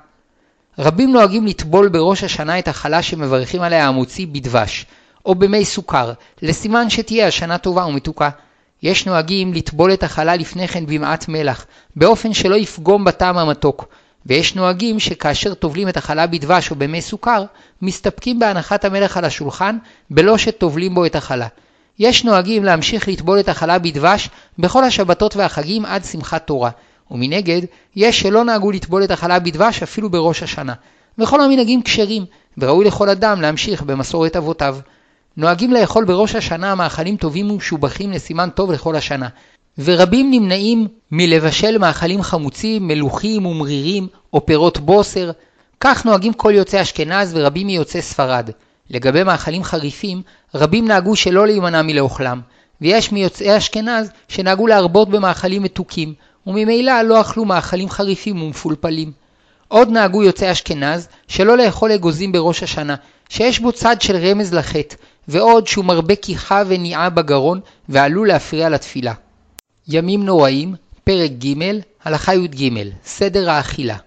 רבים 0.79 1.11
נוהגים 1.11 1.47
לטבול 1.47 1.89
בראש 1.89 2.23
השנה 2.23 2.59
את 2.59 2.67
החלה 2.67 3.01
שמברכים 3.01 3.61
עליה 3.61 3.87
המוציא 3.87 4.27
בדבש, 4.31 4.85
או 5.25 5.35
במי 5.35 5.65
סוכר, 5.65 6.13
לסימן 6.41 6.89
שתהיה 6.89 7.27
השנה 7.27 7.57
טובה 7.57 7.85
ומתוקה. 7.85 8.29
יש 8.83 9.05
נוהגים 9.05 9.53
לטבול 9.53 9.93
את 9.93 10.03
החלה 10.03 10.35
לפני 10.35 10.67
כן 10.67 10.85
במעט 10.85 11.27
מלח, 11.27 11.65
באופן 11.95 12.33
שלא 12.33 12.55
יפגום 12.55 13.03
בטעם 13.05 13.37
המתוק, 13.37 13.87
ויש 14.25 14.55
נוהגים 14.55 14.99
שכאשר 14.99 15.53
טובלים 15.53 15.89
את 15.89 15.97
החלה 15.97 16.27
בדבש 16.27 16.71
או 16.71 16.75
במי 16.75 17.01
סוכר, 17.01 17.43
מסתפקים 17.81 18.39
בהנחת 18.39 18.85
המלח 18.85 19.17
על 19.17 19.25
השולחן, 19.25 19.77
בלא 20.09 20.37
שטובלים 20.37 20.95
בו 20.95 21.05
את 21.05 21.15
החלה. 21.15 21.47
יש 21.99 22.25
נוהגים 22.25 22.63
להמשיך 22.63 23.07
לטבול 23.07 23.39
את 23.39 23.49
החלה 23.49 23.79
בדבש 23.79 24.29
בכל 24.59 24.83
השבתות 24.83 25.35
והחגים 25.35 25.85
עד 25.85 26.05
שמחת 26.05 26.47
תורה, 26.47 26.69
ומנגד, 27.11 27.61
יש 27.95 28.19
שלא 28.19 28.43
נהגו 28.43 28.71
לטבול 28.71 29.03
את 29.03 29.11
החלה 29.11 29.39
בדבש 29.39 29.83
אפילו 29.83 30.09
בראש 30.09 30.43
השנה. 30.43 30.73
וכל 31.17 31.41
המנהגים 31.41 31.81
כשרים, 31.81 32.25
וראוי 32.57 32.85
לכל 32.85 33.09
אדם 33.09 33.41
להמשיך 33.41 33.81
במסורת 33.81 34.35
אבותיו. 34.35 34.77
נוהגים 35.37 35.73
לאכול 35.73 36.05
בראש 36.05 36.35
השנה 36.35 36.75
מאכלים 36.75 37.17
טובים 37.17 37.51
ומשובחים 37.51 38.11
לסימן 38.11 38.49
טוב 38.49 38.71
לכל 38.71 38.95
השנה. 38.95 39.27
ורבים 39.77 40.31
נמנעים 40.31 40.87
מלבשל 41.11 41.77
מאכלים 41.77 42.21
חמוצים, 42.21 42.87
מלוכים 42.87 43.45
ומרירים, 43.45 44.07
או 44.33 44.45
פירות 44.45 44.77
בוסר. 44.77 45.31
כך 45.79 46.05
נוהגים 46.05 46.33
כל 46.33 46.53
יוצאי 46.55 46.81
אשכנז 46.81 47.31
ורבים 47.35 47.67
מיוצאי 47.67 48.01
ספרד. 48.01 48.49
לגבי 48.89 49.23
מאכלים 49.23 49.63
חריפים, 49.63 50.21
רבים 50.55 50.87
נהגו 50.87 51.15
שלא 51.15 51.47
להימנע 51.47 51.81
מלאוכלם, 51.81 52.41
ויש 52.81 53.11
מיוצאי 53.11 53.57
אשכנז 53.57 54.11
שנהגו 54.27 54.67
להרבות 54.67 55.09
במאכלים 55.09 55.63
מתוקים, 55.63 56.13
וממילא 56.47 57.01
לא 57.01 57.21
אכלו 57.21 57.45
מאכלים 57.45 57.89
חריפים 57.89 58.41
ומפולפלים. 58.41 59.11
עוד 59.67 59.89
נהגו 59.89 60.23
יוצאי 60.23 60.51
אשכנז 60.51 61.07
שלא 61.27 61.57
לאכול 61.57 61.91
אגוזים 61.91 62.31
בראש 62.31 62.63
השנה, 62.63 62.95
שיש 63.29 63.59
בו 63.59 63.71
צד 63.71 64.01
של 64.01 64.15
רמז 64.15 64.53
לחטא, 64.53 64.95
ועוד 65.27 65.67
שהוא 65.67 65.85
מרבה 65.85 66.15
כיחה 66.15 66.63
וניעה 66.67 67.09
בגרון 67.09 67.59
ועלול 67.89 68.27
להפריע 68.27 68.69
לתפילה. 68.69 69.13
ימים 69.93 70.25
נוראים, 70.25 70.75
פרק 71.03 71.31
ג', 71.31 71.61
הלכה 72.03 72.35
י"ג, 72.35 72.69
סדר 73.05 73.49
האכילה. 73.49 73.97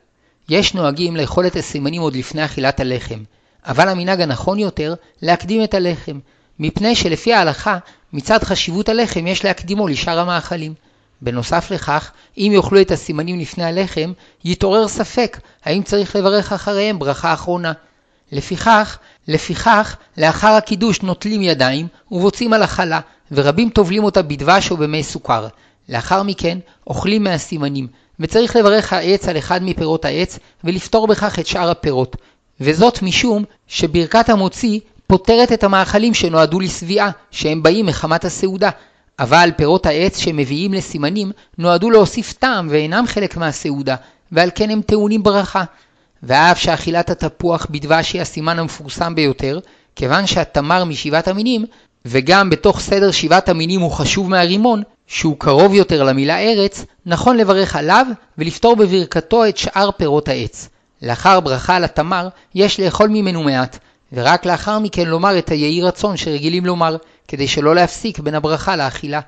יש 0.49 0.75
נוהגים 0.75 1.17
לאכול 1.17 1.47
את 1.47 1.57
הסימנים 1.57 2.03
עוד 2.03 2.17
לפני 2.17 2.45
אכילת 2.45 2.81
הלחם, 2.81 3.23
אבל 3.67 3.89
המנהג 3.89 4.21
הנכון 4.21 4.59
יותר 4.59 4.95
להקדים 5.23 5.65
את 5.65 5.75
הלחם, 5.75 6.19
מפני 6.59 6.97
שלפי 6.97 7.35
ההלכה, 7.35 7.79
מצד 8.13 8.45
חשיבות 8.45 8.89
הלחם 8.89 9.27
יש 9.27 9.45
להקדימו 9.45 9.89
לשאר 9.89 10.19
המאכלים. 10.19 10.75
בנוסף 11.23 11.71
לכך, 11.71 12.11
אם 12.39 12.53
יאכלו 12.55 12.81
את 12.81 12.91
הסימנים 12.91 13.41
לפני 13.41 13.65
הלחם, 13.65 14.13
יתעורר 14.45 14.89
ספק 14.89 15.41
האם 15.65 15.83
צריך 15.83 16.17
לברך 16.17 16.53
אחריהם 16.53 16.99
ברכה 16.99 17.33
אחרונה. 17.33 17.73
לפיכך, 18.33 18.99
לפיכך, 19.29 19.97
לאחר 20.19 20.49
הקידוש 20.53 21.03
נוטלים 21.03 21.43
ידיים 21.43 21.87
ובוצעים 22.11 22.53
על 22.53 22.63
החלה, 22.63 23.01
ורבים 23.33 23.71
טובלים 23.71 24.05
אותה 24.05 24.23
בדבש 24.23 24.71
או 24.71 24.77
במי 24.77 25.03
סוכר. 25.03 25.49
לאחר 25.89 26.23
מכן, 26.23 26.59
אוכלים 26.87 27.25
מהסימנים, 27.25 27.87
וצריך 28.21 28.57
לברך 28.57 28.93
העץ 28.93 29.29
על 29.29 29.39
אחד 29.39 29.63
מפירות 29.63 30.05
העץ, 30.05 30.39
ולפתור 30.65 31.07
בכך 31.07 31.39
את 31.39 31.47
שאר 31.47 31.71
הפירות. 31.71 32.17
וזאת 32.61 33.03
משום 33.03 33.45
שברכת 33.67 34.29
המוציא 34.29 34.81
פותרת 35.07 35.53
את 35.53 35.65
המאכלים 35.65 36.15
שנועדו 36.15 36.61
לשביעה, 36.61 37.11
שהם 37.31 37.63
באים 37.63 37.87
מחמת 37.87 38.25
הסעודה, 38.25 38.71
אבל 39.19 39.51
פירות 39.57 39.87
העץ 39.87 40.19
שמביאים 40.19 40.75
לסימנים 40.75 41.33
נועדו 41.59 41.91
להוסיף 41.91 42.33
טעם 42.33 42.69
ואינם 42.71 43.07
חלק 43.07 43.37
מהסעודה, 43.37 43.97
ועל 44.33 44.51
כן 44.55 44.71
הם 44.71 44.83
טעונים 44.83 45.23
ברכה. 45.23 45.65
ואף 46.23 46.59
שאכילת 46.59 47.11
התפוח 47.11 47.67
בדבש 47.71 48.13
היא 48.13 48.23
הסימן 48.23 48.59
המפורסם 48.59 49.15
ביותר, 49.15 49.59
כיוון 49.97 50.27
שהתמר 50.27 50.85
משבעת 50.85 51.29
המינים, 51.29 51.65
וגם 52.05 52.51
בתוך 52.51 52.81
סדר 52.81 53.11
שבעת 53.11 53.49
המינים 53.49 53.81
הוא 53.81 53.91
חשוב 53.91 54.31
מהרימון, 54.31 54.83
שהוא 55.07 55.37
קרוב 55.39 55.75
יותר 55.75 56.03
למילה 56.03 56.39
ארץ, 56.39 56.85
נכון 57.07 57.37
לברך 57.37 57.77
עליו 57.77 58.07
ולפתור 58.39 58.77
בברכתו 58.77 59.47
את 59.49 59.57
שאר 59.57 59.91
פירות 59.91 60.29
העץ. 60.29 60.69
לאחר 61.03 61.41
ברכה 61.41 61.77
על 61.77 61.85
התמר, 61.85 62.29
יש 62.55 62.81
לאכול 62.81 63.09
ממנו 63.09 63.43
מעט, 63.43 63.79
ורק 64.13 64.47
לאחר 64.47 64.79
מכן 64.79 65.07
לומר 65.07 65.39
את 65.39 65.49
היהי 65.49 65.83
רצון 65.83 66.17
שרגילים 66.17 66.67
לומר, 66.67 66.97
כדי 67.29 67.49
שלא 67.49 67.75
להפסיק 67.75 68.19
בין 68.19 68.35
הברכה 68.35 68.77
לאכילה. 68.77 69.21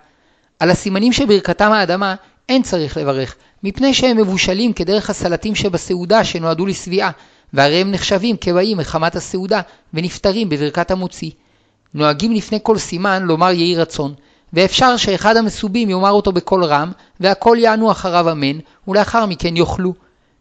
על 0.61 0.71
הסימנים 0.71 1.13
שברכתם 1.13 1.73
האדמה 1.73 2.15
אין 2.49 2.63
צריך 2.63 2.97
לברך, 2.97 3.35
מפני 3.63 3.95
שהם 3.95 4.17
מבושלים 4.17 4.73
כדרך 4.73 5.11
הסלטים 5.11 5.55
שבסעודה 5.55 6.25
שנועדו 6.25 6.67
לשביעה, 6.67 7.11
והרי 7.53 7.81
הם 7.81 7.91
נחשבים 7.91 8.37
כבאים 8.37 8.79
מחמת 8.79 9.17
הסעודה, 9.17 9.61
ונפטרים 9.95 10.49
בברכת 10.49 10.91
המוציא. 10.91 11.31
נוהגים 11.95 12.33
לפני 12.33 12.59
כל 12.63 12.79
סימן 12.79 13.23
לומר 13.23 13.51
יהי 13.51 13.77
רצון, 13.77 14.15
ואפשר 14.53 14.97
שאחד 14.97 15.37
המסובים 15.37 15.91
יאמר 15.91 16.11
אותו 16.11 16.33
בקול 16.33 16.65
רם, 16.65 16.93
והכל 17.21 17.57
יענו 17.61 17.91
אחריו 17.91 18.33
אמן, 18.33 18.59
ולאחר 18.89 19.27
מכן 19.27 19.57
יאכלו. 19.57 19.95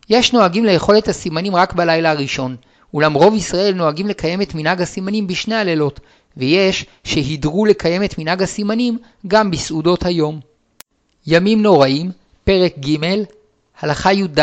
יש 0.10 0.34
נוהגים 0.34 0.66
לאכול 0.66 0.98
את 0.98 1.08
הסימנים 1.08 1.56
רק 1.56 1.74
בלילה 1.74 2.12
הראשון, 2.12 2.56
אולם 2.94 3.14
רוב 3.14 3.36
ישראל 3.36 3.74
נוהגים 3.74 4.08
לקיים 4.08 4.42
את 4.42 4.56
מנהג 4.56 4.82
הסימנים 4.82 5.28
בשני 5.28 5.56
הלילות, 5.56 6.00
ויש 6.38 6.86
שהידרו 7.04 7.66
לקיים 7.66 8.04
את 8.04 8.18
מנהג 8.18 8.44
הסימנים 8.44 8.98
גם 9.28 9.52
בסעודות 9.52 10.06
היום. 10.06 10.40
ימים 11.28 11.62
נוראים, 11.62 12.12
פרק 12.44 12.74
ג', 12.80 13.24
הלכה 13.80 14.14
י"ד, 14.14 14.40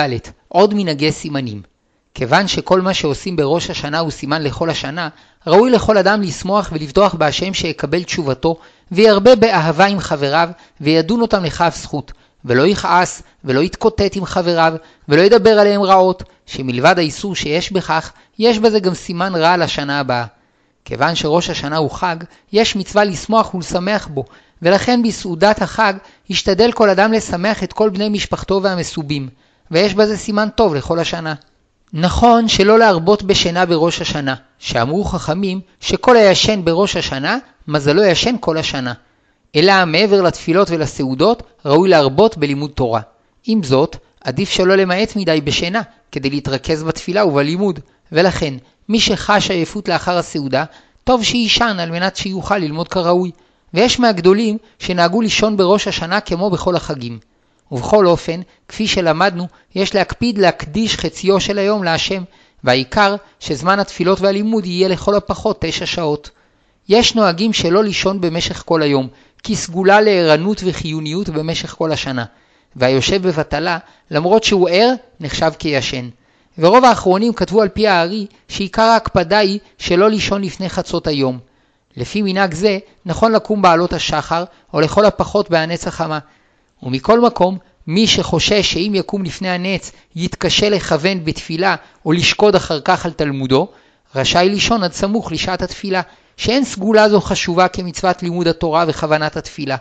עוד 0.49 0.75
מנהגי 0.75 1.13
סימנים. 1.13 1.72
כיוון 2.15 2.49
שכל 2.49 2.81
מה 2.81 2.95
שעושים 2.95 3.37
בראש 3.37 3.71
השנה 3.71 3.99
הוא 3.99 4.11
סימן 4.11 4.43
לכל 4.43 4.71
השנה, 4.71 5.09
ראוי 5.47 5.71
לכל 5.71 5.99
אדם 5.99 6.23
לשמוח 6.23 6.71
ולבטוח 6.73 7.15
בהשם 7.15 7.55
שיקבל 7.55 8.03
תשובתו, 8.03 8.57
וירבה 8.93 9.37
באהבה 9.37 9.87
עם 9.87 10.01
חבריו, 10.01 10.49
וידון 10.81 11.21
אותם 11.21 11.45
לכף 11.45 11.75
זכות, 11.83 12.13
ולא 12.45 12.67
יכעס, 12.67 13.23
ולא 13.45 13.61
יתקוטט 13.61 14.17
עם 14.17 14.25
חבריו, 14.25 14.75
ולא 15.09 15.23
ידבר 15.23 15.51
עליהם 15.51 15.83
רעות, 15.83 16.23
שמלבד 16.47 16.99
האיסור 16.99 17.35
שיש 17.35 17.73
בכך, 17.73 18.13
יש 18.39 18.59
בזה 18.59 18.81
גם 18.81 18.95
סימן 18.95 19.35
רע 19.35 19.57
לשנה 19.57 20.01
הבאה. 20.01 20.25
כיוון 20.85 21.15
שראש 21.15 21.51
השנה 21.51 21.77
הוא 21.77 21.91
חג, 21.91 22.17
יש 22.53 22.77
מצווה 22.77 23.05
לשמוח 23.05 23.55
ולשמח 23.55 24.07
בו, 24.07 24.25
ולכן 24.63 25.03
בסעודת 25.03 25.63
החג 25.63 25.95
ישתדל 26.31 26.73
כל 26.73 26.91
אדם 26.91 27.13
לשמח 27.13 27.63
את 27.63 27.73
כל 27.73 27.91
בני 27.91 28.09
משפחתו 28.09 28.61
והמסובים, 28.63 29.29
ויש 29.71 29.95
בזה 29.95 30.17
סימן 30.17 30.49
טוב 30.55 30.75
לכל 30.75 30.99
השנה. 30.99 31.35
נכון 31.95 32.49
שלא 32.49 32.79
להרבות 32.79 33.23
בשינה 33.23 33.67
בראש 33.67 34.01
השנה, 34.01 34.35
שאמרו 34.59 35.05
חכמים 35.05 35.61
שכל 35.81 36.17
הישן 36.17 36.65
בראש 36.65 36.97
השנה, 36.97 37.39
מזלו 37.69 38.03
ישן 38.03 38.35
כל 38.41 38.59
השנה. 38.59 38.93
אלא 39.57 39.85
מעבר 39.87 40.23
לתפילות 40.23 40.71
ולסעודות, 40.71 41.43
ראוי 41.65 41.89
להרבות 41.89 42.39
בלימוד 42.39 42.71
תורה. 42.71 43.01
עם 43.47 43.63
זאת, 43.63 43.97
עדיף 44.25 44.51
שלא 44.51 44.77
למעט 44.77 45.17
מדי 45.17 45.41
בשינה, 45.41 45.81
כדי 46.13 46.31
להתרכז 46.31 46.83
בתפילה 46.83 47.25
ובלימוד, 47.25 47.81
ולכן, 48.13 48.55
מי 48.89 49.01
שחש 49.01 49.51
עייפות 49.51 49.89
לאחר 49.89 50.19
הסעודה, 50.19 50.65
טוב 51.05 51.25
שיישן 51.25 51.77
על 51.81 51.91
מנת 51.91 52.17
שיוכל 52.17 52.59
ללמוד 52.59 52.89
כראוי. 52.89 53.31
ויש 53.75 54.01
מהגדולים 54.01 54.59
שנהגו 54.79 55.21
לישון 55.21 55.57
בראש 55.57 55.89
השנה 55.89 56.21
כמו 56.21 56.51
בכל 56.51 56.77
החגים. 56.77 57.19
ובכל 57.73 58.07
אופן, 58.07 58.41
כפי 58.69 58.87
שלמדנו, 58.87 59.47
יש 59.75 59.95
להקפיד 59.95 60.39
להקדיש 60.39 60.97
חציו 60.97 61.41
של 61.41 61.59
היום 61.59 61.85
להשם, 61.85 62.23
והעיקר 62.65 63.17
שזמן 63.41 63.79
התפילות 63.79 64.21
והלימוד 64.21 64.67
יהיה 64.67 64.89
לכל 64.89 65.15
הפחות 65.15 65.57
תשע 65.61 65.87
שעות. 65.87 66.31
יש 66.89 67.15
נוהגים 67.15 67.53
שלא 67.53 67.85
לישון 67.85 68.21
במשך 68.21 68.63
כל 68.67 68.83
היום, 68.83 69.09
סגולה 69.55 70.01
לערנות 70.01 70.63
וחיוניות 70.65 71.29
במשך 71.29 71.71
כל 71.71 71.93
השנה, 71.93 72.25
והיושב 72.77 73.23
בבטלה, 73.23 73.79
למרות 74.11 74.45
שהוא 74.45 74.69
ער, 74.69 74.93
נחשב 75.21 75.51
כישן. 75.59 76.09
ורוב 76.59 76.85
האחרונים 76.85 77.33
כתבו 77.33 77.63
על 77.63 77.69
פי 77.69 77.89
הארי 77.89 78.27
שעיקר 78.49 78.83
ההקפדה 78.83 79.39
היא 79.39 79.59
שלא 79.79 80.11
לישון 80.11 80.43
לפני 80.43 80.69
חצות 80.69 81.07
היום. 81.07 81.39
לפי 81.97 82.23
מנהג 82.23 82.55
זה, 82.55 82.79
נכון 83.07 83.33
לקום 83.33 83.63
בעלות 83.63 83.93
השחר, 83.93 84.45
או 84.75 84.81
לכל 84.81 85.05
הפחות 85.05 85.51
בהנץ 85.51 85.87
החמה. 85.87 86.19
ומכל 86.83 87.21
מקום, 87.21 87.59
מי 87.87 88.07
שחושש 88.07 88.73
שאם 88.73 88.93
יקום 88.95 89.25
לפני 89.25 89.49
הנץ 89.49 89.93
יתקשה 90.17 90.69
לכוון 90.69 91.25
בתפילה 91.25 91.77
או 92.07 92.13
לשקוד 92.13 92.55
אחר 92.55 92.81
כך 92.81 93.07
על 93.07 93.13
תלמודו, 93.13 93.69
רשאי 94.15 94.49
לישון 94.49 94.83
עד 94.83 94.93
סמוך 94.93 95.33
לשעת 95.33 95.63
התפילה, 95.63 96.01
שאין 96.37 96.65
סגולה 96.65 97.09
זו 97.09 97.21
חשובה 97.21 97.69
כמצוות 97.69 98.23
לימוד 98.23 98.49
התורה 98.49 98.85
וכוונת 98.89 99.37
התפילה. 99.37 99.77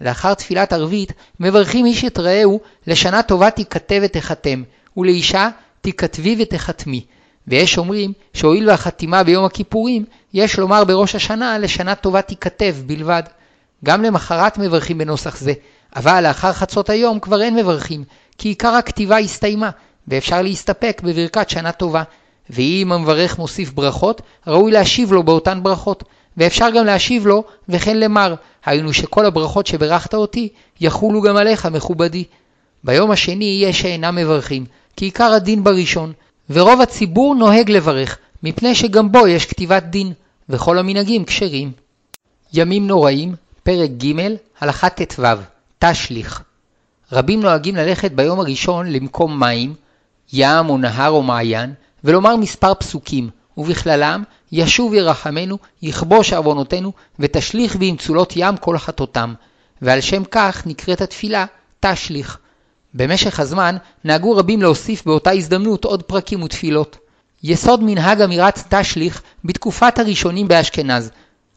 לאחר 0.00 0.34
תפילת 0.34 0.72
ערבית, 0.72 1.12
מברכים 1.40 1.86
איש 1.86 2.04
את 2.04 2.18
רעהו, 2.18 2.60
לשנה 2.86 3.22
טובה 3.22 3.50
תיכתב 3.50 4.00
ותחתם, 4.02 4.62
ולאישה 4.96 5.48
תיכתבי 5.80 6.36
ותחתמי. 6.38 7.04
ויש 7.48 7.78
אומרים 7.78 8.12
שהואיל 8.34 8.68
והחתימה 8.68 9.22
ביום 9.22 9.44
הכיפורים, 9.44 10.04
יש 10.34 10.58
לומר 10.58 10.84
בראש 10.84 11.14
השנה 11.14 11.58
לשנה 11.58 11.94
טובה 11.94 12.22
תיכתב 12.22 12.74
בלבד. 12.86 13.22
גם 13.84 14.02
למחרת 14.02 14.58
מברכים 14.58 14.98
בנוסח 14.98 15.36
זה, 15.36 15.52
אבל 15.96 16.26
לאחר 16.28 16.52
חצות 16.52 16.90
היום 16.90 17.20
כבר 17.20 17.42
אין 17.42 17.56
מברכים, 17.56 18.04
כי 18.38 18.48
עיקר 18.48 18.68
הכתיבה 18.68 19.18
הסתיימה, 19.18 19.70
ואפשר 20.08 20.42
להסתפק 20.42 21.00
בברכת 21.04 21.50
שנה 21.50 21.72
טובה. 21.72 22.02
ואם 22.50 22.92
המברך 22.92 23.38
מוסיף 23.38 23.72
ברכות, 23.72 24.22
ראוי 24.46 24.72
להשיב 24.72 25.12
לו 25.12 25.22
באותן 25.22 25.62
ברכות, 25.62 26.04
ואפשר 26.36 26.70
גם 26.70 26.86
להשיב 26.86 27.26
לו 27.26 27.44
וכן 27.68 27.96
למר, 27.96 28.34
היינו 28.64 28.92
שכל 28.92 29.26
הברכות 29.26 29.66
שברכת 29.66 30.14
אותי 30.14 30.48
יחולו 30.80 31.22
גם 31.22 31.36
עליך 31.36 31.66
מכובדי. 31.66 32.24
ביום 32.84 33.10
השני 33.10 33.60
יש 33.64 33.80
שאינם 33.80 34.16
מברכים, 34.16 34.64
כי 34.96 35.04
עיקר 35.04 35.32
הדין 35.32 35.64
בראשון, 35.64 36.12
ורוב 36.50 36.80
הציבור 36.80 37.34
נוהג 37.34 37.70
לברך, 37.70 38.18
מפני 38.42 38.74
שגם 38.74 39.12
בו 39.12 39.26
יש 39.26 39.46
כתיבת 39.46 39.82
דין, 39.82 40.12
וכל 40.48 40.78
המנהגים 40.78 41.24
כשרים. 41.24 41.72
ימים 42.52 42.86
נוראים, 42.86 43.34
פרק 43.62 43.90
ג', 43.90 44.20
הלכה 44.60 44.88
ט"ו, 44.88 45.22
תשליך. 45.84 46.42
רבים 47.12 47.40
נוהגים 47.40 47.76
ללכת 47.76 48.12
ביום 48.12 48.40
הראשון 48.40 48.92
למקום 48.92 49.40
מים, 49.40 49.74
ים 50.32 50.68
או 50.68 50.78
נהר 50.78 51.10
או 51.10 51.22
מעיין, 51.22 51.74
ולומר 52.04 52.36
מספר 52.36 52.74
פסוקים, 52.74 53.30
ובכללם, 53.56 54.22
ישוב 54.52 54.94
ירחמנו, 54.94 55.58
יכבוש 55.82 56.32
עוונותינו, 56.32 56.92
ותשליך 57.18 57.76
באמצולות 57.76 58.32
ים 58.36 58.56
כל 58.56 58.78
חטאותם. 58.78 59.34
ועל 59.82 60.00
שם 60.00 60.24
כך 60.24 60.66
נקראת 60.66 61.00
התפילה 61.00 61.44
תשליך. 61.80 62.38
במשך 62.94 63.40
הזמן 63.40 63.76
נהגו 64.04 64.36
רבים 64.36 64.62
להוסיף 64.62 65.04
באותה 65.06 65.30
הזדמנות 65.30 65.84
עוד 65.84 66.02
פרקים 66.02 66.42
ותפילות. 66.42 66.96
יסוד 67.42 67.82
מנהג 67.82 68.20
אמירת 68.20 68.74
תשליך 68.74 69.22
בתקופת 69.44 69.98
הראשונים 69.98 70.48
באשכנז, 70.48 71.10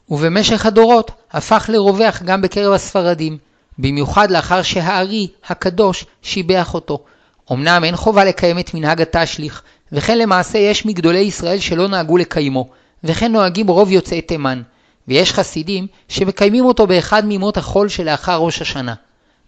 ובמשך 0.09 0.65
הדורות 0.65 1.11
הפך 1.31 1.69
לרווח 1.73 2.21
גם 2.21 2.41
בקרב 2.41 2.73
הספרדים, 2.73 3.37
במיוחד 3.79 4.31
לאחר 4.31 4.61
שהארי 4.61 5.27
הקדוש 5.47 6.05
שיבח 6.21 6.73
אותו. 6.73 7.03
אמנם 7.51 7.83
אין 7.83 7.95
חובה 7.95 8.25
לקיים 8.25 8.59
את 8.59 8.73
מנהג 8.73 9.01
התשליך, 9.01 9.61
וכן 9.91 10.17
למעשה 10.17 10.57
יש 10.57 10.85
מגדולי 10.85 11.19
ישראל 11.19 11.59
שלא 11.59 11.87
נהגו 11.87 12.17
לקיימו, 12.17 12.69
וכן 13.03 13.31
נוהגים 13.31 13.67
רוב 13.67 13.91
יוצאי 13.91 14.21
תימן, 14.21 14.61
ויש 15.07 15.33
חסידים 15.33 15.87
שמקיימים 16.07 16.65
אותו 16.65 16.87
באחד 16.87 17.25
מימות 17.25 17.57
החול 17.57 17.89
שלאחר 17.89 18.37
ראש 18.37 18.61
השנה. 18.61 18.93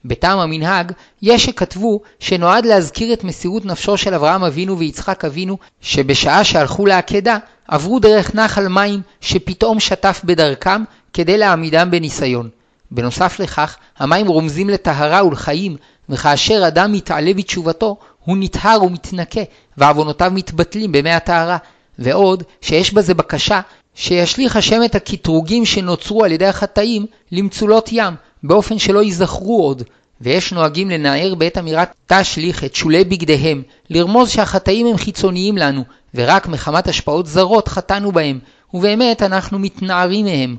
בטעם 0.05 0.39
המנהג, 0.39 0.91
יש 1.21 1.45
שכתבו 1.45 2.01
שנועד 2.19 2.65
להזכיר 2.65 3.13
את 3.13 3.23
מסירות 3.23 3.65
נפשו 3.65 3.97
של 3.97 4.13
אברהם 4.13 4.43
אבינו 4.43 4.77
ויצחק 4.77 5.25
אבינו, 5.25 5.57
שבשעה 5.81 6.43
שהלכו 6.43 6.85
לעקדה, 6.85 7.37
עברו 7.67 7.99
דרך 7.99 8.35
נחל 8.35 8.67
מים 8.67 9.01
שפתאום 9.21 9.79
שטף 9.79 10.21
בדרכם 10.23 10.83
כדי 11.13 11.37
להעמידם 11.37 11.91
בניסיון. 11.91 12.49
בנוסף 12.91 13.39
לכך, 13.39 13.77
המים 13.97 14.27
רומזים 14.27 14.69
לטהרה 14.69 15.25
ולחיים, 15.25 15.75
וכאשר 16.09 16.63
אדם 16.67 16.91
מתעלה 16.91 17.33
בתשובתו, 17.33 17.97
הוא 18.25 18.37
נטהר 18.39 18.83
ומתנקה, 18.83 19.41
ועוונותיו 19.77 20.31
מתבטלים 20.35 20.91
במי 20.91 21.11
הטהרה. 21.11 21.57
ועוד, 21.99 22.43
שיש 22.61 22.93
בזה 22.93 23.13
בקשה 23.13 23.61
שישליך 23.95 24.55
השם 24.55 24.83
את 24.85 24.95
הקטרוגים 24.95 25.65
שנוצרו 25.65 26.23
על 26.23 26.31
ידי 26.31 26.45
החטאים 26.45 27.05
למצולות 27.31 27.89
ים, 27.91 28.13
באופן 28.43 28.79
שלא 28.79 29.03
ייזכרו 29.03 29.63
עוד, 29.63 29.83
ויש 30.21 30.53
נוהגים 30.53 30.89
לנער 30.89 31.35
בעת 31.35 31.57
אמירת 31.57 31.93
תשליך 32.07 32.63
את 32.63 32.75
שולי 32.75 33.03
בגדיהם, 33.03 33.63
לרמוז 33.89 34.29
שהחטאים 34.29 34.87
הם 34.87 34.97
חיצוניים 34.97 35.57
לנו, 35.57 35.83
ורק 36.15 36.47
מחמת 36.47 36.87
השפעות 36.87 37.27
זרות 37.27 37.67
חטאנו 37.67 38.11
בהם, 38.11 38.39
ובאמת 38.73 39.21
אנחנו 39.21 39.59
מתנערים 39.59 40.25
מהם. 40.25 40.55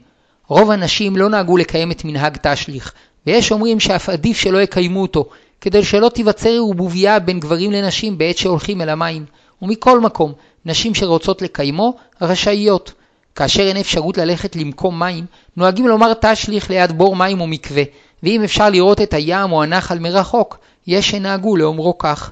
רוב 0.48 0.70
הנשים 0.70 1.16
לא 1.16 1.28
נהגו 1.28 1.56
לקיים 1.56 1.90
את 1.90 2.04
מנהג 2.04 2.36
תשליך, 2.42 2.92
ויש 3.26 3.52
אומרים 3.52 3.80
שאף 3.80 4.08
עדיף 4.08 4.38
שלא 4.38 4.58
יקיימו 4.58 5.02
אותו, 5.02 5.28
כדי 5.60 5.84
שלא 5.84 6.08
תיווצר 6.08 6.50
ערבוביה 6.50 7.18
בין 7.18 7.40
גברים 7.40 7.72
לנשים 7.72 8.18
בעת 8.18 8.38
שהולכים 8.38 8.80
אל 8.80 8.88
המים. 8.88 9.24
ומכל 9.62 10.00
מקום, 10.00 10.32
נשים 10.66 10.94
שרוצות 10.94 11.42
לקיימו, 11.42 11.94
רשאיות. 12.22 12.92
כאשר 13.34 13.62
אין 13.62 13.76
אפשרות 13.76 14.18
ללכת 14.18 14.56
למקום 14.56 14.98
מים, 14.98 15.24
נוהגים 15.56 15.88
לומר 15.88 16.12
תשליך 16.20 16.70
ליד 16.70 16.92
בור 16.92 17.16
מים 17.16 17.40
או 17.40 17.46
מקווה, 17.46 17.82
ואם 18.22 18.44
אפשר 18.44 18.70
לראות 18.70 19.00
את 19.00 19.14
הים 19.14 19.52
או 19.52 19.62
הנחל 19.62 19.98
מרחוק, 19.98 20.58
יש 20.86 21.10
שנהגו 21.10 21.56
לאומרו 21.56 21.98
כך. 21.98 22.30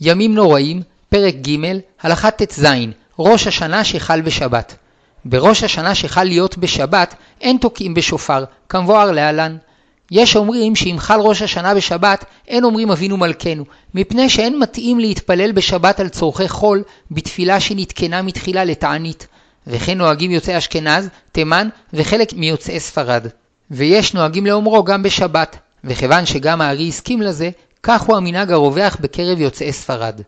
ימים 0.00 0.34
נוראים, 0.34 0.82
פרק 1.08 1.34
ג', 1.34 1.56
הלכה 2.02 2.30
ט"ז, 2.30 2.66
ראש 3.18 3.46
השנה 3.46 3.84
שחל 3.84 4.20
בשבת. 4.20 4.76
בראש 5.24 5.62
השנה 5.62 5.94
שחל 5.94 6.24
להיות 6.24 6.58
בשבת, 6.58 7.14
אין 7.40 7.56
תוקעים 7.56 7.94
בשופר, 7.94 8.44
כמבואר 8.68 9.12
להלן. 9.12 9.56
יש 10.10 10.36
אומרים 10.36 10.76
שאם 10.76 10.96
חל 10.98 11.20
ראש 11.20 11.42
השנה 11.42 11.74
בשבת, 11.74 12.24
אין 12.48 12.64
אומרים 12.64 12.90
אבינו 12.90 13.16
מלכנו, 13.16 13.64
מפני 13.94 14.28
שאין 14.28 14.58
מתאים 14.58 15.00
להתפלל 15.00 15.52
בשבת 15.52 16.00
על 16.00 16.08
צורכי 16.08 16.48
חול, 16.48 16.82
בתפילה 17.10 17.60
שנתקנה 17.60 18.22
מתחילה 18.22 18.64
לתענית. 18.64 19.26
וכן 19.66 19.98
נוהגים 19.98 20.30
יוצאי 20.30 20.58
אשכנז, 20.58 21.08
תימן 21.32 21.68
וחלק 21.92 22.32
מיוצאי 22.32 22.80
ספרד. 22.80 23.26
ויש 23.70 24.14
נוהגים 24.14 24.46
לאומרו 24.46 24.84
גם 24.84 25.02
בשבת, 25.02 25.58
וכיוון 25.84 26.26
שגם 26.26 26.60
הארי 26.60 26.88
הסכים 26.88 27.22
לזה, 27.22 27.50
כך 27.82 28.02
הוא 28.02 28.16
המנהג 28.16 28.52
הרווח 28.52 28.96
בקרב 29.00 29.40
יוצאי 29.40 29.72
ספרד. 29.72 30.20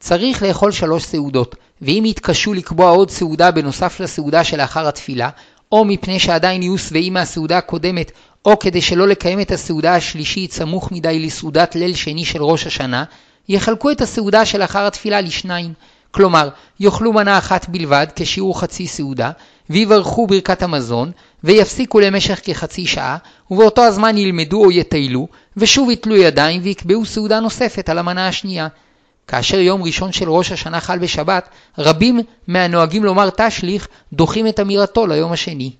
צריך 0.00 0.42
לאכול 0.42 0.72
שלוש 0.72 1.04
סעודות, 1.04 1.54
ואם 1.82 2.02
יתקשו 2.06 2.54
לקבוע 2.54 2.90
עוד 2.90 3.10
סעודה 3.10 3.50
בנוסף 3.50 4.00
לסעודה 4.00 4.44
שלאחר 4.44 4.88
התפילה, 4.88 5.30
או 5.72 5.84
מפני 5.84 6.18
שעדיין 6.18 6.62
יהיו 6.62 6.78
שבעים 6.78 7.14
מהסעודה 7.14 7.58
הקודמת, 7.58 8.12
או 8.44 8.58
כדי 8.58 8.80
שלא 8.80 9.08
לקיים 9.08 9.40
את 9.40 9.50
הסעודה 9.50 9.94
השלישית 9.94 10.52
סמוך 10.52 10.92
מדי 10.92 11.18
לסעודת 11.18 11.74
ליל 11.74 11.94
שני 11.94 12.24
של 12.24 12.42
ראש 12.42 12.66
השנה, 12.66 13.04
יחלקו 13.48 13.90
את 13.90 14.00
הסעודה 14.00 14.46
שלאחר 14.46 14.86
התפילה 14.86 15.20
לשניים, 15.20 15.72
כלומר, 16.10 16.48
יאכלו 16.80 17.12
מנה 17.12 17.38
אחת 17.38 17.68
בלבד 17.68 18.06
כשיעור 18.16 18.60
חצי 18.60 18.86
סעודה, 18.86 19.30
ויברכו 19.70 20.26
ברכת 20.26 20.62
המזון, 20.62 21.10
ויפסיקו 21.44 22.00
למשך 22.00 22.40
כחצי 22.44 22.86
שעה, 22.86 23.16
ובאותו 23.50 23.82
הזמן 23.84 24.18
ילמדו 24.18 24.64
או 24.64 24.70
יטיילו, 24.70 25.28
ושוב 25.56 25.90
יתלו 25.90 26.16
ידיים 26.16 26.60
ויקבעו 26.64 27.04
סעודה 27.04 27.40
נוספת 27.40 27.88
על 27.88 27.98
המנה 27.98 28.28
השנייה. 28.28 28.68
כאשר 29.28 29.58
יום 29.58 29.82
ראשון 29.82 30.12
של 30.12 30.30
ראש 30.30 30.52
השנה 30.52 30.80
חל 30.80 30.98
בשבת, 30.98 31.48
רבים 31.78 32.20
מהנוהגים 32.46 33.04
לומר 33.04 33.30
תשליך 33.36 33.88
דוחים 34.12 34.46
את 34.46 34.60
אמירתו 34.60 35.06
ליום 35.06 35.32
השני. 35.32 35.72